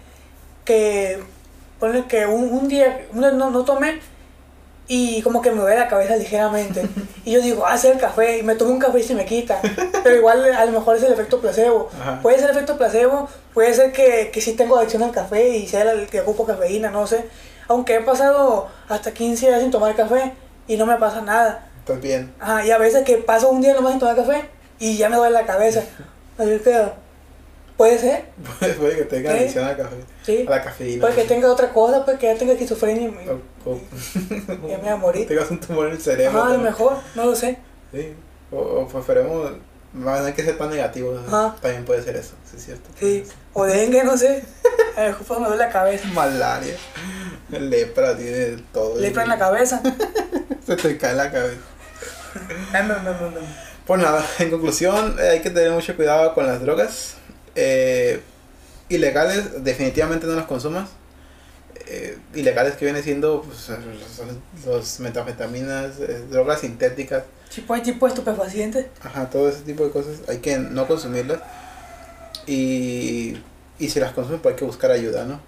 que 0.64 1.20
ponle 1.80 2.06
que 2.08 2.26
un, 2.26 2.50
un 2.52 2.68
día 2.68 3.06
no, 3.14 3.32
no, 3.32 3.52
no 3.52 3.64
tomé 3.66 4.00
y 4.88 5.22
como 5.24 5.42
que 5.42 5.52
me 5.52 5.62
duele 5.62 5.80
la 5.80 5.88
cabeza 5.88 6.16
ligeramente. 6.16 6.88
y 7.26 7.32
yo 7.32 7.42
digo, 7.42 7.66
ah, 7.66 7.78
el 7.84 7.98
café, 7.98 8.40
y 8.40 8.44
me 8.44 8.56
tomo 8.56 8.72
un 8.72 8.80
café 8.80 9.00
y 9.00 9.04
se 9.04 9.16
me 9.16 9.26
quita. 9.26 9.60
Pero 10.04 10.16
igual 10.16 10.54
a 10.54 10.66
lo 10.66 10.72
mejor 10.72 10.96
es 10.96 11.04
el 11.04 11.14
efecto 11.14 11.40
placebo. 11.40 11.90
Ajá. 12.00 12.20
Puede 12.22 12.38
ser 12.38 12.50
el 12.50 12.56
efecto 12.56 12.78
placebo, 12.78 13.28
puede 13.54 13.74
ser 13.74 13.92
que, 13.92 14.30
que 14.32 14.42
sí 14.42 14.54
tengo 14.54 14.78
adicción 14.78 15.04
al 15.04 15.12
café 15.12 15.58
y 15.58 15.68
sea 15.68 15.92
el 15.92 16.08
que 16.08 16.22
ocupo 16.22 16.46
cafeína, 16.46 16.92
no 16.92 17.08
sé. 17.08 17.26
Aunque 17.68 17.96
he 17.96 18.02
pasado 18.02 18.68
hasta 18.88 19.12
15 19.12 19.48
días 19.48 19.62
sin 19.62 19.72
tomar 19.72 19.96
café 19.96 20.34
y 20.68 20.78
no 20.78 20.86
me 20.86 20.98
pasa 20.98 21.22
nada. 21.22 21.68
Estás 21.80 22.02
bien. 22.02 22.34
Ajá, 22.40 22.66
y 22.66 22.72
a 22.72 22.78
veces 22.78 23.04
que 23.04 23.18
paso 23.18 23.50
un 23.50 23.62
día 23.62 23.74
nomás 23.74 23.92
sin 23.92 24.00
tomar 24.00 24.16
café 24.16 24.50
y 24.80 24.98
ya 24.98 25.10
me 25.10 25.18
duele 25.18 25.34
la 25.34 25.46
cabeza. 25.46 25.84
Así 26.38 26.60
que, 26.60 26.92
puede 27.78 27.98
ser, 28.00 28.26
Puede, 28.60 28.74
puede 28.74 28.96
que 28.98 29.04
tenga 29.06 29.32
¿Sí? 29.32 29.38
adicción 29.40 29.66
al 29.66 29.78
café. 29.78 29.96
sí. 30.24 30.46
A 30.48 30.50
la 30.52 30.64
cafeína. 30.64 31.02
Puede 31.02 31.16
que 31.16 31.24
tenga 31.24 31.52
otra 31.52 31.72
cosa, 31.74 32.06
pues 32.06 32.18
que 32.20 32.28
ya 32.28 32.36
tenga 32.38 32.54
esquizofrenia 32.54 33.10
O- 33.66 33.70
o- 33.72 33.80
ya 34.68 34.78
me 34.78 34.84
voy 34.84 34.90
a 34.90 34.96
morir. 34.98 35.28
Tengas 35.28 35.50
un 35.52 35.60
tumor 35.60 35.88
en 35.88 35.94
el 35.94 36.02
cerebro. 36.02 36.42
Ajá, 36.42 36.50
a 36.52 36.54
lo 36.58 36.60
mejor, 36.60 36.98
no 37.16 37.26
lo 37.26 37.36
sé. 37.36 37.58
Sí. 37.92 38.14
O, 38.52 38.58
o 38.58 38.88
preferemos. 38.88 39.52
No 39.94 40.14
hay 40.14 40.34
que 40.34 40.44
ser 40.44 40.58
tan 40.58 40.70
negativos. 40.70 41.22
¿no? 41.22 41.28
Ajá. 41.38 41.56
También 41.62 41.86
puede 41.86 42.04
ser 42.04 42.18
eso, 42.18 42.34
sí 42.50 42.58
es 42.58 42.66
cierto. 42.66 42.90
Sí, 43.00 43.24
o 43.54 43.64
dengue, 43.66 44.04
no 44.04 44.18
sé. 44.18 44.44
A 44.98 45.04
lo 45.04 45.18
mejor 45.20 45.40
me 45.40 45.48
duele 45.48 45.64
la 45.66 45.70
cabeza. 45.72 46.06
Malaria. 46.10 46.76
Lepra 47.50 48.16
tiene 48.18 48.58
todo. 48.74 48.98
Lepra 49.00 49.24
en 49.24 49.30
la 49.30 49.38
cabeza. 49.38 49.82
Se 50.66 50.76
te 50.76 50.98
cae 50.98 51.14
la 51.16 51.32
cabeza. 51.32 51.60
Ay, 52.74 52.84
me- 52.84 52.96
me- 52.96 53.12
me- 53.12 53.40
me- 53.40 53.48
Pues 53.86 54.02
nada, 54.02 54.26
en 54.40 54.50
conclusión, 54.52 55.16
eh, 55.20 55.30
hay 55.30 55.42
que 55.42 55.50
tener 55.50 55.72
mucho 55.72 55.96
cuidado 55.96 56.34
con 56.34 56.46
las 56.46 56.60
drogas. 56.62 57.16
Eh, 57.56 58.22
ilegales, 58.90 59.64
definitivamente 59.64 60.28
no 60.28 60.34
las 60.34 60.46
consumas. 60.46 60.90
Eh, 61.88 62.18
ilegales 62.34 62.76
que 62.76 62.86
vienen 62.86 63.04
siendo 63.04 63.44
pues, 63.44 63.70
los 64.66 65.00
metanfetaminas, 65.00 66.00
eh, 66.00 66.26
drogas 66.30 66.62
sintéticas, 66.62 67.24
Tipo, 67.54 67.74
hay 67.74 67.82
tipo 67.82 68.06
de 68.08 68.14
estupefacientes. 68.14 68.88
ajá, 69.02 69.30
todo 69.30 69.48
ese 69.48 69.62
tipo 69.62 69.86
de 69.86 69.92
cosas, 69.92 70.22
hay 70.28 70.40
que 70.40 70.58
no 70.58 70.88
consumirlas. 70.88 71.40
Y, 72.48 73.38
y 73.80 73.90
si 73.90 74.00
las 74.00 74.12
consumes, 74.14 74.42
pues 74.42 74.54
hay 74.54 74.60
que 74.60 74.66
buscar 74.66 74.92
ayuda, 74.92 75.26
¿no? 75.26 75.40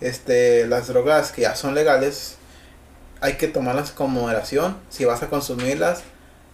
Este, 0.00 0.66
las 0.66 0.88
drogas 0.88 1.32
que 1.32 1.42
ya 1.42 1.54
son 1.54 1.74
legales, 1.74 2.36
hay 3.20 3.34
que 3.34 3.46
tomarlas 3.48 3.90
con 3.92 4.10
moderación. 4.10 4.76
Si 4.90 5.04
vas 5.04 5.22
a 5.22 5.28
consumirlas, 5.28 6.02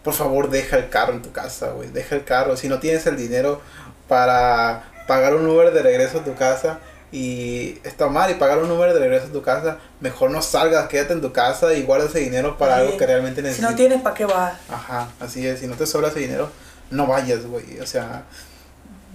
por 0.04 0.14
favor 0.14 0.50
deja 0.50 0.76
el 0.76 0.88
carro 0.90 1.14
en 1.14 1.22
tu 1.22 1.32
casa, 1.32 1.70
güey. 1.70 1.88
Deja 1.90 2.14
el 2.16 2.24
carro. 2.24 2.56
Si 2.56 2.68
no 2.68 2.78
tienes 2.78 3.06
el 3.06 3.16
dinero 3.16 3.60
para 4.08 4.89
pagar 5.10 5.34
un 5.34 5.44
Uber 5.44 5.72
de 5.72 5.82
regreso 5.82 6.20
a 6.20 6.24
tu 6.24 6.36
casa 6.36 6.78
y 7.10 7.80
es 7.82 7.96
tomar 7.96 8.30
y 8.30 8.34
pagar 8.34 8.58
un 8.58 8.70
Uber 8.70 8.92
de 8.94 9.00
regreso 9.00 9.26
a 9.26 9.32
tu 9.32 9.42
casa, 9.42 9.78
mejor 9.98 10.30
no 10.30 10.40
salgas, 10.40 10.86
quédate 10.86 11.14
en 11.14 11.20
tu 11.20 11.32
casa 11.32 11.74
y 11.74 11.82
guarda 11.82 12.06
ese 12.06 12.20
dinero 12.20 12.56
para 12.56 12.76
algo 12.76 12.96
que 12.96 13.04
realmente 13.06 13.40
Si 13.40 13.46
necesitas. 13.48 13.70
no 13.72 13.76
tienes, 13.76 14.00
¿para 14.02 14.14
qué 14.14 14.24
vas? 14.24 14.52
Ajá, 14.68 15.08
así 15.18 15.44
es. 15.44 15.58
Si 15.58 15.66
no 15.66 15.74
te 15.74 15.84
sobra 15.84 16.06
ese 16.10 16.20
dinero, 16.20 16.48
no 16.92 17.08
vayas, 17.08 17.44
güey. 17.44 17.80
O 17.80 17.86
sea, 17.88 18.22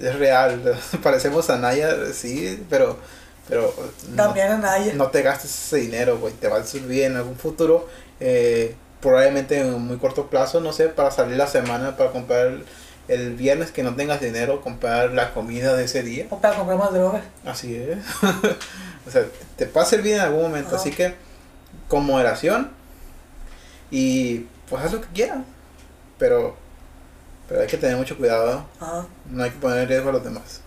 es 0.02 0.14
real. 0.20 0.78
Parecemos 1.02 1.50
Anaya, 1.50 1.96
sí, 2.14 2.62
pero, 2.70 2.98
pero 3.48 3.74
no, 4.10 4.24
También 4.26 4.52
a 4.52 4.58
nadie. 4.58 4.94
no 4.96 5.08
te 5.08 5.22
gastes 5.22 5.52
ese 5.68 5.78
dinero, 5.78 6.18
güey. 6.20 6.34
Te 6.34 6.50
va 6.50 6.58
a 6.58 6.64
servir 6.66 7.04
en 7.04 7.16
algún 7.16 7.38
futuro. 7.38 7.88
eh, 8.20 8.76
probablemente 9.00 9.60
en 9.60 9.72
un 9.74 9.86
muy 9.88 9.98
corto 9.98 10.28
plazo, 10.32 10.60
no 10.62 10.74
sé, 10.74 10.90
para 10.90 11.12
salir 11.12 11.38
la 11.38 11.46
semana, 11.48 11.96
para 11.96 12.10
comprar 12.12 12.48
el, 12.48 12.66
el 13.08 13.36
viernes 13.36 13.72
que 13.72 13.84
no 13.84 13.96
tengas 13.96 14.22
dinero, 14.22 14.62
comprar 14.62 15.12
la 15.12 15.34
comida 15.34 15.76
de 15.76 15.86
ese 15.86 16.04
día. 16.04 16.28
O 16.30 16.40
para 16.40 16.56
comprar 16.56 16.78
más 16.78 16.94
drogas. 16.94 17.24
Así 17.46 17.76
es. 17.76 18.00
o 19.08 19.12
sea, 19.12 19.26
te 19.58 19.66
va 19.66 19.84
a 19.84 19.86
servir 19.86 20.16
en 20.16 20.22
algún 20.22 20.44
momento. 20.44 20.76
Así 20.76 20.92
que, 20.92 21.16
con 21.88 22.06
moderación. 22.06 22.72
Y 23.92 24.48
pues 24.70 24.84
haz 24.84 24.94
lo 24.94 25.02
que 25.02 25.08
quieras. 25.08 25.40
Pero, 26.18 26.56
pero 27.48 27.62
hay 27.62 27.68
que 27.68 27.78
tener 27.78 27.98
mucho 27.98 28.18
cuidado. 28.18 28.66
No 29.30 29.44
hay 29.44 29.52
que 29.52 29.60
poner 29.60 29.80
en 29.80 29.90
riesgo 29.90 30.10
a 30.10 30.14
los 30.14 30.24
demás. 30.24 30.62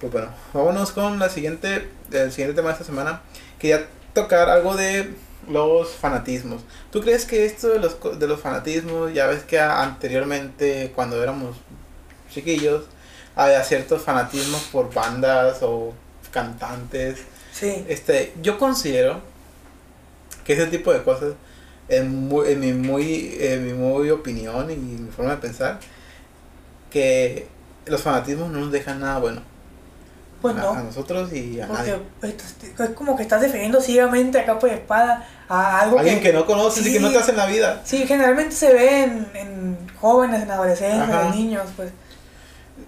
Pues 0.00 0.12
bueno, 0.12 0.28
vámonos 0.52 0.90
con 0.92 1.18
la 1.18 1.28
siguiente, 1.28 1.88
el 2.10 2.32
siguiente 2.32 2.54
tema 2.54 2.68
de 2.68 2.72
esta 2.72 2.84
semana. 2.84 3.20
Quería 3.58 3.86
tocar 4.14 4.48
algo 4.48 4.74
de 4.74 5.14
los 5.48 5.90
fanatismos. 5.90 6.62
¿Tú 6.90 7.00
crees 7.00 7.24
que 7.24 7.44
esto 7.44 7.68
de 7.68 7.78
los, 7.78 7.96
de 8.18 8.26
los 8.26 8.40
fanatismos, 8.40 9.12
ya 9.12 9.26
ves 9.26 9.42
que 9.42 9.58
anteriormente, 9.60 10.92
cuando 10.94 11.22
éramos 11.22 11.56
chiquillos, 12.32 12.84
había 13.34 13.62
ciertos 13.64 14.02
fanatismos 14.02 14.62
por 14.72 14.92
bandas 14.92 15.58
o 15.62 15.92
cantantes? 16.30 17.20
Sí. 17.52 17.84
Este, 17.88 18.32
yo 18.42 18.58
considero 18.58 19.20
que 20.44 20.54
ese 20.54 20.66
tipo 20.66 20.92
de 20.92 21.02
cosas, 21.02 21.34
en, 21.88 22.28
mu- 22.28 22.44
en 22.44 22.60
mi 22.60 22.72
muy, 22.72 23.36
en 23.38 23.66
mi 23.66 23.72
muy 23.74 24.10
opinión 24.10 24.70
y 24.70 24.76
mi 24.76 25.10
forma 25.10 25.32
de 25.32 25.36
pensar, 25.38 25.78
que 26.90 27.46
los 27.86 28.00
fanatismos 28.02 28.50
no 28.50 28.60
nos 28.60 28.72
dejan 28.72 29.00
nada 29.00 29.18
bueno. 29.18 29.42
Pues 30.42 30.56
a, 30.56 30.60
a 30.70 30.74
no. 30.74 30.82
nosotros 30.84 31.32
y 31.32 31.60
a 31.60 31.66
Porque 31.68 31.82
nadie. 31.92 31.96
esto- 32.22 32.84
es 32.84 32.90
como 32.90 33.16
que 33.16 33.22
estás 33.22 33.40
defendiendo 33.40 33.80
ciegamente 33.80 34.38
a 34.40 34.44
capa 34.44 34.68
y 34.68 34.72
espada 34.72 35.26
a 35.48 35.80
algo 35.80 35.98
Alguien 35.98 36.20
que 36.20 36.32
no 36.32 36.44
conoces 36.44 36.86
y 36.86 36.92
que 36.92 37.00
no 37.00 37.08
te 37.08 37.14
Sí. 37.14 37.20
hace 37.22 37.30
en 37.30 37.36
la 37.38 37.46
vida. 37.46 37.80
Sí, 37.84 38.04
generalmente 38.06 38.54
se 38.54 38.72
ve 38.72 39.04
en, 39.04 39.28
en 39.34 39.76
jóvenes, 40.00 40.42
en 40.42 40.50
adolescentes, 40.50 41.08
Ajá. 41.08 41.28
en 41.28 41.30
niños, 41.32 41.64
pues. 41.76 41.90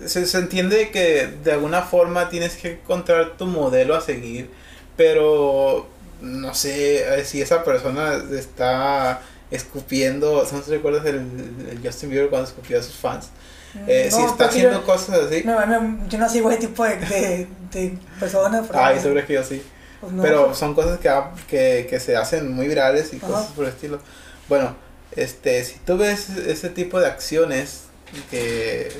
Se, 0.06 0.26
se 0.26 0.38
entiende 0.38 0.90
que 0.90 1.28
de 1.44 1.52
alguna 1.52 1.82
forma 1.82 2.28
tienes 2.28 2.56
que 2.56 2.72
encontrar 2.72 3.36
tu 3.36 3.46
modelo 3.46 3.94
a 3.94 4.00
seguir, 4.00 4.50
pero 4.96 5.86
no 6.20 6.54
sé 6.54 7.20
eh, 7.20 7.24
si 7.24 7.40
esa 7.42 7.62
persona 7.64 8.14
está 8.36 9.20
escupiendo, 9.50 10.46
¿no 10.50 10.60
te 10.60 10.70
recuerdas 10.70 11.04
el, 11.06 11.16
el 11.70 11.80
Justin 11.84 12.10
Bieber 12.10 12.28
cuando 12.30 12.48
escupía 12.48 12.78
a 12.78 12.82
sus 12.82 12.96
fans? 12.96 13.28
Eh, 13.86 14.08
si 14.10 14.18
No, 14.18 14.24
está 14.26 14.36
pues, 14.36 14.48
haciendo 14.50 14.80
yo, 14.80 14.84
cosas 14.86 15.20
así, 15.26 15.42
no, 15.44 15.66
no, 15.66 16.08
yo 16.08 16.18
no 16.18 16.28
sigo 16.28 16.50
ese 16.50 16.60
tipo 16.60 16.84
de, 16.84 16.96
de, 16.96 17.48
de 17.72 17.98
personas. 18.20 18.66
pero- 18.66 18.78
ay, 18.84 18.98
¿tú 19.02 19.10
crees 19.10 19.26
que 19.26 19.32
yo 19.34 19.42
sí? 19.44 19.62
pues 20.00 20.12
no. 20.12 20.22
Pero 20.22 20.54
son 20.54 20.74
cosas 20.74 20.98
que, 21.00 21.10
que, 21.48 21.86
que 21.88 21.98
se 22.00 22.16
hacen 22.16 22.52
muy 22.52 22.68
virales 22.68 23.12
y 23.12 23.16
Ajá. 23.16 23.26
cosas 23.26 23.46
por 23.52 23.64
el 23.64 23.70
estilo. 23.72 23.98
Bueno, 24.48 24.76
este, 25.12 25.64
si 25.64 25.78
tú 25.80 25.96
ves 25.98 26.28
ese 26.30 26.68
tipo 26.68 27.00
de 27.00 27.06
acciones 27.06 27.84
que 28.30 28.92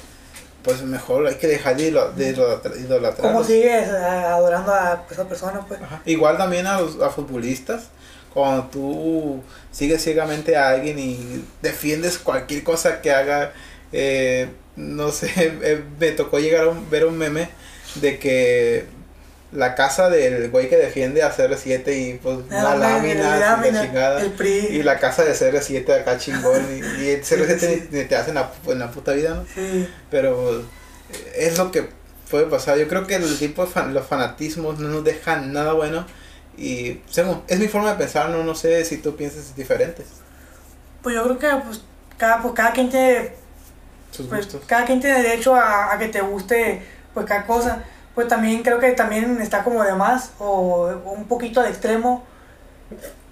pues 0.63 0.81
mejor 0.83 1.27
hay 1.27 1.35
que 1.35 1.47
dejar 1.47 1.77
de, 1.77 1.93
idol- 1.93 2.15
de 2.15 2.35
idolatra- 2.35 2.75
idolatrarlos. 2.77 3.33
¿Cómo 3.33 3.45
sigues 3.45 3.87
eh, 3.89 3.93
adorando 3.95 4.73
a 4.73 5.05
esa 5.11 5.29
persona, 5.29 5.61
pues? 5.69 5.81
Ajá. 5.83 6.01
Igual 6.07 6.39
también 6.39 6.67
a 6.67 6.81
los 6.81 7.01
a 7.03 7.11
futbolistas, 7.11 7.89
cuando 8.33 8.65
tú 8.69 9.43
sigues 9.71 10.03
ciegamente 10.03 10.57
a 10.57 10.71
alguien 10.71 10.99
y 10.99 11.45
defiendes 11.61 12.17
cualquier 12.19 12.65
cosa 12.65 13.03
que 13.03 13.13
haga, 13.13 13.53
eh, 13.97 14.49
no 14.77 15.11
sé, 15.13 15.31
eh, 15.37 15.83
me 16.01 16.11
tocó 16.11 16.39
llegar 16.41 16.65
a 16.65 16.69
un- 16.69 16.91
ver 16.91 17.07
un 17.07 17.17
meme 17.17 17.49
de 17.97 18.19
que 18.19 18.87
la 19.53 19.77
casa 19.77 20.11
del 20.11 20.51
güey 20.51 20.69
que 20.69 20.77
defiende 20.77 21.23
a 21.23 21.33
CR7 21.33 21.87
y 21.97 22.15
pues 22.15 22.39
una 22.49 22.73
Ah, 22.73 22.77
lámina, 22.77 23.37
la 23.39 23.57
la 23.57 23.83
chingada. 23.87 24.21
Y 24.73 24.83
la 24.83 24.99
casa 24.99 25.25
de 25.25 25.33
CR7 25.33 26.01
acá 26.01 26.19
chingón. 26.19 26.61
Y, 26.73 27.05
y 27.05 27.09
el 27.11 27.23
CR7 27.23 27.89
ni, 27.93 27.99
ni 28.01 28.05
te 28.07 28.17
hacen 28.17 28.35
la, 28.35 28.51
en 28.67 28.81
la 28.81 28.91
puta 28.91 29.13
vida, 29.13 29.35
¿no? 29.35 29.45
Sí. 29.55 29.89
Pero 30.11 30.59
eh, 30.59 30.65
es 31.37 31.57
lo 31.57 31.71
que 31.71 31.89
puede 32.29 32.47
pasar. 32.47 32.79
Yo 32.79 32.89
creo 32.89 33.07
que 33.07 33.15
el 33.15 33.39
tipo 33.39 33.65
de 33.65 33.71
fan- 33.71 33.95
los 33.95 34.05
fanatismos 34.05 34.81
no 34.81 34.89
nos 34.89 35.05
dejan 35.05 35.53
nada 35.53 35.73
bueno. 35.73 36.05
Y 36.59 37.01
según, 37.09 37.43
es 37.47 37.61
mi 37.61 37.69
forma 37.69 37.93
de 37.93 37.99
pensar, 37.99 38.31
no, 38.31 38.43
no 38.43 38.57
sé 38.57 38.85
si 38.85 38.97
tú 38.97 39.15
piensas 39.15 39.55
diferente. 39.55 40.03
Pues 41.03 41.15
yo 41.15 41.23
creo 41.23 41.39
que 41.39 41.65
pues, 41.65 41.81
cada, 42.19 42.43
pues, 42.43 42.55
cada 42.55 42.73
quien 42.73 42.91
tiene 42.91 43.33
Sus 44.15 44.27
pues 44.27 44.47
gustos. 44.47 44.63
cada 44.67 44.85
quien 44.85 45.01
tiene 45.01 45.23
derecho 45.23 45.55
a, 45.55 45.93
a 45.93 45.99
que 45.99 46.09
te 46.09 46.21
guste 46.21 46.83
pues 47.13 47.27
cada 47.27 47.47
cosa 47.47 47.83
pues 48.15 48.29
también 48.29 48.63
creo 48.63 48.79
que 48.79 48.93
también 48.93 49.41
está 49.41 49.65
como 49.65 49.83
de 49.83 49.95
más 49.95 50.31
o, 50.39 50.91
o 51.05 51.13
un 51.13 51.27
poquito 51.27 51.61
al 51.61 51.69
extremo 51.69 52.25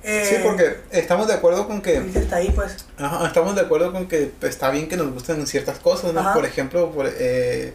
eh, 0.03 0.27
Sí, 0.29 0.37
porque 0.43 0.81
estamos 0.91 1.29
de 1.29 1.35
acuerdo 1.35 1.69
con 1.69 1.81
que 1.81 1.99
está 2.15 2.37
ahí 2.37 2.51
pues 2.51 2.85
Ajá, 2.99 3.27
estamos 3.27 3.55
de 3.55 3.61
acuerdo 3.61 3.93
con 3.93 4.09
que 4.09 4.33
pues, 4.41 4.53
está 4.53 4.71
bien 4.71 4.89
que 4.89 4.97
nos 4.97 5.13
gusten 5.13 5.47
ciertas 5.47 5.79
cosas, 5.79 6.13
¿no? 6.13 6.21
Ajá. 6.21 6.35
Por 6.35 6.45
ejemplo, 6.45 6.91
por, 6.91 7.09
eh, 7.09 7.75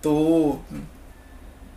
tú 0.00 0.60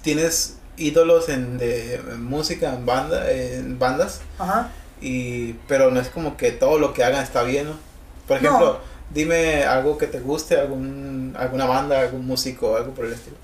tienes 0.01 0.57
ídolos 0.77 1.27
en, 1.27 1.57
de 1.57 1.95
en 1.95 2.23
música, 2.23 2.73
en 2.73 2.85
banda, 2.85 3.29
en 3.29 3.77
bandas, 3.77 4.21
ajá 4.37 4.69
y 5.01 5.53
pero 5.67 5.91
no 5.91 5.99
es 5.99 6.09
como 6.09 6.37
que 6.37 6.51
todo 6.51 6.77
lo 6.79 6.93
que 6.93 7.03
hagan 7.03 7.23
está 7.23 7.43
bien, 7.43 7.67
¿no? 7.67 7.73
Por 8.27 8.41
No. 8.41 8.77
Dime 9.11 9.63
algo 9.63 9.97
que 9.97 10.07
te 10.07 10.19
guste, 10.19 10.59
algún 10.59 11.35
alguna 11.37 11.65
banda, 11.65 11.99
algún 12.01 12.25
músico, 12.25 12.75
algo 12.75 12.91
por 12.93 13.05
el 13.05 13.13
estilo. 13.13 13.37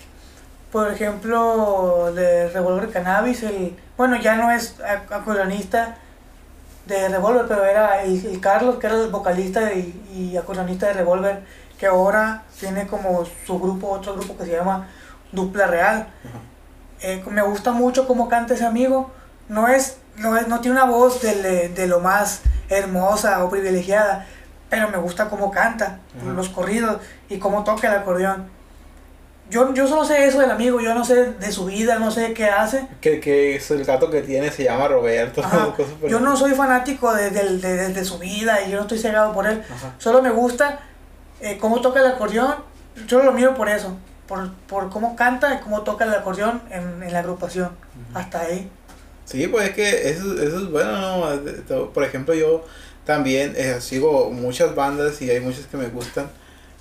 por 0.71 0.91
ejemplo 0.91 2.11
de 2.13 2.49
Revolver 2.49 2.89
Cannabis 2.89 3.43
el 3.43 3.75
bueno 3.97 4.15
ya 4.17 4.35
no 4.35 4.51
es 4.51 4.77
ac- 4.79 5.11
acordeonista 5.11 5.97
de 6.85 7.07
Revolver 7.09 7.45
pero 7.47 7.65
era 7.65 8.03
el, 8.03 8.25
el 8.25 8.39
Carlos 8.41 8.77
que 8.77 8.87
era 8.87 8.95
el 9.01 9.09
vocalista 9.09 9.73
y, 9.73 9.93
y 10.13 10.37
acordeonista 10.37 10.87
de 10.87 10.93
Revolver 10.93 11.43
que 11.79 11.87
ahora 11.87 12.43
tiene 12.59 12.87
como 12.87 13.25
su 13.45 13.59
grupo 13.59 13.89
otro 13.89 14.15
grupo 14.15 14.37
que 14.37 14.45
se 14.45 14.51
llama 14.53 14.87
Dupla 15.31 15.67
Real. 15.67 16.07
Eh, 17.01 17.21
me 17.29 17.41
gusta 17.41 17.71
mucho 17.71 18.07
cómo 18.07 18.29
canta 18.29 18.53
ese 18.53 18.65
amigo, 18.65 19.11
no 19.49 19.67
es, 19.67 19.97
no 20.17 20.37
es, 20.37 20.47
no 20.47 20.61
tiene 20.61 20.77
una 20.77 20.85
voz 20.89 21.21
de, 21.21 21.67
de 21.69 21.87
lo 21.87 21.99
más 21.99 22.41
hermosa 22.69 23.43
o 23.43 23.49
privilegiada, 23.49 24.25
pero 24.69 24.89
me 24.89 24.97
gusta 24.97 25.29
cómo 25.29 25.51
canta, 25.51 25.99
los 26.35 26.49
corridos 26.49 26.97
y 27.29 27.37
cómo 27.39 27.63
toca 27.63 27.87
el 27.87 27.99
acordeón. 27.99 28.53
Yo, 29.47 29.73
yo 29.75 29.87
solo 29.87 30.03
sé 30.05 30.25
eso 30.25 30.39
del 30.39 30.49
amigo, 30.49 30.79
yo 30.81 30.95
no 30.95 31.05
sé 31.05 31.33
de 31.33 31.51
su 31.51 31.65
vida, 31.65 31.99
no 31.99 32.09
sé 32.09 32.33
qué 32.33 32.45
hace. 32.45 32.87
Que, 32.99 33.19
que 33.19 33.55
es 33.57 33.69
el 33.69 33.85
gato 33.85 34.09
que 34.09 34.23
tiene 34.23 34.49
se 34.51 34.63
llama 34.63 34.87
Roberto. 34.87 35.41
Ajá. 35.43 35.71
cosas 35.77 35.93
por 36.01 36.09
Yo 36.09 36.19
no 36.19 36.35
soy 36.35 36.53
fanático 36.53 37.13
de, 37.13 37.29
de- 37.29 37.57
de- 37.59 37.93
de 37.93 38.05
su 38.05 38.17
vida 38.17 38.63
y 38.65 38.71
yo 38.71 38.77
no 38.77 38.81
estoy 38.83 38.97
cegado 38.97 39.33
por 39.33 39.45
él. 39.45 39.61
Ajá. 39.71 39.93
Solo 39.99 40.23
me 40.23 40.31
gusta 40.31 40.79
eh, 41.41 41.59
cómo 41.61 41.79
toca 41.79 41.99
el 41.99 42.07
acordeón. 42.07 42.55
Solo 43.07 43.25
lo 43.25 43.33
miro 43.33 43.53
por 43.53 43.69
eso. 43.69 43.95
Por, 44.27 44.51
por 44.67 44.89
cómo 44.89 45.15
canta 45.15 45.53
y 45.53 45.59
cómo 45.59 45.83
toca 45.83 46.05
el 46.05 46.13
acordeón 46.15 46.63
en, 46.71 47.03
en 47.03 47.13
la 47.13 47.19
agrupación. 47.19 47.69
Hasta 48.15 48.39
ahí. 48.41 48.67
Sí, 49.25 49.47
pues 49.47 49.69
es 49.69 49.75
que 49.75 50.09
eso, 50.09 50.41
eso 50.41 50.57
es 50.57 50.71
bueno, 50.71 51.27
¿no? 51.69 51.89
Por 51.93 52.03
ejemplo, 52.03 52.33
yo 52.33 52.63
también 53.05 53.53
eh, 53.57 53.77
sigo 53.81 54.31
muchas 54.31 54.75
bandas 54.75 55.21
y 55.21 55.29
hay 55.29 55.39
muchas 55.39 55.65
que 55.67 55.77
me 55.77 55.87
gustan. 55.87 56.29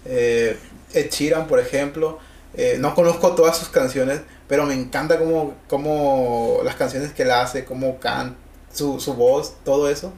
Eh, 0.05 0.59
Ed 0.93 1.11
Sheeran, 1.11 1.47
por 1.47 1.59
ejemplo. 1.61 2.19
eh, 2.57 2.77
no 2.79 2.95
conozco 2.95 3.33
todas 3.33 3.57
sus 3.59 3.69
canciones, 3.69 4.21
pero 4.49 4.65
me 4.65 4.75
encanta 4.75 5.19
cómo, 5.19 5.55
cómo 5.69 6.61
las 6.65 6.77
canciones 6.77 7.13
que 7.13 7.23
él 7.25 7.31
hace, 7.33 7.65
cómo 7.65 7.99
canta, 7.99 8.37
su, 8.73 9.01
su 9.01 9.15
voz, 9.15 9.55
todo 9.65 9.89
eso. 9.89 10.13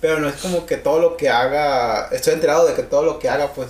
Pero 0.00 0.20
no 0.20 0.28
es 0.28 0.36
como 0.36 0.66
que 0.66 0.76
todo 0.76 1.00
lo 1.00 1.16
que 1.16 1.28
haga, 1.30 2.08
estoy 2.12 2.34
enterado 2.34 2.66
de 2.66 2.74
que 2.74 2.82
todo 2.82 3.04
lo 3.04 3.18
que 3.18 3.28
haga, 3.30 3.48
pues, 3.54 3.68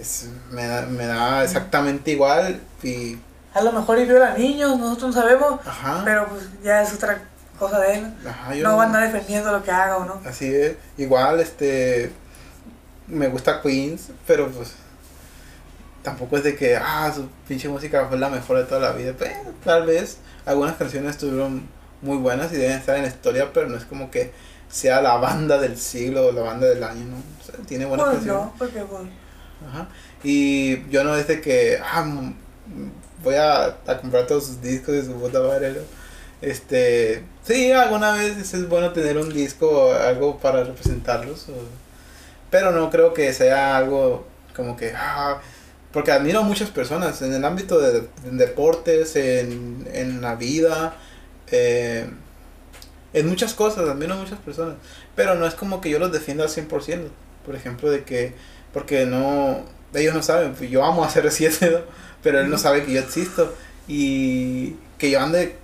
es- 0.00 0.26
me, 0.50 0.66
da, 0.66 0.82
me 0.86 1.06
da 1.06 1.42
exactamente 1.42 2.10
igual 2.12 2.60
y... 2.82 3.18
A 3.54 3.62
lo 3.62 3.72
mejor 3.72 3.98
y 4.00 4.04
viola 4.04 4.36
niños, 4.36 4.78
nosotros 4.78 5.14
no 5.14 5.22
sabemos. 5.22 5.60
Ajá. 5.64 6.02
Pero 6.04 6.26
pues 6.28 6.42
ya 6.62 6.82
es 6.82 6.92
otra 6.92 7.22
cosa 7.58 7.78
de 7.80 7.94
él. 7.94 8.14
ajá, 8.26 8.54
yo 8.54 8.62
No 8.64 8.76
va 8.76 8.84
a 8.84 8.86
andar 8.86 9.02
defendiendo 9.12 9.50
lo 9.52 9.62
que 9.62 9.70
haga 9.70 9.96
o 9.98 10.04
no. 10.04 10.20
Así 10.24 10.46
es. 10.54 10.76
Igual, 10.98 11.40
este. 11.40 12.10
Me 13.06 13.28
gusta 13.28 13.60
Queens, 13.62 14.08
pero 14.26 14.48
pues. 14.50 14.72
Tampoco 16.02 16.36
es 16.36 16.44
de 16.44 16.54
que, 16.54 16.76
ah, 16.76 17.10
su 17.14 17.26
pinche 17.48 17.68
música 17.68 18.06
fue 18.08 18.18
la 18.18 18.28
mejor 18.28 18.58
de 18.58 18.64
toda 18.64 18.80
la 18.80 18.92
vida. 18.92 19.14
Pero 19.18 19.34
tal 19.64 19.86
vez 19.86 20.18
algunas 20.44 20.76
canciones 20.76 21.12
estuvieron 21.12 21.66
muy 22.02 22.18
buenas 22.18 22.52
y 22.52 22.56
deben 22.56 22.76
estar 22.76 22.96
en 22.96 23.02
la 23.02 23.08
historia, 23.08 23.50
pero 23.54 23.68
no 23.68 23.76
es 23.78 23.84
como 23.86 24.10
que 24.10 24.30
sea 24.68 25.00
la 25.00 25.16
banda 25.16 25.56
del 25.58 25.78
siglo 25.78 26.26
o 26.26 26.32
la 26.32 26.42
banda 26.42 26.66
del 26.66 26.82
año, 26.84 27.04
¿no? 27.06 27.16
O 27.16 27.44
sea, 27.44 27.54
tiene 27.66 27.86
buenas 27.86 28.06
Pues 28.06 28.16
canciones. 28.18 28.44
no, 28.44 28.54
porque 28.58 28.80
pues. 28.80 29.02
Ajá. 29.66 29.88
Y 30.22 30.86
yo 30.90 31.04
no 31.04 31.16
es 31.16 31.26
de 31.26 31.40
que, 31.40 31.78
ah, 31.82 32.04
voy 33.22 33.34
a, 33.36 33.64
a 33.86 33.98
comprar 34.00 34.26
todos 34.26 34.46
sus 34.46 34.60
discos 34.60 34.94
de 34.94 35.04
su 35.06 35.12
puta 35.14 35.40
madre, 35.40 35.72
¿no? 35.72 36.03
Este, 36.44 37.24
sí, 37.42 37.72
alguna 37.72 38.12
vez 38.12 38.52
es 38.52 38.68
bueno 38.68 38.92
tener 38.92 39.16
un 39.18 39.32
disco, 39.32 39.92
algo 39.94 40.38
para 40.38 40.64
representarlos, 40.64 41.48
o- 41.48 41.68
pero 42.50 42.72
no 42.72 42.90
creo 42.90 43.14
que 43.14 43.32
sea 43.32 43.76
algo 43.76 44.26
como 44.56 44.76
que, 44.76 44.92
ah, 44.96 45.40
porque 45.92 46.12
admiro 46.12 46.40
a 46.40 46.42
muchas 46.42 46.70
personas 46.70 47.22
en 47.22 47.34
el 47.34 47.44
ámbito 47.44 47.80
de, 47.80 48.08
en 48.26 48.38
deportes, 48.38 49.16
en, 49.16 49.88
en 49.92 50.20
la 50.22 50.36
vida, 50.36 50.96
eh, 51.50 52.06
en 53.12 53.28
muchas 53.28 53.54
cosas, 53.54 53.88
admiro 53.88 54.14
a 54.14 54.16
muchas 54.16 54.38
personas, 54.40 54.74
pero 55.14 55.34
no 55.36 55.46
es 55.46 55.54
como 55.54 55.80
que 55.80 55.90
yo 55.90 55.98
los 55.98 56.12
defienda 56.12 56.44
al 56.44 56.50
100%, 56.50 57.10
por 57.46 57.54
ejemplo, 57.54 57.90
de 57.90 58.04
que, 58.04 58.34
porque 58.72 59.06
no, 59.06 59.64
ellos 59.94 60.14
no 60.14 60.22
saben, 60.22 60.54
yo 60.68 60.84
amo 60.84 61.04
a 61.04 61.08
CR7, 61.10 61.70
¿no? 61.70 61.78
pero 62.22 62.40
él 62.40 62.50
no 62.50 62.58
sabe 62.58 62.84
que 62.84 62.92
yo 62.92 63.00
existo 63.00 63.54
y 63.86 64.74
que 64.98 65.10
yo 65.10 65.20
ande 65.20 65.56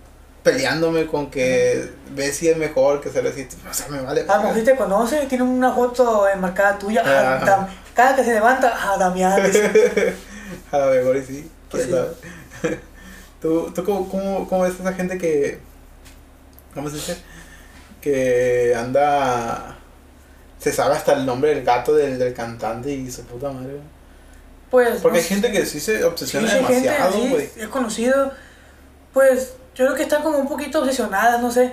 peleándome 0.43 1.07
con 1.07 1.30
que 1.30 1.91
Bessie 2.11 2.51
es 2.53 2.57
mejor 2.57 3.01
que 3.01 3.11
CR7, 3.11 3.49
o 3.70 3.74
sea, 3.74 3.88
me 3.88 4.01
vale. 4.01 4.24
A 4.28 4.36
lo 4.36 4.43
mejor 4.43 4.57
si 4.59 4.64
te 4.64 4.76
conoce, 4.76 5.26
tiene 5.26 5.45
una 5.45 5.72
foto 5.72 6.26
enmarcada 6.28 6.78
tuya. 6.78 7.03
ah. 7.05 7.41
Dam- 7.45 7.68
cada 7.95 8.16
que 8.16 8.24
se 8.24 8.32
levanta, 8.34 8.72
ah, 8.74 8.97
Damián. 8.99 9.32
a 10.72 10.78
lo 10.78 10.86
mejor 10.93 11.16
y 11.16 11.24
sí. 11.24 11.51
Pues 11.70 11.84
quién 11.86 11.99
sí. 11.99 12.03
sabe. 12.62 12.80
¿Tú, 13.43 13.70
tú 13.74 13.84
cómo, 13.84 14.09
cómo, 14.09 14.49
cómo 14.49 14.62
ves 14.62 14.74
a 14.78 14.82
esa 14.82 14.93
gente 14.95 15.18
que. 15.18 15.59
¿Cómo 16.74 16.88
se 16.88 16.97
dice? 16.97 17.16
Que 18.01 18.74
anda. 18.76 19.76
Se 20.59 20.72
sabe 20.72 20.95
hasta 20.95 21.12
el 21.14 21.24
nombre 21.26 21.55
del 21.55 21.64
gato 21.64 21.95
del, 21.95 22.18
del 22.18 22.34
cantante 22.34 22.91
y 22.91 23.11
su 23.11 23.22
puta 23.24 23.51
madre. 23.51 23.80
Pues. 24.70 25.01
Porque 25.01 25.18
no 25.18 25.22
hay 25.22 25.28
gente 25.28 25.53
que 25.53 25.66
sí 25.66 25.80
se 25.80 25.99
Sí, 25.99 26.03
obsesiona 26.05 26.49
sí, 26.49 26.57
demasiado, 26.57 27.18
güey. 27.18 27.49
he 27.57 27.66
conocido, 27.68 28.32
pues 29.12 29.55
yo 29.75 29.85
creo 29.87 29.95
que 29.95 30.03
están 30.03 30.23
como 30.23 30.39
un 30.39 30.49
poquito 30.49 30.81
obsesionadas, 30.81 31.41
no 31.41 31.51
sé. 31.51 31.73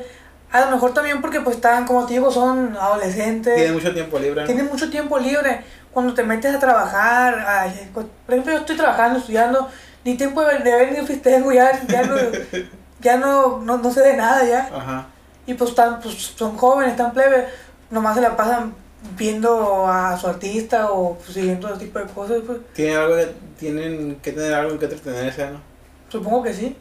A 0.51 0.61
lo 0.61 0.71
mejor 0.71 0.93
también 0.93 1.19
porque 1.21 1.41
pues 1.41 1.57
están, 1.57 1.85
como 1.85 2.05
te 2.05 2.13
digo, 2.13 2.31
son 2.31 2.77
adolescentes, 2.79 3.53
Tiene 3.55 3.73
mucho 3.73 3.93
tiempo 3.93 4.17
libre. 4.19 4.41
¿no? 4.41 4.45
tienen 4.47 4.65
mucho 4.67 4.89
tiempo 4.89 5.17
libre. 5.19 5.61
Cuando 5.93 6.13
te 6.13 6.23
metes 6.23 6.55
a 6.55 6.59
trabajar, 6.59 7.73
cu- 7.93 8.07
por 8.25 8.33
ejemplo, 8.33 8.53
yo 8.53 8.59
estoy 8.59 8.77
trabajando, 8.77 9.19
estudiando, 9.19 9.67
ni 10.05 10.15
tiempo 10.15 10.41
de 10.41 10.47
ver, 10.53 10.63
de 10.63 10.71
ver 10.71 10.91
ni 10.99 11.05
festejo, 11.05 11.51
ya, 11.51 11.71
ya, 11.87 12.03
no, 12.03 12.15
ya 13.01 13.17
no, 13.17 13.59
no, 13.59 13.77
no 13.77 13.91
sé 13.91 14.01
de 14.01 14.15
nada 14.15 14.43
ya. 14.45 14.69
Ajá. 14.73 15.07
Y 15.45 15.53
pues, 15.55 15.71
están, 15.71 15.99
pues 15.99 16.15
son 16.35 16.55
jóvenes, 16.57 16.91
están 16.91 17.11
plebes, 17.13 17.45
nomás 17.89 18.15
se 18.15 18.21
la 18.21 18.37
pasan 18.37 18.73
viendo 19.17 19.87
a 19.87 20.17
su 20.17 20.27
artista 20.27 20.91
o 20.91 21.15
pues, 21.15 21.33
siguiendo 21.33 21.67
ese 21.69 21.85
tipo 21.85 21.99
de 21.99 22.05
cosas, 22.05 22.37
pues 22.45 22.59
Tienen, 22.73 22.97
algo 22.97 23.15
que, 23.15 23.33
tienen 23.59 24.15
que 24.21 24.31
tener 24.31 24.53
algo 24.53 24.71
en 24.73 24.79
que 24.79 24.85
entretenerse, 24.85 25.49
¿no? 25.51 25.59
supongo 26.09 26.43
que 26.43 26.53
sí. 26.53 26.77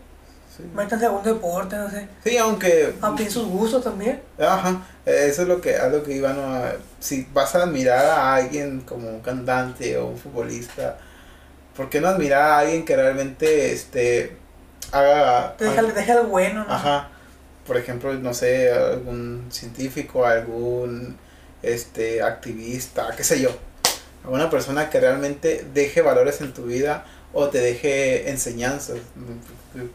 Sí. 0.57 0.63
Métanse 0.75 1.05
a 1.05 1.09
algún 1.09 1.23
deporte, 1.23 1.77
no 1.77 1.91
sé. 1.91 2.09
Sí, 2.25 2.37
aunque. 2.39 2.95
Amplíen 3.03 3.31
sus 3.31 3.47
gustos 3.47 3.85
también. 3.85 4.23
Ajá, 4.39 4.81
eso 5.05 5.43
es 5.43 5.49
lo 5.49 5.61
que, 5.61 5.77
a 5.77 5.89
lo 5.89 6.03
que 6.03 6.13
iba, 6.15 6.33
¿no? 6.33 6.43
A- 6.55 6.73
Si 6.99 7.27
vas 7.33 7.55
a 7.55 7.65
admirar 7.65 8.05
a 8.07 8.35
alguien 8.37 8.81
como 8.81 9.09
un 9.09 9.21
cantante 9.21 9.99
o 9.99 10.07
un 10.07 10.17
futbolista, 10.19 10.97
¿por 11.77 11.91
qué 11.91 12.01
no 12.01 12.09
admirar 12.09 12.41
a 12.43 12.59
alguien 12.61 12.85
que 12.87 12.97
realmente, 12.97 13.73
este, 13.73 14.37
haga... 14.93 15.55
Deja, 15.59 15.83
deja 15.83 16.13
el 16.21 16.27
bueno, 16.27 16.65
¿no? 16.65 16.73
Ajá, 16.73 17.09
por 17.67 17.77
ejemplo, 17.77 18.15
no 18.15 18.33
sé, 18.33 18.73
algún 18.73 19.47
científico, 19.51 20.25
algún, 20.25 21.19
este, 21.63 22.23
activista, 22.23 23.09
qué 23.17 23.25
sé 23.25 23.41
yo, 23.41 23.51
alguna 24.25 24.49
persona 24.49 24.89
que 24.89 25.01
realmente 25.01 25.67
deje 25.75 26.01
valores 26.01 26.41
en 26.41 26.53
tu 26.55 26.63
vida 26.65 27.05
o 27.39 27.49
te 27.49 27.59
deje 27.59 28.31
enseñanzas. 28.31 28.97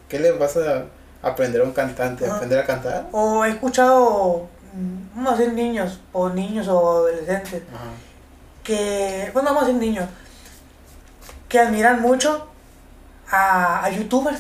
¿Qué 0.08 0.20
le 0.20 0.32
vas 0.34 0.56
a 0.58 0.86
aprender 1.24 1.62
a 1.62 1.64
un 1.64 1.72
cantante? 1.74 2.26
Ajá. 2.26 2.36
¿Aprender 2.36 2.60
a 2.60 2.66
cantar? 2.68 3.08
O 3.12 3.44
he 3.44 3.50
escuchado, 3.50 4.48
mm, 4.74 5.16
vamos 5.16 5.34
a 5.34 5.38
decir 5.38 5.54
niños, 5.54 6.00
o 6.14 6.30
niños 6.30 6.68
o 6.68 6.78
adolescentes, 6.98 7.64
Ajá. 7.74 7.86
que, 8.64 9.32
bueno, 9.34 9.50
vamos 9.50 9.64
a 9.64 9.66
decir 9.68 9.82
niños, 9.82 10.06
que 11.50 11.60
admiran 11.60 12.00
mucho 12.00 12.48
a, 13.32 13.84
a 13.86 13.90
youtubers, 13.90 14.40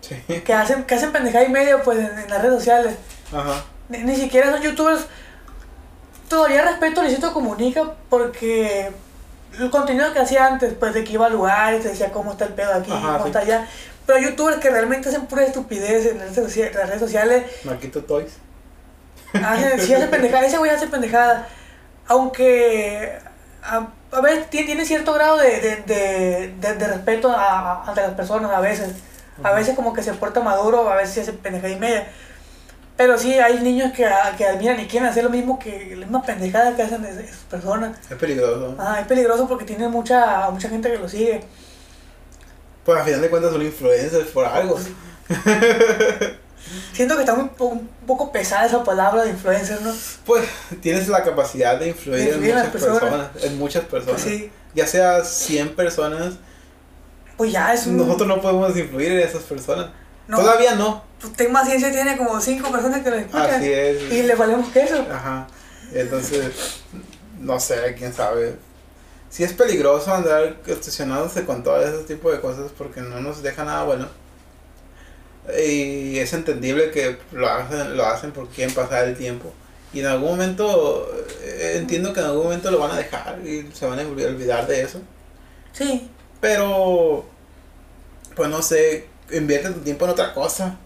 Sí. 0.00 0.16
que 0.44 0.52
hacen, 0.52 0.84
que 0.84 0.94
hacen 0.96 1.12
pendejada 1.12 1.44
y 1.44 1.48
media 1.50 1.82
pues 1.82 1.98
en, 1.98 2.18
en 2.18 2.28
las 2.30 2.42
redes 2.42 2.56
sociales. 2.58 2.94
Ajá. 3.32 3.64
Ni, 3.88 3.98
ni 3.98 4.16
siquiera 4.16 4.50
son 4.52 4.62
youtubers. 4.62 5.06
Todavía 6.28 6.62
respeto 6.62 7.00
a 7.00 7.04
Luisito 7.04 7.32
Comunica 7.32 7.94
porque 8.10 8.90
el 9.58 9.70
contenido 9.70 10.12
que 10.12 10.18
hacía 10.20 10.46
antes, 10.46 10.74
pues 10.74 10.94
de 10.94 11.04
que 11.04 11.12
iba 11.14 11.26
a 11.26 11.30
lugares, 11.30 11.82
te 11.82 11.88
decía 11.90 12.10
cómo 12.12 12.32
está 12.32 12.44
el 12.46 12.54
pedo 12.54 12.72
aquí, 12.74 12.90
Ajá, 12.92 13.06
cómo 13.12 13.22
sí. 13.24 13.26
está 13.28 13.38
allá. 13.40 13.66
Pero 14.06 14.18
youtubers 14.20 14.58
que 14.58 14.70
realmente 14.70 15.08
hacen 15.08 15.26
pura 15.26 15.44
estupidez 15.44 16.06
en 16.06 16.18
las 16.18 16.34
redes, 16.36 17.00
sociales. 17.00 17.44
Marquito 17.64 18.02
Toys. 18.04 18.34
Hacen, 19.32 19.80
sí 19.80 19.92
hace 19.94 20.06
pendejada, 20.06 20.46
ese 20.46 20.58
güey 20.58 20.70
hace 20.70 20.86
pendejada. 20.86 21.48
Aunque 22.06 23.18
a, 23.62 23.88
a 24.12 24.20
ver, 24.20 24.44
tiene, 24.44 24.66
tiene 24.66 24.84
cierto 24.84 25.12
grado 25.12 25.36
de, 25.38 25.60
de, 25.60 25.76
de, 25.86 26.54
de- 26.60 26.74
de 26.74 26.86
respeto 26.86 27.30
a, 27.30 27.82
a- 27.82 27.84
ante 27.88 28.00
las 28.02 28.12
personas 28.12 28.50
a 28.52 28.60
veces. 28.60 28.90
A 29.42 29.52
veces 29.52 29.74
como 29.76 29.92
que 29.92 30.02
se 30.02 30.14
porta 30.14 30.40
maduro, 30.40 30.88
a 30.90 30.94
veces 30.96 31.18
hace 31.28 31.32
pendejada 31.34 31.70
y 31.72 31.76
media. 31.78 32.06
Pero 32.96 33.18
sí, 33.18 33.34
hay 33.34 33.60
niños 33.60 33.92
que, 33.92 34.08
que 34.38 34.46
admiran 34.46 34.80
y 34.80 34.86
quieren 34.86 35.08
hacer 35.08 35.22
lo 35.24 35.30
mismo 35.30 35.58
que 35.58 35.90
la 35.96 36.06
misma 36.06 36.22
pendejada 36.22 36.74
que 36.74 36.82
hacen 36.82 37.04
es- 37.04 37.18
esas 37.18 37.36
personas. 37.50 37.96
Es 38.10 38.16
peligroso. 38.16 38.74
Ah, 38.78 38.98
es 39.00 39.06
peligroso 39.06 39.46
porque 39.46 39.64
tiene 39.66 39.86
mucha, 39.88 40.48
mucha 40.50 40.68
gente 40.70 40.90
que 40.90 40.98
lo 40.98 41.08
sigue. 41.08 41.42
Pues 42.84 42.98
a 42.98 43.04
final 43.04 43.20
de 43.20 43.28
cuentas 43.28 43.52
son 43.52 43.62
influencers 43.62 44.28
por 44.28 44.46
algo. 44.46 44.78
Siento 46.92 47.14
que 47.14 47.20
está 47.20 47.34
muy 47.34 47.48
po- 47.50 47.66
un 47.66 47.88
poco 48.06 48.32
pesada 48.32 48.66
esa 48.66 48.82
palabra 48.82 49.22
de 49.24 49.30
influencer, 49.30 49.80
¿no? 49.82 49.92
Pues 50.24 50.48
tienes 50.80 51.06
la 51.08 51.22
capacidad 51.22 51.78
de 51.78 51.88
influir, 51.88 52.18
De 52.18 52.24
influir 52.30 52.50
en 52.50 52.56
muchas 52.56 52.72
personas. 52.72 52.98
personas. 53.00 53.28
En 53.44 53.58
muchas 53.58 53.84
personas. 53.84 54.22
Pues 54.22 54.34
sí, 54.34 54.50
Ya 54.74 54.86
sea 54.86 55.22
100 55.24 55.74
personas, 55.76 56.34
pues 57.36 57.52
ya 57.52 57.72
es 57.74 57.86
un... 57.86 57.98
nosotros 57.98 58.26
no 58.28 58.40
podemos 58.40 58.76
influir 58.76 59.12
en 59.12 59.20
esas 59.20 59.42
personas. 59.42 59.88
No, 60.28 60.38
Todavía 60.38 60.74
no. 60.74 61.04
pues 61.20 61.32
Ten 61.34 61.52
Más 61.52 61.66
Ciencia 61.68 61.90
tiene 61.92 62.16
como 62.16 62.40
cinco 62.40 62.70
personas 62.70 63.02
que 63.02 63.10
lo 63.10 63.16
escuchan. 63.16 63.50
Así 63.54 63.72
es. 63.72 64.12
Y 64.12 64.22
le 64.22 64.34
valemos 64.34 64.68
queso. 64.72 65.06
Ajá. 65.10 65.46
Entonces, 65.92 66.80
no 67.40 67.58
sé, 67.60 67.94
quién 67.96 68.12
sabe. 68.12 68.56
Sí 69.30 69.44
es 69.44 69.52
peligroso 69.52 70.12
andar 70.14 70.56
obsesionándose 70.70 71.44
con 71.44 71.62
todo 71.62 71.80
ese 71.82 72.04
tipo 72.04 72.30
de 72.32 72.40
cosas 72.40 72.70
porque 72.76 73.00
no 73.02 73.20
nos 73.20 73.42
deja 73.42 73.64
nada 73.64 73.84
bueno. 73.84 74.08
Y 75.58 76.18
es 76.18 76.32
entendible 76.32 76.90
que 76.90 77.18
lo 77.32 77.48
hacen, 77.48 77.96
lo 77.96 78.04
hacen 78.06 78.32
porque 78.32 78.54
quieren 78.56 78.74
pasar 78.74 79.04
el 79.06 79.16
tiempo. 79.16 79.52
Y 79.92 80.00
en 80.00 80.06
algún 80.06 80.30
momento, 80.30 81.08
eh, 81.42 81.74
entiendo 81.76 82.12
que 82.12 82.20
en 82.20 82.26
algún 82.26 82.44
momento 82.44 82.70
lo 82.70 82.78
van 82.80 82.90
a 82.90 82.96
dejar 82.96 83.38
y 83.46 83.70
se 83.72 83.86
van 83.86 83.98
a 83.98 84.02
olvi- 84.02 84.26
olvidar 84.26 84.66
de 84.66 84.82
eso. 84.82 85.00
Sí, 85.72 86.10
Pero, 86.40 87.24
pues 88.34 88.48
no 88.50 88.60
sé, 88.62 89.06
invierte 89.30 89.70
tu 89.70 89.80
tiempo 89.80 90.04
en 90.04 90.10
otra 90.12 90.32
cosa. 90.34 90.76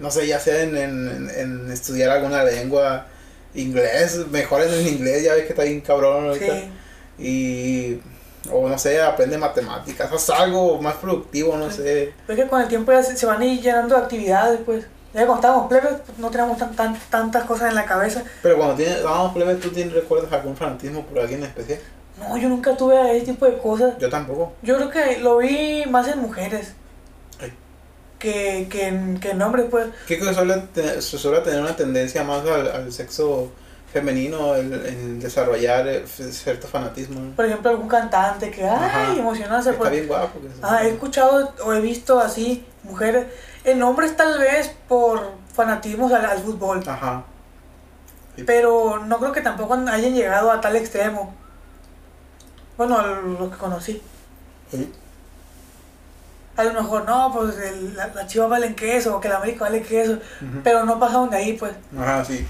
No 0.00 0.10
sé, 0.10 0.26
ya 0.26 0.40
sea 0.40 0.62
en, 0.62 0.76
en, 0.76 1.30
en 1.36 1.70
estudiar 1.70 2.10
alguna 2.10 2.42
lengua, 2.44 3.06
inglés, 3.54 4.26
mejor 4.30 4.62
en 4.62 4.72
el 4.74 4.86
inglés, 4.88 5.22
ya 5.22 5.34
ves 5.34 5.44
que 5.44 5.50
está 5.50 5.62
bien 5.62 5.80
cabrón 5.80 6.26
ahorita. 6.26 6.46
sí. 6.46 6.70
Y, 7.16 8.00
o 8.50 8.68
no 8.68 8.76
sé, 8.76 9.00
aprende 9.00 9.38
matemáticas, 9.38 10.12
haz 10.12 10.30
algo 10.30 10.80
más 10.82 10.96
productivo, 10.96 11.56
no 11.56 11.70
sé. 11.70 12.12
Es 12.28 12.36
que 12.36 12.46
con 12.46 12.60
el 12.60 12.68
tiempo 12.68 12.92
ya 12.92 13.02
se, 13.02 13.16
se 13.16 13.24
van 13.24 13.40
a 13.40 13.46
ir 13.46 13.60
llenando 13.62 13.96
de 13.96 14.02
actividades, 14.02 14.60
pues. 14.66 14.84
Ya 15.14 15.26
cuando 15.26 15.36
estábamos 15.36 15.68
plebes, 15.68 15.92
no 16.18 16.28
teníamos 16.28 16.58
tan, 16.58 16.74
tan, 16.74 16.98
tantas 17.08 17.44
cosas 17.44 17.68
en 17.68 17.76
la 17.76 17.84
cabeza. 17.84 18.24
Pero 18.42 18.56
cuando 18.56 18.74
tienes, 18.74 19.00
vamos, 19.04 19.32
plebe, 19.32 19.54
¿tú 19.54 19.70
tienes, 19.70 19.94
recuerdas 19.94 20.32
algún 20.32 20.56
fanatismo 20.56 21.06
por 21.06 21.20
alguien 21.20 21.38
en 21.38 21.46
especial? 21.46 21.78
No, 22.18 22.36
yo 22.36 22.48
nunca 22.48 22.76
tuve 22.76 23.16
ese 23.16 23.26
tipo 23.26 23.46
de 23.46 23.56
cosas. 23.58 23.94
Yo 23.98 24.10
tampoco. 24.10 24.52
Yo 24.62 24.76
creo 24.76 24.90
que 24.90 25.20
lo 25.20 25.38
vi 25.38 25.84
más 25.88 26.08
en 26.08 26.18
mujeres. 26.18 26.72
Que, 28.24 28.66
que, 28.70 28.88
en, 28.88 29.20
que 29.20 29.30
en 29.30 29.42
hombres, 29.42 29.66
pues. 29.70 29.88
¿Qué 30.06 30.18
cosa 30.18 30.32
suele 30.34 30.62
suele 31.02 31.38
tener 31.40 31.60
una 31.60 31.76
tendencia 31.76 32.24
más 32.24 32.44
al, 32.46 32.66
al 32.68 32.92
sexo 32.92 33.52
femenino, 33.92 34.54
el, 34.56 34.72
el 34.72 35.20
desarrollar 35.20 35.86
eh, 35.86 36.04
cierto 36.06 36.66
fanatismo? 36.66 37.34
Por 37.36 37.44
ejemplo, 37.44 37.70
algún 37.70 37.86
cantante 37.88 38.50
que, 38.50 38.64
ay, 38.64 39.18
emocionarse. 39.18 39.70
Está 39.70 39.78
Pues. 39.78 39.90
bien 39.92 40.08
guapo. 40.08 40.40
que 40.40 40.48
Ah, 40.62 40.84
he 40.84 40.88
escuchado 40.90 41.52
o 41.64 41.72
he 41.74 41.80
visto 41.80 42.18
así 42.18 42.66
mujeres. 42.82 43.26
En 43.64 43.82
hombres 43.82 44.16
tal 44.16 44.38
vez 44.38 44.70
por 44.88 45.32
fanatismos 45.54 46.12
al, 46.12 46.24
al 46.24 46.38
fútbol. 46.38 46.82
Ajá. 46.86 47.24
Pero 48.46 48.98
no 49.06 49.18
creo 49.18 49.32
que 49.32 49.42
tampoco 49.42 49.74
hayan 49.74 50.14
llegado 50.14 50.50
a 50.50 50.60
tal 50.60 50.74
extremo. 50.76 51.34
Bueno, 52.76 53.00
los 53.38 53.50
que 53.52 53.56
conocí. 53.58 54.02
Sí. 54.70 54.92
A 56.56 56.64
lo 56.64 56.72
mejor 56.72 57.04
no, 57.04 57.32
pues 57.32 57.58
el, 57.58 57.96
la, 57.96 58.08
la 58.08 58.26
chiva 58.26 58.46
vale 58.46 58.74
queso, 58.74 59.16
o 59.16 59.20
que 59.20 59.28
la 59.28 59.36
América 59.38 59.64
vale 59.64 59.82
queso. 59.82 60.18
Pero 60.62 60.84
no 60.84 60.98
pasaron 61.00 61.30
de 61.30 61.36
ahí, 61.36 61.52
pues. 61.54 61.72
Ajá, 61.98 62.24
sí. 62.24 62.46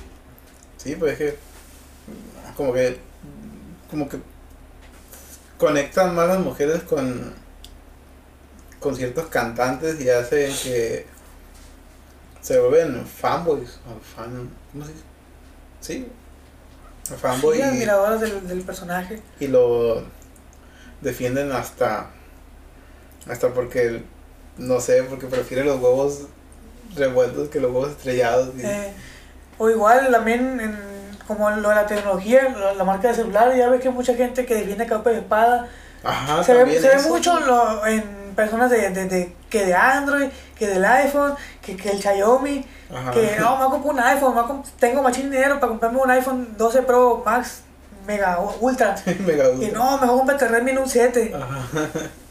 Sí, 0.76 0.94
pues 0.96 1.12
es 1.12 1.18
que 1.18 1.38
como 2.56 2.72
que 2.72 2.98
como 3.90 4.08
que 4.08 4.18
conectan 5.58 6.14
más 6.14 6.28
las 6.28 6.38
mujeres 6.40 6.82
con 6.82 7.32
con 8.80 8.94
ciertos 8.94 9.26
cantantes 9.28 9.98
y 10.00 10.10
hacen 10.10 10.52
que 10.62 11.06
se 12.42 12.60
vuelven 12.60 13.06
fanboys 13.06 13.78
o 13.88 13.98
fan 14.14 14.50
¿cómo 14.72 14.84
se 14.84 14.92
dice? 14.92 15.04
Sí. 15.80 16.08
Fanboy 17.20 17.56
Sí, 17.56 17.62
admiradoras 17.62 18.20
del, 18.20 18.46
del 18.46 18.60
personaje. 18.62 19.22
y 19.40 19.46
lo 19.46 20.02
defienden 21.00 21.52
hasta 21.52 22.10
hasta 23.28 23.48
porque 23.48 24.02
no 24.58 24.80
sé, 24.80 25.02
porque 25.04 25.26
prefiere 25.26 25.64
los 25.64 25.80
huevos 25.80 26.22
revueltos 26.96 27.48
que 27.48 27.60
los 27.60 27.70
huevos 27.72 27.90
estrellados 27.90 28.50
y- 28.56 28.62
Eh, 28.64 28.92
o 29.58 29.68
igual 29.70 30.08
también 30.10 30.60
en, 30.60 30.78
como 31.26 31.50
lo 31.50 31.68
de 31.70 31.74
la 31.74 31.86
tecnología, 31.86 32.48
la, 32.56 32.74
la 32.74 32.84
marca 32.84 33.08
de 33.08 33.14
celular, 33.14 33.54
ya 33.56 33.68
ves 33.68 33.80
que 33.80 33.90
mucha 33.90 34.14
gente 34.14 34.44
que 34.46 34.54
defiende 34.54 34.86
capa 34.86 35.10
de 35.10 35.18
espada. 35.18 35.68
Ajá, 36.02 36.44
se 36.44 36.52
ve, 36.54 36.78
se 36.80 36.88
ve 36.88 37.02
mucho 37.08 37.40
lo- 37.40 37.86
en 37.86 38.02
personas 38.36 38.70
de, 38.70 38.90
de, 38.90 39.06
de- 39.06 39.36
que 39.48 39.64
de 39.64 39.74
Android, 39.74 40.28
que 40.58 40.66
del 40.66 40.84
iPhone, 40.84 41.34
que, 41.62 41.76
que 41.76 41.90
el 41.90 42.00
Xiaomi, 42.02 42.64
Ajá. 42.94 43.10
que 43.12 43.36
no, 43.40 43.56
me 43.56 43.64
voy 43.64 43.66
a 43.78 43.80
comprar 43.82 43.94
un 43.94 44.00
iPhone, 44.00 44.38
a 44.38 44.42
comp- 44.42 44.66
tengo 44.78 45.02
machín 45.02 45.30
dinero 45.30 45.54
para 45.60 45.68
comprarme 45.70 45.98
un 46.00 46.10
iPhone 46.10 46.54
12 46.58 46.82
Pro 46.82 47.22
Max 47.24 47.62
Mega 48.06 48.38
Ultra. 48.60 48.94
Mega 49.26 49.48
Y 49.60 49.70
no, 49.72 49.98
mejor 49.98 50.18
comprarte 50.18 50.46
Redmi 50.48 50.72
Note 50.74 50.90
7. 50.90 51.32
Ajá. 51.34 51.66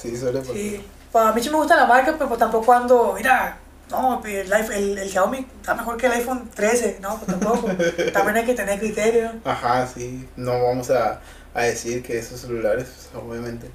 Sí, 0.00 0.16
suele 0.16 0.40
pasar. 0.40 0.54
Sí, 0.54 0.84
para 1.12 1.32
mí 1.32 1.42
sí 1.42 1.50
me 1.50 1.56
gusta 1.56 1.76
la 1.76 1.86
marca, 1.86 2.12
pero 2.12 2.28
pues 2.28 2.38
tampoco 2.38 2.72
ando, 2.72 3.14
mira, 3.16 3.58
no, 3.90 4.22
el, 4.24 4.52
el, 4.52 4.98
el 4.98 5.10
Xiaomi 5.10 5.46
está 5.60 5.74
mejor 5.74 5.96
que 5.96 6.06
el 6.06 6.12
iPhone 6.12 6.50
13, 6.54 6.98
no, 7.00 7.16
pues 7.16 7.26
tampoco. 7.26 7.68
También 8.12 8.36
hay 8.36 8.44
que 8.44 8.54
tener 8.54 8.78
criterio. 8.78 9.32
Ajá, 9.44 9.86
sí. 9.86 10.28
No 10.36 10.62
vamos 10.62 10.90
a, 10.90 11.20
a 11.54 11.62
decir 11.62 12.02
que 12.02 12.18
esos 12.18 12.40
celulares, 12.40 12.86
pues, 13.10 13.24
obviamente. 13.24 13.68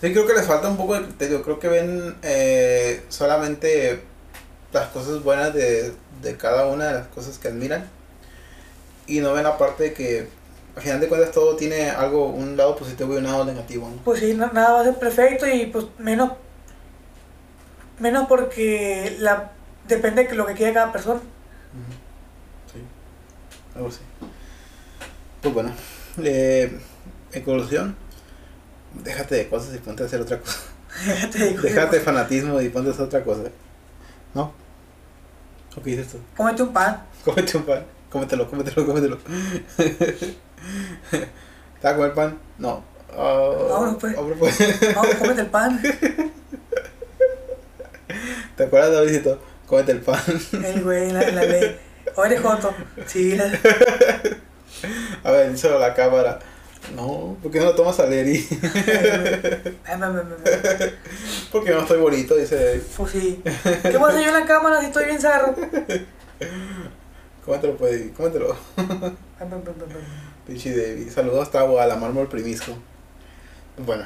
Sí, 0.00 0.12
creo 0.12 0.26
que 0.26 0.34
les 0.34 0.46
falta 0.46 0.68
un 0.68 0.76
poco 0.76 0.94
de 0.94 1.06
criterio. 1.06 1.42
Creo 1.42 1.58
que 1.58 1.68
ven 1.68 2.16
eh, 2.22 3.02
solamente 3.08 4.02
las 4.72 4.88
cosas 4.88 5.22
buenas 5.22 5.52
de, 5.54 5.92
de 6.22 6.36
cada 6.36 6.66
una 6.66 6.86
de 6.86 6.94
las 6.94 7.06
cosas 7.08 7.38
que 7.38 7.48
admiran. 7.48 7.88
Y 9.06 9.20
no 9.20 9.32
ven 9.32 9.44
la 9.44 9.58
parte 9.58 9.84
de 9.84 9.92
que, 9.94 10.28
al 10.76 10.82
final 10.82 11.00
de 11.00 11.08
cuentas, 11.08 11.32
todo 11.32 11.56
tiene 11.56 11.90
algo, 11.90 12.26
un 12.28 12.56
lado 12.56 12.76
positivo 12.76 13.14
y 13.14 13.18
un 13.18 13.24
lado 13.24 13.44
negativo. 13.44 13.88
¿no? 13.88 13.96
Pues 14.02 14.20
sí, 14.20 14.34
no- 14.34 14.52
nada 14.52 14.72
va 14.74 14.80
a 14.80 14.84
ser 14.84 14.98
perfecto 14.98 15.46
y 15.48 15.66
pues 15.66 15.86
menos, 15.98 16.32
menos 17.98 18.26
porque 18.28 19.16
la, 19.18 19.52
depende 19.88 20.24
de 20.24 20.34
lo 20.34 20.46
que 20.46 20.54
quiera 20.54 20.72
cada 20.74 20.92
persona. 20.92 21.20
Sí, 22.72 22.80
algo 23.74 23.88
así. 23.88 24.00
Pues 25.42 25.54
bueno, 25.54 25.72
eh, 26.22 26.78
en 27.32 27.42
conclusión, 27.42 27.96
déjate 29.02 29.34
de 29.36 29.48
cosas 29.48 29.74
y 29.74 29.78
ponte 29.78 30.02
a 30.02 30.06
hacer 30.06 30.20
otra 30.20 30.38
cosa. 30.38 30.58
Te 31.32 31.48
digo, 31.48 31.62
Déjate 31.62 31.96
de 31.98 32.02
fanatismo 32.02 32.60
y 32.60 32.68
ponte 32.68 32.90
a 32.90 32.92
hacer 32.92 33.06
otra 33.06 33.22
cosa. 33.24 33.42
¿No? 34.34 34.52
¿O 35.76 35.82
qué 35.82 35.90
dices 35.90 36.08
tú? 36.08 36.18
Cómete 36.36 36.62
un 36.62 36.72
pan. 36.72 37.02
Cómete 37.24 37.56
un 37.56 37.64
pan. 37.64 37.84
Cómetelo, 38.10 38.50
cómetelo, 38.50 38.86
cómetelo. 38.86 39.18
¿Te 41.10 41.18
vas 41.82 41.92
a 41.92 41.96
comer 41.96 42.14
pan? 42.14 42.38
No. 42.58 42.82
Ah, 43.12 43.50
Vámonos, 43.70 43.96
pues. 44.00 44.16
hombre, 44.16 44.36
pues. 44.38 44.58
Vamos, 44.94 45.14
cómete 45.16 45.40
el 45.42 45.46
pan. 45.48 45.80
¿Te 48.56 48.64
acuerdas, 48.64 48.92
Davidito? 48.92 49.40
Cómete 49.66 49.92
el 49.92 50.00
pan. 50.00 50.20
El 50.52 50.82
güey, 50.82 51.10
la, 51.12 51.30
la 51.30 51.44
ley. 51.44 51.78
O 52.16 52.24
eres 52.24 52.40
joto. 52.40 52.74
Sí, 53.06 53.36
la- 53.36 53.44
A 55.24 55.30
ver, 55.32 55.52
a 55.52 55.78
la 55.78 55.94
cámara. 55.94 56.38
No, 56.96 57.36
¿por 57.42 57.52
qué 57.52 57.60
no 57.60 57.72
tomas 57.74 58.00
aleri? 58.00 58.46
Ay, 59.84 59.98
me- 59.98 60.06
me- 60.08 60.22
me- 60.24 60.36
me- 60.36 60.92
Porque 61.52 61.70
no 61.72 61.80
estoy 61.80 61.98
bonito, 62.00 62.34
dice. 62.36 62.82
Pues 62.96 63.12
sí. 63.12 63.42
¿Qué 63.82 63.96
voy 63.98 64.08
a 64.10 64.12
hacer 64.14 64.22
yo 64.24 64.28
en 64.28 64.40
la 64.40 64.46
cámara 64.46 64.80
si 64.80 64.86
estoy 64.86 65.04
bien 65.04 65.20
zarro? 65.20 65.54
Cómetelo, 67.44 67.76
pues, 67.76 68.10
cómetelo. 68.16 68.56
Pinche 70.50 70.76
David. 70.76 71.12
Saludos 71.12 71.44
hasta 71.44 71.62
Guadalajara, 71.62 72.22
el 72.22 72.26
primisco. 72.26 72.72
Bueno, 73.86 74.02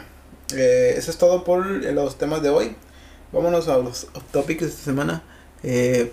eh, 0.54 0.92
eso 0.94 1.10
es 1.10 1.16
todo 1.16 1.42
por 1.42 1.64
los 1.64 2.18
temas 2.18 2.42
de 2.42 2.50
hoy. 2.50 2.76
Vámonos 3.32 3.66
a 3.68 3.78
los 3.78 4.08
topics 4.30 4.60
de 4.60 4.66
esta 4.66 4.82
semana. 4.82 5.22
Eh, 5.62 6.12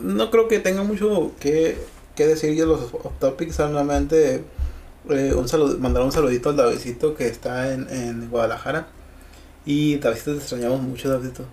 no 0.00 0.28
creo 0.32 0.48
que 0.48 0.58
tenga 0.58 0.82
mucho 0.82 1.30
que, 1.38 1.78
que 2.16 2.26
decir 2.26 2.56
yo 2.56 2.66
los 2.66 2.90
topics, 3.20 3.54
solamente 3.54 4.42
eh, 5.08 5.34
un 5.34 5.48
salud, 5.48 5.78
mandar 5.78 6.02
un 6.02 6.10
saludito 6.10 6.48
al 6.48 6.56
Davidito 6.56 7.14
que 7.14 7.28
está 7.28 7.72
en, 7.72 7.88
en 7.90 8.28
Guadalajara. 8.28 8.88
Y 9.64 9.98
Davidito, 9.98 10.32
te 10.32 10.38
extrañamos 10.38 10.80
mucho, 10.80 11.08
Davidito. 11.10 11.44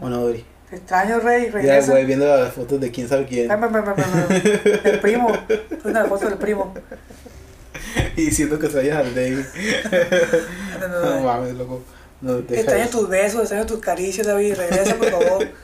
¿O 0.00 0.08
no? 0.08 0.26
Extraño, 0.72 1.20
rey. 1.20 1.46
Ya, 1.46 1.52
Regresa. 1.52 1.92
güey, 1.92 2.04
viendo 2.04 2.26
las 2.26 2.52
fotos 2.52 2.80
de 2.80 2.90
quién 2.90 3.08
sabe 3.08 3.26
quién. 3.26 3.50
Ay, 3.50 3.58
me- 3.58 3.68
me- 3.68 3.82
me- 3.82 3.94
El 4.90 5.00
primo. 5.00 5.28
Una 5.84 6.04
foto 6.06 6.26
del 6.28 6.38
primo. 6.38 6.74
Y 8.16 8.30
siento 8.30 8.58
que 8.58 8.66
extrañas 8.66 8.98
al 8.98 9.14
David. 9.14 9.44
No, 10.80 10.88
no, 10.88 11.00
no. 11.00 11.14
No 11.16 11.20
mames, 11.22 11.54
loco. 11.54 11.82
No, 12.20 12.36
Extraño 12.38 12.88
tus 12.88 13.08
besos, 13.08 13.40
extraño 13.40 13.66
tus 13.66 13.80
caricias, 13.80 14.26
David. 14.26 14.54
Regresa, 14.54 14.94
por 14.96 15.10
favor. 15.10 15.48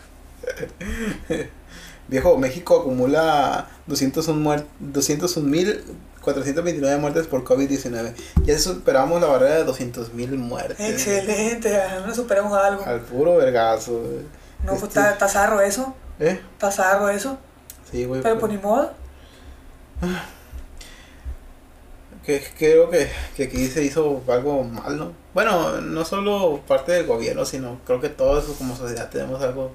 Viejo, 2.08 2.38
México 2.38 2.80
acumula 2.80 3.68
201 3.86 4.40
muer- 4.40 4.64
201.429 4.80 6.98
muertes 6.98 7.26
por 7.26 7.44
COVID-19. 7.44 8.12
Ya 8.44 8.58
superamos 8.58 9.20
la 9.20 9.26
barrera 9.26 9.56
de 9.56 9.66
200.000 9.66 10.28
muertes. 10.36 10.78
Excelente, 10.80 11.76
menos 12.00 12.16
superamos 12.16 12.56
algo. 12.56 12.84
Al 12.84 13.00
puro 13.00 13.36
vergazo. 13.36 13.92
güey. 14.00 14.45
No, 14.64 14.72
pues 14.72 14.82
Este- 14.84 15.00
está, 15.00 15.28
zarro 15.28 15.60
eso. 15.60 15.94
¿Eh? 16.18 16.40
Está 16.52 16.70
zarro 16.70 17.08
eso. 17.08 17.38
Sí, 17.90 18.04
güey. 18.04 18.22
Pero 18.22 18.38
pues, 18.38 18.50
pues 18.50 18.52
ni 18.52 18.58
modo. 18.66 18.90
que, 22.24 22.42
creo 22.58 22.90
que, 22.90 23.08
que 23.36 23.44
aquí 23.44 23.68
se 23.68 23.84
hizo 23.84 24.20
algo 24.28 24.64
mal, 24.64 24.98
¿no? 24.98 25.12
Bueno, 25.32 25.80
no 25.80 26.04
solo 26.04 26.60
parte 26.66 26.92
del 26.92 27.06
gobierno, 27.06 27.44
sino 27.44 27.78
creo 27.86 28.00
que 28.00 28.08
todos 28.08 28.44
como 28.56 28.74
sociedad 28.74 29.08
tenemos 29.10 29.40
algo 29.42 29.70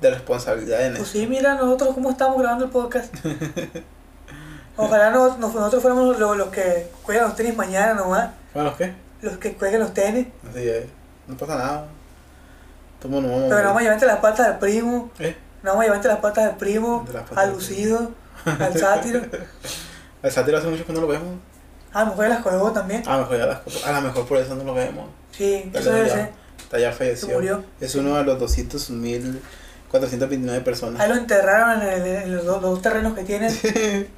de 0.00 0.10
responsabilidad 0.10 0.82
en 0.86 0.92
Pues 0.94 1.02
eso. 1.08 1.12
sí, 1.18 1.26
mira 1.26 1.54
nosotros 1.54 1.94
cómo 1.94 2.10
estamos 2.10 2.38
grabando 2.38 2.66
el 2.66 2.70
podcast. 2.70 3.12
Ojalá 4.76 5.10
no- 5.10 5.36
no- 5.38 5.48
nosotros 5.52 5.82
fuéramos 5.82 6.16
los, 6.18 6.36
los 6.36 6.48
que 6.50 6.88
cuelgan 7.02 7.26
los 7.28 7.36
tenis 7.36 7.56
mañana 7.56 7.94
nomás. 7.94 8.30
Bueno, 8.54 8.76
¿qué? 8.76 8.94
Los 9.22 9.38
que 9.38 9.54
cuelgan 9.54 9.80
los 9.80 9.92
tenis. 9.92 10.28
Así 10.48 10.68
es. 10.68 10.84
No 11.26 11.36
pasa 11.36 11.56
nada. 11.56 11.88
Tomo, 13.00 13.20
no 13.20 13.28
vamos 13.28 13.44
a 13.44 13.48
Pero 13.48 13.62
no 13.68 13.72
morir. 13.72 13.76
me 13.76 13.82
llevaste 13.84 14.06
las 14.06 14.18
patas 14.18 14.46
del 14.48 14.58
primo. 14.58 15.10
¿Eh? 15.18 15.36
No 15.62 15.76
me 15.76 15.84
llevaste 15.84 16.08
las 16.08 16.18
patas 16.18 16.44
del 16.46 16.56
primo. 16.56 17.04
De 17.06 17.12
las 17.14 17.22
patas 17.22 17.38
Al 17.38 17.52
lucido. 17.52 18.10
Al 18.44 18.76
sátiro. 18.78 19.20
El 20.22 20.30
sátiro 20.32 20.58
hace 20.58 20.68
mucho 20.68 20.84
que 20.86 20.92
no 20.92 21.00
lo 21.00 21.06
vemos. 21.06 21.36
A 21.92 22.00
lo 22.04 22.10
mejor 22.10 22.28
las 22.28 22.42
colgó 22.42 22.70
también. 22.72 23.02
A 23.08 23.14
lo 23.16 23.22
mejor 23.22 23.38
ya 23.38 23.46
las 23.46 23.84
A 23.86 23.92
lo 23.92 24.00
mejor 24.02 24.26
por 24.26 24.38
eso 24.38 24.54
no 24.54 24.64
lo 24.64 24.74
vemos. 24.74 25.08
Sí, 25.32 25.70
eso 25.72 25.92
debe 25.92 26.08
ya, 26.08 26.14
ser. 26.14 26.30
está 26.58 26.78
ya 26.78 26.92
falleció. 26.92 27.28
Murió. 27.34 27.64
Es 27.80 27.94
uno 27.94 28.16
de 28.16 28.24
los 28.24 28.38
200.429 28.38 30.62
personas. 30.64 31.00
Ahí 31.00 31.08
lo 31.08 31.14
enterraron 31.16 31.82
en, 31.82 31.88
el- 31.88 32.06
en 32.06 32.36
los, 32.36 32.44
dos, 32.44 32.60
los 32.62 32.70
dos 32.72 32.82
terrenos 32.82 33.14
que 33.14 33.24
tienen. 33.24 34.08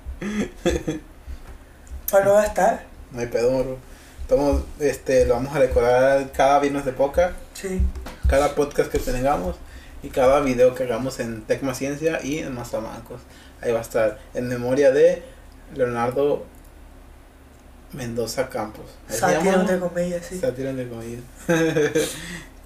Para 2.11 2.25
no 2.25 2.35
gastar. 2.35 2.85
No 3.13 3.21
hay 3.21 3.27
pedo. 3.27 3.77
Estamos, 4.23 4.63
este, 4.79 5.27
lo 5.27 5.35
vamos 5.35 5.55
a 5.55 5.61
decorar 5.61 6.31
cada 6.33 6.59
viernes 6.61 6.85
de 6.85 6.93
poca, 6.93 7.33
Sí. 7.55 7.83
Cada 8.31 8.55
podcast 8.55 8.93
que 8.93 9.01
tengamos 9.01 9.57
y 10.05 10.11
cada 10.11 10.39
video 10.39 10.73
que 10.77 10.85
hagamos 10.85 11.19
en 11.19 11.43
Tecma 11.43 11.75
Ciencia 11.75 12.21
y 12.23 12.39
en 12.39 12.55
Mazamancos. 12.55 13.21
Ahí 13.61 13.73
va 13.73 13.81
a 13.81 13.83
estar 13.83 14.21
en 14.35 14.47
memoria 14.47 14.93
de 14.93 15.25
Leonardo 15.75 16.45
Mendoza 17.93 18.49
Campos. 18.49 18.87
Llama, 19.21 19.55
entre 19.55 19.81
comillas, 19.81 20.25
sí. 20.25 20.39
Sátiro 20.39 20.71
entre 20.71 20.89
comillas. 20.89 21.23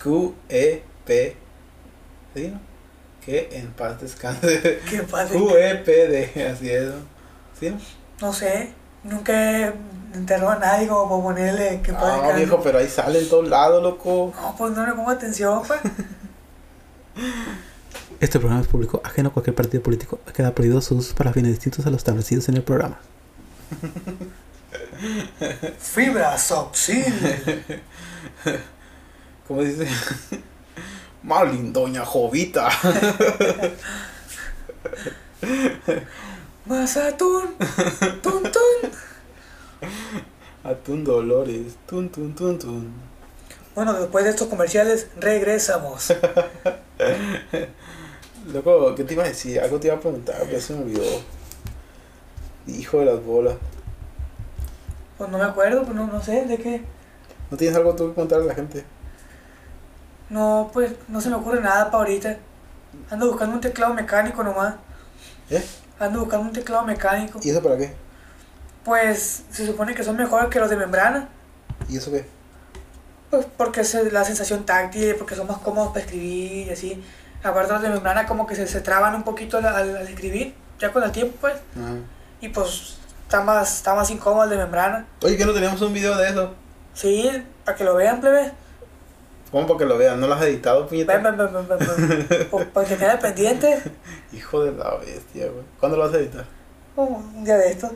Q-E-P. 0.02 1.36
¿Sí? 2.34 2.54
Que 3.24 3.48
en 3.52 3.72
paz 3.72 3.98
descanse. 4.02 4.80
Qué 4.90 5.02
padre. 5.02 5.38
Q-E-P-D. 5.38 6.46
Así 6.46 6.68
es. 6.68 6.90
¿Sí? 7.58 7.74
No 8.20 8.34
sé. 8.34 8.74
Nunca 9.02 9.68
he 9.68 9.72
enterrado 10.14 10.50
a 10.50 10.58
nadie 10.58 10.88
como 10.88 11.08
para 11.08 11.22
ponerle 11.22 11.80
que 11.82 11.92
Ah, 11.92 12.12
descanse. 12.12 12.36
viejo, 12.36 12.60
pero 12.62 12.78
ahí 12.78 12.88
sale 12.88 13.20
en 13.20 13.28
todos 13.28 13.48
lados, 13.48 13.82
loco. 13.82 14.32
No, 14.40 14.54
pues 14.56 14.72
no 14.72 14.86
le 14.86 14.92
pongo 14.92 15.10
atención, 15.10 15.62
pues. 15.66 15.80
Este 18.20 18.38
programa 18.38 18.62
es 18.62 18.68
público, 18.68 19.00
ajeno 19.04 19.28
a 19.28 19.32
cualquier 19.32 19.54
partido 19.54 19.82
político. 19.82 20.18
Queda 20.34 20.54
prohibido 20.54 20.80
sus 20.80 20.98
usos 20.98 21.14
para 21.14 21.32
fines 21.32 21.50
distintos 21.52 21.84
a 21.86 21.90
los 21.90 21.98
establecidos 21.98 22.48
en 22.48 22.56
el 22.56 22.62
programa. 22.62 22.98
Fibra 25.78 26.38
Soxil. 26.38 27.04
¿Cómo 29.48 29.62
dice? 29.62 29.86
Malin, 31.22 31.72
doña 31.72 32.04
Jovita. 32.04 32.68
Más 36.66 36.96
atún. 36.96 37.54
Tun, 38.22 38.42
tun. 38.42 38.90
Atún 40.64 41.04
Dolores. 41.04 41.74
Tun, 41.86 42.08
tun, 42.08 42.34
tun, 42.34 42.58
tun. 42.58 42.92
Bueno, 43.74 43.92
después 43.94 44.24
de 44.24 44.30
estos 44.30 44.48
comerciales, 44.48 45.08
regresamos. 45.18 46.14
Loco, 48.52 48.94
¿qué 48.94 49.04
te 49.04 49.14
iba 49.14 49.24
a 49.24 49.28
decir? 49.28 49.60
Algo 49.60 49.80
te 49.80 49.88
iba 49.88 49.96
a 49.96 50.00
preguntar, 50.00 50.36
pero 50.46 50.60
se 50.60 50.74
me 50.74 50.84
olvidó. 50.84 51.02
Hijo 52.66 53.00
de 53.00 53.06
las 53.06 53.24
bolas. 53.24 53.56
Pues 55.18 55.30
no 55.30 55.38
me 55.38 55.44
acuerdo, 55.44 55.82
pues 55.82 55.96
no, 55.96 56.06
no 56.06 56.22
sé 56.22 56.44
de 56.44 56.56
qué. 56.56 56.82
¿No 57.50 57.56
tienes 57.56 57.76
algo 57.76 57.94
tú 57.94 58.08
que 58.08 58.14
contarle 58.14 58.44
a 58.44 58.48
la 58.48 58.54
gente? 58.54 58.84
No, 60.30 60.70
pues 60.72 60.92
no 61.08 61.20
se 61.20 61.28
me 61.28 61.36
ocurre 61.36 61.60
nada 61.60 61.90
para 61.90 62.04
ahorita. 62.04 62.38
Ando 63.10 63.28
buscando 63.28 63.56
un 63.56 63.60
teclado 63.60 63.94
mecánico 63.94 64.42
nomás. 64.42 64.76
¿Eh? 65.50 65.64
Ando 65.98 66.20
buscando 66.20 66.46
un 66.46 66.52
teclado 66.52 66.84
mecánico. 66.84 67.40
¿Y 67.42 67.50
eso 67.50 67.62
para 67.62 67.76
qué? 67.76 67.94
Pues 68.84 69.44
se 69.50 69.66
supone 69.66 69.94
que 69.94 70.04
son 70.04 70.16
mejores 70.16 70.48
que 70.48 70.60
los 70.60 70.70
de 70.70 70.76
membrana. 70.76 71.28
¿Y 71.88 71.96
eso 71.96 72.10
qué? 72.10 72.26
Pues 73.30 73.46
porque 73.56 73.80
es 73.80 74.12
la 74.12 74.24
sensación 74.24 74.64
táctil, 74.64 75.16
porque 75.16 75.34
son 75.34 75.46
más 75.46 75.58
cómodos 75.58 75.88
para 75.88 76.04
escribir 76.04 76.68
y 76.68 76.70
así. 76.70 77.02
Aparte 77.42 77.72
los 77.72 77.82
de 77.82 77.90
membrana 77.90 78.26
como 78.26 78.46
que 78.46 78.54
se, 78.54 78.66
se 78.66 78.80
traban 78.80 79.14
un 79.14 79.22
poquito 79.22 79.58
al, 79.58 79.96
escribir, 80.08 80.54
ya 80.78 80.92
con 80.92 81.02
el 81.02 81.12
tiempo 81.12 81.36
pues. 81.40 81.54
Y 82.40 82.48
pues 82.48 82.98
está 83.22 83.42
más, 83.42 83.78
está 83.78 83.94
más 83.94 84.10
incómodo 84.10 84.44
el 84.44 84.50
de 84.50 84.56
membrana. 84.56 85.06
Oye, 85.22 85.36
que 85.36 85.46
no 85.46 85.52
teníamos 85.52 85.80
un 85.82 85.92
video 85.92 86.16
de 86.16 86.28
eso. 86.28 86.54
Sí, 86.94 87.30
para 87.64 87.76
que 87.76 87.84
lo 87.84 87.94
vean, 87.96 88.20
plebe. 88.20 88.52
¿Cómo 89.50 89.66
para 89.66 89.78
que 89.78 89.84
lo 89.86 89.98
vean? 89.98 90.20
¿No 90.20 90.26
lo 90.26 90.34
has 90.34 90.42
editado, 90.42 90.80
Ven, 90.80 90.88
puñeta? 90.88 91.18
ven, 91.18 91.36
ven, 91.36 91.52
ven, 91.52 91.68
ven, 91.68 91.78
ven. 92.28 92.48
Pues, 92.50 92.66
para 92.66 92.88
que 92.88 92.96
tenga 92.96 93.18
pendiente. 93.18 93.82
Hijo 94.32 94.64
de 94.64 94.72
la 94.72 94.96
bestia, 94.96 95.46
güey. 95.48 95.64
¿Cuándo 95.78 95.96
lo 95.96 96.04
vas 96.04 96.14
a 96.14 96.18
editar? 96.18 96.44
Oh, 96.96 97.04
un 97.04 97.44
día 97.44 97.56
de 97.56 97.70
esto. 97.70 97.90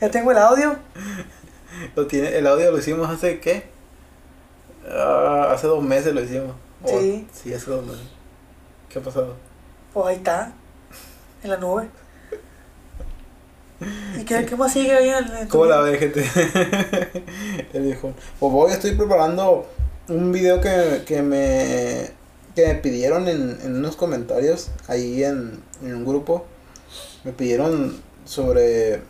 Ya 0.00 0.10
tengo 0.10 0.30
el 0.30 0.38
audio. 0.38 0.76
Lo 1.94 2.06
tiene, 2.06 2.36
el 2.36 2.46
audio 2.46 2.70
lo 2.70 2.78
hicimos 2.78 3.08
hace 3.08 3.40
qué? 3.40 3.64
Ah, 4.88 5.50
hace 5.52 5.66
dos 5.66 5.82
meses 5.82 6.14
lo 6.14 6.22
hicimos. 6.22 6.54
Oh, 6.82 6.88
Sí. 7.00 7.26
Sí, 7.32 7.52
hace 7.54 7.70
dos 7.70 7.84
meses. 7.84 8.06
¿Qué 8.88 8.98
ha 8.98 9.02
pasado? 9.02 9.34
Pues 9.92 10.06
ahí 10.06 10.16
está. 10.16 10.52
En 11.42 11.50
la 11.50 11.56
nube. 11.56 11.88
¿Y 14.18 14.24
qué, 14.24 14.46
qué 14.46 14.56
más 14.56 14.72
sigue 14.72 14.92
ahí 14.92 15.10
en 15.10 15.24
el 15.36 15.48
¿Cómo 15.48 15.66
la 15.66 15.80
ve, 15.80 15.98
gente? 15.98 16.24
el 17.74 17.82
viejo. 17.82 18.12
Pues 18.40 18.52
hoy 18.54 18.72
estoy 18.72 18.92
preparando 18.94 19.66
un 20.08 20.32
video 20.32 20.60
que, 20.60 21.02
que 21.06 21.22
me 21.22 22.10
que 22.54 22.66
me 22.68 22.74
pidieron 22.76 23.28
en, 23.28 23.58
en 23.62 23.76
unos 23.76 23.96
comentarios 23.96 24.70
ahí 24.88 25.22
en, 25.22 25.62
en 25.82 25.94
un 25.94 26.06
grupo. 26.06 26.46
Me 27.24 27.32
pidieron 27.32 28.00
sobre 28.24 29.02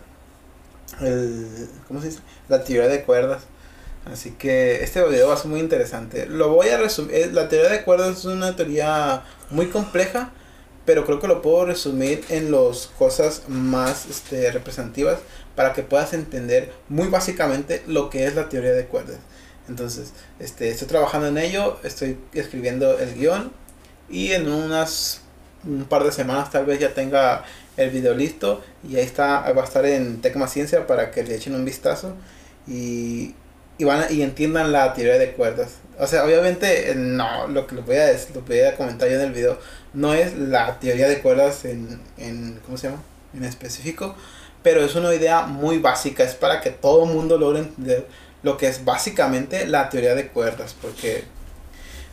el 1.00 1.68
¿cómo 1.88 2.00
se 2.00 2.08
dice? 2.08 2.20
la 2.48 2.64
teoría 2.64 2.88
de 2.88 3.02
cuerdas. 3.02 3.42
Así 4.10 4.30
que 4.32 4.84
este 4.84 5.02
video 5.04 5.28
va 5.28 5.34
a 5.34 5.36
ser 5.36 5.50
muy 5.50 5.60
interesante. 5.60 6.26
Lo 6.26 6.50
voy 6.50 6.68
a 6.68 6.78
resumir. 6.78 7.32
La 7.32 7.48
teoría 7.48 7.70
de 7.70 7.82
cuerdas 7.82 8.18
es 8.18 8.24
una 8.24 8.54
teoría 8.54 9.24
muy 9.50 9.66
compleja, 9.66 10.30
pero 10.84 11.04
creo 11.04 11.18
que 11.18 11.26
lo 11.26 11.42
puedo 11.42 11.66
resumir 11.66 12.24
en 12.28 12.52
las 12.52 12.86
cosas 12.98 13.42
más 13.48 14.06
este, 14.06 14.52
representativas 14.52 15.18
para 15.56 15.72
que 15.72 15.82
puedas 15.82 16.12
entender 16.12 16.72
muy 16.88 17.08
básicamente 17.08 17.82
lo 17.88 18.08
que 18.08 18.26
es 18.26 18.36
la 18.36 18.48
teoría 18.48 18.72
de 18.72 18.86
cuerdas. 18.86 19.18
Entonces, 19.68 20.12
este, 20.38 20.70
estoy 20.70 20.86
trabajando 20.86 21.26
en 21.26 21.38
ello, 21.38 21.80
estoy 21.82 22.18
escribiendo 22.32 22.98
el 23.00 23.14
guion 23.14 23.50
y 24.08 24.32
en 24.32 24.48
unas 24.48 25.22
un 25.64 25.84
par 25.84 26.04
de 26.04 26.12
semanas 26.12 26.50
tal 26.50 26.64
vez 26.64 26.78
ya 26.78 26.94
tenga 26.94 27.44
el 27.76 27.90
video 27.90 28.14
listo 28.14 28.62
y 28.88 28.96
ahí 28.96 29.04
está, 29.04 29.40
va 29.52 29.62
a 29.62 29.64
estar 29.64 29.84
en 29.84 30.20
Tecma 30.20 30.48
Ciencia 30.48 30.86
para 30.86 31.10
que 31.10 31.22
le 31.22 31.34
echen 31.34 31.54
un 31.54 31.64
vistazo 31.64 32.14
y, 32.66 33.34
y 33.78 33.84
van 33.84 34.06
y 34.10 34.22
entiendan 34.22 34.72
la 34.72 34.94
teoría 34.94 35.18
de 35.18 35.32
cuerdas. 35.32 35.74
O 35.98 36.06
sea, 36.06 36.24
obviamente 36.24 36.90
eh, 36.90 36.94
no, 36.94 37.48
lo 37.48 37.66
que 37.66 37.76
les 37.76 37.86
voy 37.86 37.96
a, 37.96 38.12
lo 38.34 38.42
voy 38.42 38.60
a 38.60 38.76
comentar 38.76 39.08
yo 39.08 39.16
en 39.16 39.22
el 39.22 39.32
video 39.32 39.58
no 39.92 40.14
es 40.14 40.36
la 40.36 40.78
teoría 40.78 41.08
de 41.08 41.20
cuerdas 41.20 41.64
en, 41.64 42.00
en 42.18 42.60
¿cómo 42.64 42.76
se 42.76 42.88
llama? 42.88 43.02
En 43.34 43.44
específico, 43.44 44.14
pero 44.62 44.84
es 44.84 44.94
una 44.94 45.14
idea 45.14 45.42
muy 45.42 45.78
básica, 45.78 46.22
es 46.24 46.34
para 46.34 46.60
que 46.60 46.70
todo 46.70 47.04
el 47.04 47.12
mundo 47.12 47.38
logre 47.38 47.60
entender 47.60 48.06
lo 48.42 48.56
que 48.56 48.68
es 48.68 48.84
básicamente 48.84 49.66
la 49.66 49.88
teoría 49.88 50.14
de 50.14 50.28
cuerdas, 50.28 50.74
porque 50.80 51.24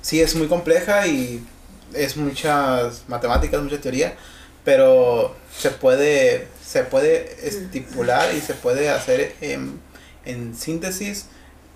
sí 0.01 0.21
es 0.21 0.35
muy 0.35 0.47
compleja 0.47 1.07
y 1.07 1.45
es 1.93 2.17
muchas 2.17 3.03
matemáticas, 3.07 3.61
mucha 3.61 3.79
teoría, 3.79 4.15
pero 4.63 5.35
se 5.55 5.69
puede, 5.71 6.47
se 6.65 6.83
puede 6.83 7.47
estipular 7.47 8.33
y 8.33 8.41
se 8.41 8.53
puede 8.53 8.89
hacer 8.89 9.35
en, 9.41 9.79
en 10.25 10.55
síntesis 10.55 11.27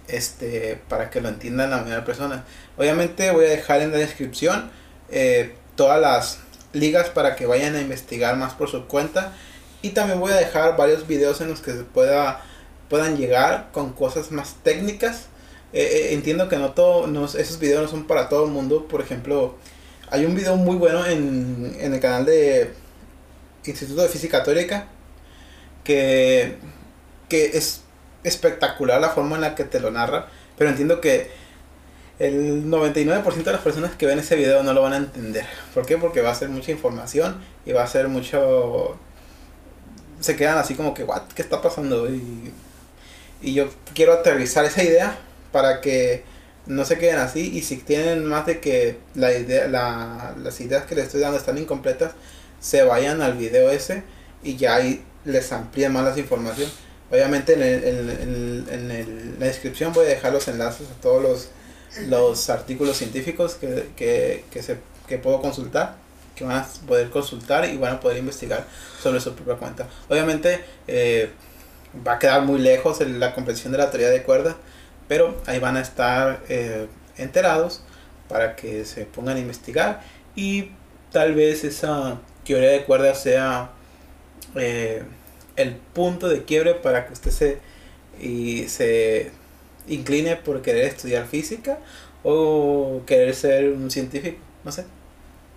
este, 0.08 0.80
para 0.88 1.10
que 1.10 1.22
lo 1.22 1.30
entiendan 1.30 1.70
la 1.70 1.78
mayoría 1.78 1.98
de 1.98 2.06
personas. 2.06 2.44
Obviamente 2.78 3.32
voy 3.32 3.46
a 3.46 3.50
dejar 3.50 3.82
en 3.82 3.92
la 3.92 3.98
descripción 3.98 4.72
eh, 5.10 5.54
todas 5.76 6.00
las 6.00 6.40
ligas 6.74 7.10
para 7.10 7.36
que 7.36 7.46
vayan 7.46 7.76
a 7.76 7.82
investigar 7.82 8.36
más 8.38 8.54
por 8.54 8.70
su 8.70 8.86
cuenta. 8.88 9.34
Y 9.82 9.90
también 9.90 10.20
voy 10.20 10.32
a 10.32 10.36
dejar 10.36 10.76
varios 10.76 11.08
videos 11.08 11.42
en 11.42 11.50
los 11.50 11.62
que 11.62 11.72
se 11.72 11.84
pueda 11.84 12.44
puedan 12.90 13.18
llegar 13.18 13.68
con 13.74 13.92
cosas 13.92 14.32
más 14.32 14.56
técnicas. 14.64 15.26
Eh, 15.74 15.82
eh, 15.82 16.14
entiendo 16.14 16.48
que 16.48 16.56
no 16.56 16.72
todo 16.72 17.06
no, 17.08 17.26
esos 17.26 17.60
videos 17.60 17.84
no 17.84 17.88
son 17.90 18.08
para 18.08 18.30
todo 18.30 18.46
el 18.46 18.52
mundo. 18.52 18.88
Por 18.88 19.02
ejemplo 19.02 19.56
hay 20.10 20.26
un 20.26 20.36
video 20.36 20.56
muy 20.56 20.76
bueno 20.76 21.06
en, 21.06 21.76
en 21.80 21.94
el 21.94 22.00
canal 22.00 22.26
de 22.26 22.74
Instituto 23.66 24.02
de 24.02 24.10
Física 24.10 24.44
Teórica 24.44 24.88
que, 25.84 26.56
que 27.30 27.58
es 27.58 27.82
espectacular 28.24 29.00
la 29.02 29.10
forma 29.10 29.36
en 29.36 29.42
la 29.42 29.56
que 29.56 29.64
te 29.64 29.80
lo 29.80 29.92
narra 29.92 30.28
pero 30.58 30.70
entiendo 30.70 31.02
que 31.02 31.30
el 32.20 32.66
99% 32.66 33.44
de 33.44 33.52
las 33.52 33.62
personas 33.62 33.96
que 33.96 34.06
ven 34.06 34.20
ese 34.20 34.36
video 34.36 34.64
no 34.64 34.74
lo 34.74 34.82
van 34.82 34.94
a 34.94 34.98
entender. 34.98 35.46
¿Por 35.74 35.86
qué? 35.86 35.98
Porque 35.98 36.22
va 36.22 36.32
a 36.32 36.36
ser 36.36 36.50
mucha 36.50 36.72
información 36.72 37.40
y 37.66 37.74
va 37.74 37.84
a 37.84 37.88
ser 37.88 38.08
mucho... 38.08 38.98
Se 40.20 40.36
quedan 40.36 40.58
así 40.58 40.74
como 40.74 40.96
que, 40.96 41.04
¿what? 41.04 41.28
¿Qué 41.36 41.44
está 41.44 41.62
pasando? 41.62 42.10
Y, 42.10 42.52
y 43.42 43.54
yo 43.54 43.70
quiero 43.94 44.14
aterrizar 44.14 44.66
esa 44.66 44.84
idea 44.84 45.16
para 45.52 45.80
que 45.80 46.24
no 46.68 46.86
se 46.86 46.98
queden 46.98 47.18
así 47.18 47.52
y 47.58 47.62
si 47.62 47.78
tienen 47.78 48.26
más 48.26 48.46
de 48.46 48.60
que 48.60 48.98
la 49.16 49.32
idea, 49.34 49.68
la, 49.68 50.36
las 50.42 50.60
ideas 50.62 50.86
que 50.86 50.96
les 50.96 51.06
estoy 51.06 51.22
dando 51.22 51.38
están 51.38 51.58
incompletas, 51.58 52.12
se 52.60 52.84
vayan 52.84 53.22
al 53.22 53.34
video 53.38 53.70
ese 53.72 54.04
y 54.44 54.56
ya 54.58 54.76
ahí 54.76 55.04
les 55.26 55.52
amplíen 55.52 55.94
más 55.94 56.04
la 56.04 56.20
información. 56.20 56.70
Obviamente 57.12 57.54
en, 57.54 57.62
el- 57.62 57.84
en, 57.84 57.98
el- 57.98 58.10
en 58.10 58.36
el- 58.36 58.66
en 58.70 58.92
el- 58.92 59.40
la 59.40 59.46
descripción 59.48 59.94
voy 59.94 60.06
a 60.06 60.10
dejar 60.10 60.34
los 60.34 60.48
enlaces 60.48 60.88
a 60.90 61.02
todos 61.02 61.22
los 61.24 61.50
los 62.08 62.50
artículos 62.50 62.98
científicos 62.98 63.56
que, 63.56 63.88
que, 63.96 64.44
que, 64.52 64.62
se, 64.62 64.78
que 65.08 65.18
puedo 65.18 65.42
consultar, 65.42 65.96
que 66.36 66.44
van 66.44 66.58
a 66.58 66.68
poder 66.86 67.10
consultar 67.10 67.66
y 67.68 67.78
van 67.78 67.94
a 67.96 68.00
poder 68.00 68.18
investigar 68.18 68.66
sobre 69.02 69.20
su 69.20 69.34
propia 69.34 69.56
cuenta. 69.56 69.88
Obviamente 70.10 70.60
eh, 70.88 71.30
va 72.06 72.14
a 72.16 72.20
quedar 72.20 72.42
muy 72.44 72.60
lejos 72.60 73.02
en 73.02 73.20
la 73.20 73.34
comprensión 73.34 73.72
de 73.72 73.80
la 73.80 73.90
teoría 73.90 74.10
de 74.10 74.22
cuerda, 74.22 74.58
pero 75.08 75.42
ahí 75.46 75.60
van 75.60 75.78
a 75.78 75.82
estar 75.82 76.42
eh, 76.50 76.88
enterados 77.18 77.84
para 78.28 78.56
que 78.56 78.86
se 78.86 79.06
pongan 79.06 79.38
a 79.38 79.40
investigar 79.40 80.02
y 80.36 80.72
tal 81.12 81.34
vez 81.34 81.64
esa 81.64 82.20
teoría 82.46 82.70
de 82.70 82.84
cuerda 82.84 83.16
sea 83.16 83.72
eh, 84.56 85.04
el 85.56 85.76
punto 85.76 86.30
de 86.30 86.44
quiebre 86.44 86.76
para 86.76 87.06
que 87.08 87.14
usted 87.14 87.32
se, 87.32 87.58
y 88.20 88.68
se 88.68 89.32
incline 89.88 90.36
por 90.38 90.62
querer 90.62 90.86
estudiar 90.86 91.26
física 91.26 91.80
o 92.24 93.02
querer 93.06 93.34
ser 93.36 93.72
un 93.72 93.90
científico, 93.90 94.38
no 94.64 94.72
sé. 94.72 94.86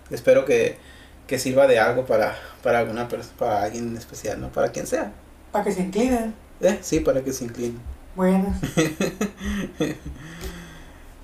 Espero 0.09 0.45
que, 0.45 0.77
que 1.27 1.39
sirva 1.39 1.67
de 1.67 1.79
algo 1.79 2.05
para, 2.05 2.37
para 2.63 2.79
alguna 2.79 3.07
persona, 3.07 3.35
para 3.37 3.63
alguien 3.63 3.95
especial, 3.97 4.39
¿no? 4.39 4.51
Para 4.51 4.71
quien 4.71 4.87
sea. 4.87 5.11
Para 5.51 5.65
que 5.65 5.71
se 5.71 5.81
inclinen. 5.81 6.33
Eh, 6.61 6.79
sí, 6.81 6.99
para 6.99 7.21
que 7.23 7.33
se 7.33 7.45
incline. 7.45 7.77
Bueno. 8.15 8.53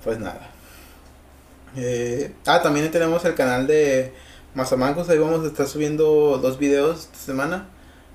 pues 0.04 0.18
nada. 0.18 0.50
Eh, 1.76 2.32
ah, 2.46 2.62
también 2.62 2.90
tenemos 2.90 3.24
el 3.24 3.34
canal 3.34 3.66
de 3.66 4.12
Mazamancos. 4.54 5.08
Ahí 5.08 5.18
vamos 5.18 5.44
a 5.44 5.48
estar 5.48 5.66
subiendo 5.66 6.38
dos 6.38 6.58
videos 6.58 7.00
esta 7.00 7.18
semana. 7.18 7.66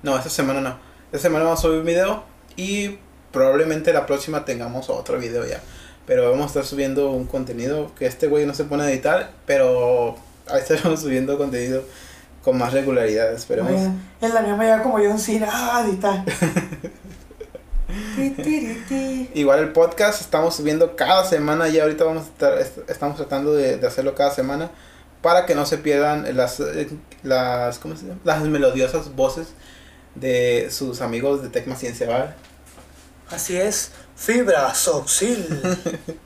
No, 0.02 0.16
esta 0.16 0.30
semana 0.30 0.60
no. 0.60 0.76
Esta 1.06 1.28
semana 1.28 1.44
vamos 1.44 1.60
a 1.60 1.62
subir 1.62 1.78
un 1.80 1.86
video. 1.86 2.24
Y 2.56 2.98
probablemente 3.32 3.92
la 3.92 4.06
próxima 4.06 4.44
tengamos 4.44 4.90
otro 4.90 5.18
video 5.18 5.46
ya. 5.46 5.60
Pero 6.06 6.30
vamos 6.30 6.44
a 6.44 6.46
estar 6.48 6.64
subiendo 6.64 7.10
un 7.10 7.26
contenido 7.26 7.92
que 7.94 8.06
este 8.06 8.26
güey 8.26 8.44
no 8.44 8.54
se 8.54 8.64
pone 8.64 8.82
a 8.82 8.90
editar. 8.90 9.30
Pero 9.46 10.16
ahí 10.48 10.60
estaremos 10.60 11.00
subiendo 11.02 11.38
contenido 11.38 11.84
con 12.42 12.58
más 12.58 12.72
regularidad. 12.72 13.32
Esperemos. 13.32 13.72
Bueno, 13.72 13.94
en 14.20 14.34
la 14.34 14.42
me 14.42 14.64
lleva 14.64 14.82
como 14.82 14.98
yo 14.98 15.10
un 15.10 15.18
cine. 15.20 15.46
Ah, 15.48 15.86
editar. 15.88 16.24
Igual 19.34 19.58
el 19.60 19.72
podcast 19.72 20.20
estamos 20.20 20.56
subiendo 20.56 20.96
cada 20.96 21.24
semana 21.24 21.68
y 21.68 21.78
ahorita 21.78 22.04
vamos 22.04 22.24
a 22.24 22.26
estar, 22.28 22.58
est- 22.58 22.90
estamos 22.90 23.16
tratando 23.16 23.52
de, 23.54 23.76
de 23.78 23.86
hacerlo 23.86 24.14
cada 24.14 24.30
semana 24.32 24.70
para 25.22 25.46
que 25.46 25.54
no 25.54 25.64
se 25.66 25.78
pierdan 25.78 26.36
las, 26.36 26.60
las, 27.22 27.78
¿cómo 27.78 27.96
se 27.96 28.06
llama? 28.06 28.20
las 28.24 28.42
melodiosas 28.42 29.14
voces 29.16 29.48
de 30.14 30.68
sus 30.70 31.00
amigos 31.00 31.42
de 31.42 31.48
Tecma 31.48 31.76
Ciencia. 31.76 32.36
Así 33.30 33.56
es. 33.56 33.92
Fibra 34.16 34.74
Soxil. 34.74 35.46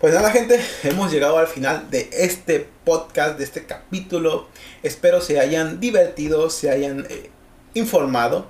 Pues 0.00 0.14
nada 0.14 0.30
gente, 0.30 0.60
hemos 0.84 1.10
llegado 1.10 1.38
al 1.38 1.48
final 1.48 1.90
de 1.90 2.08
este 2.12 2.68
podcast, 2.84 3.36
de 3.36 3.42
este 3.42 3.66
capítulo. 3.66 4.46
Espero 4.84 5.20
se 5.20 5.40
hayan 5.40 5.80
divertido, 5.80 6.50
se 6.50 6.70
hayan 6.70 7.04
eh, 7.10 7.30
informado 7.74 8.46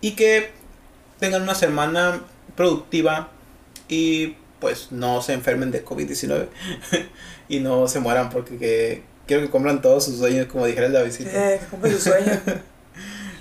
y 0.00 0.12
que 0.12 0.50
tengan 1.18 1.42
una 1.42 1.54
semana 1.54 2.22
productiva 2.56 3.30
y 3.88 4.36
pues 4.60 4.90
no 4.90 5.22
se 5.22 5.32
enfermen 5.32 5.70
de 5.70 5.84
COVID-19 5.84 6.46
y 7.48 7.60
no 7.60 7.88
se 7.88 8.00
mueran 8.00 8.30
porque 8.30 8.56
que, 8.58 9.02
quiero 9.26 9.42
que 9.42 9.50
cumplan 9.50 9.82
todos 9.82 10.04
sus 10.04 10.18
sueños 10.18 10.46
como 10.46 10.66
dijera 10.66 10.88
la 10.88 11.02
visita. 11.02 11.30
eh, 11.54 11.58
que 11.60 11.66
cumple 11.66 11.92
su 11.92 12.00
sueño. 12.00 12.40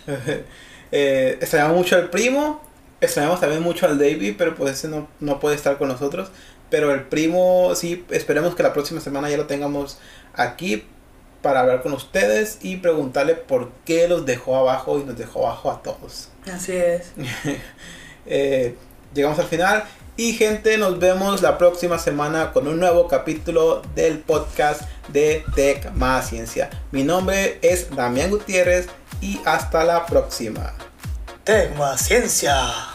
eh, 0.92 1.38
extrañamos 1.40 1.78
mucho 1.78 1.96
al 1.96 2.10
primo, 2.10 2.62
extrañamos 3.02 3.40
también 3.40 3.62
mucho 3.62 3.86
al 3.86 3.98
David, 3.98 4.36
pero 4.38 4.56
pues 4.56 4.74
ese 4.74 4.88
no, 4.88 5.08
no 5.20 5.40
puede 5.40 5.56
estar 5.56 5.78
con 5.78 5.88
nosotros. 5.88 6.30
Pero 6.70 6.94
el 6.94 7.04
primo, 7.04 7.74
sí, 7.76 8.06
esperemos 8.10 8.56
que 8.56 8.64
la 8.64 8.74
próxima 8.74 9.00
semana 9.00 9.30
ya 9.30 9.38
lo 9.38 9.46
tengamos 9.46 10.00
aquí 10.34 10.84
para 11.42 11.60
hablar 11.60 11.84
con 11.84 11.94
ustedes 11.94 12.58
y 12.64 12.78
preguntarle 12.78 13.36
por 13.36 13.72
qué 13.86 14.08
los 14.08 14.26
dejó 14.26 14.56
abajo 14.56 15.00
y 15.00 15.04
nos 15.04 15.16
dejó 15.16 15.46
abajo 15.46 15.70
a 15.70 15.84
todos. 15.84 16.30
Así 16.54 16.74
es. 16.74 17.12
Eh, 18.28 18.76
llegamos 19.14 19.38
al 19.38 19.46
final 19.46 19.84
y 20.18 20.34
gente, 20.34 20.80
nos 20.80 20.98
vemos 20.98 21.44
la 21.44 21.60
próxima 21.60 22.00
semana 22.00 22.54
con 22.54 22.68
un 22.68 22.80
nuevo 22.80 23.08
capítulo 23.08 23.84
del 23.94 24.18
podcast 24.18 24.82
de 25.10 25.44
Tech 25.56 25.92
Más 25.92 26.30
Ciencia. 26.30 26.72
Mi 26.92 27.04
nombre 27.04 27.60
es 27.62 27.96
Damián 27.96 28.32
Gutiérrez 28.32 28.88
y 29.22 29.40
hasta 29.46 29.84
la 29.84 30.08
próxima. 30.08 30.74
Tecma 31.44 31.98
Ciencia. 31.98 32.95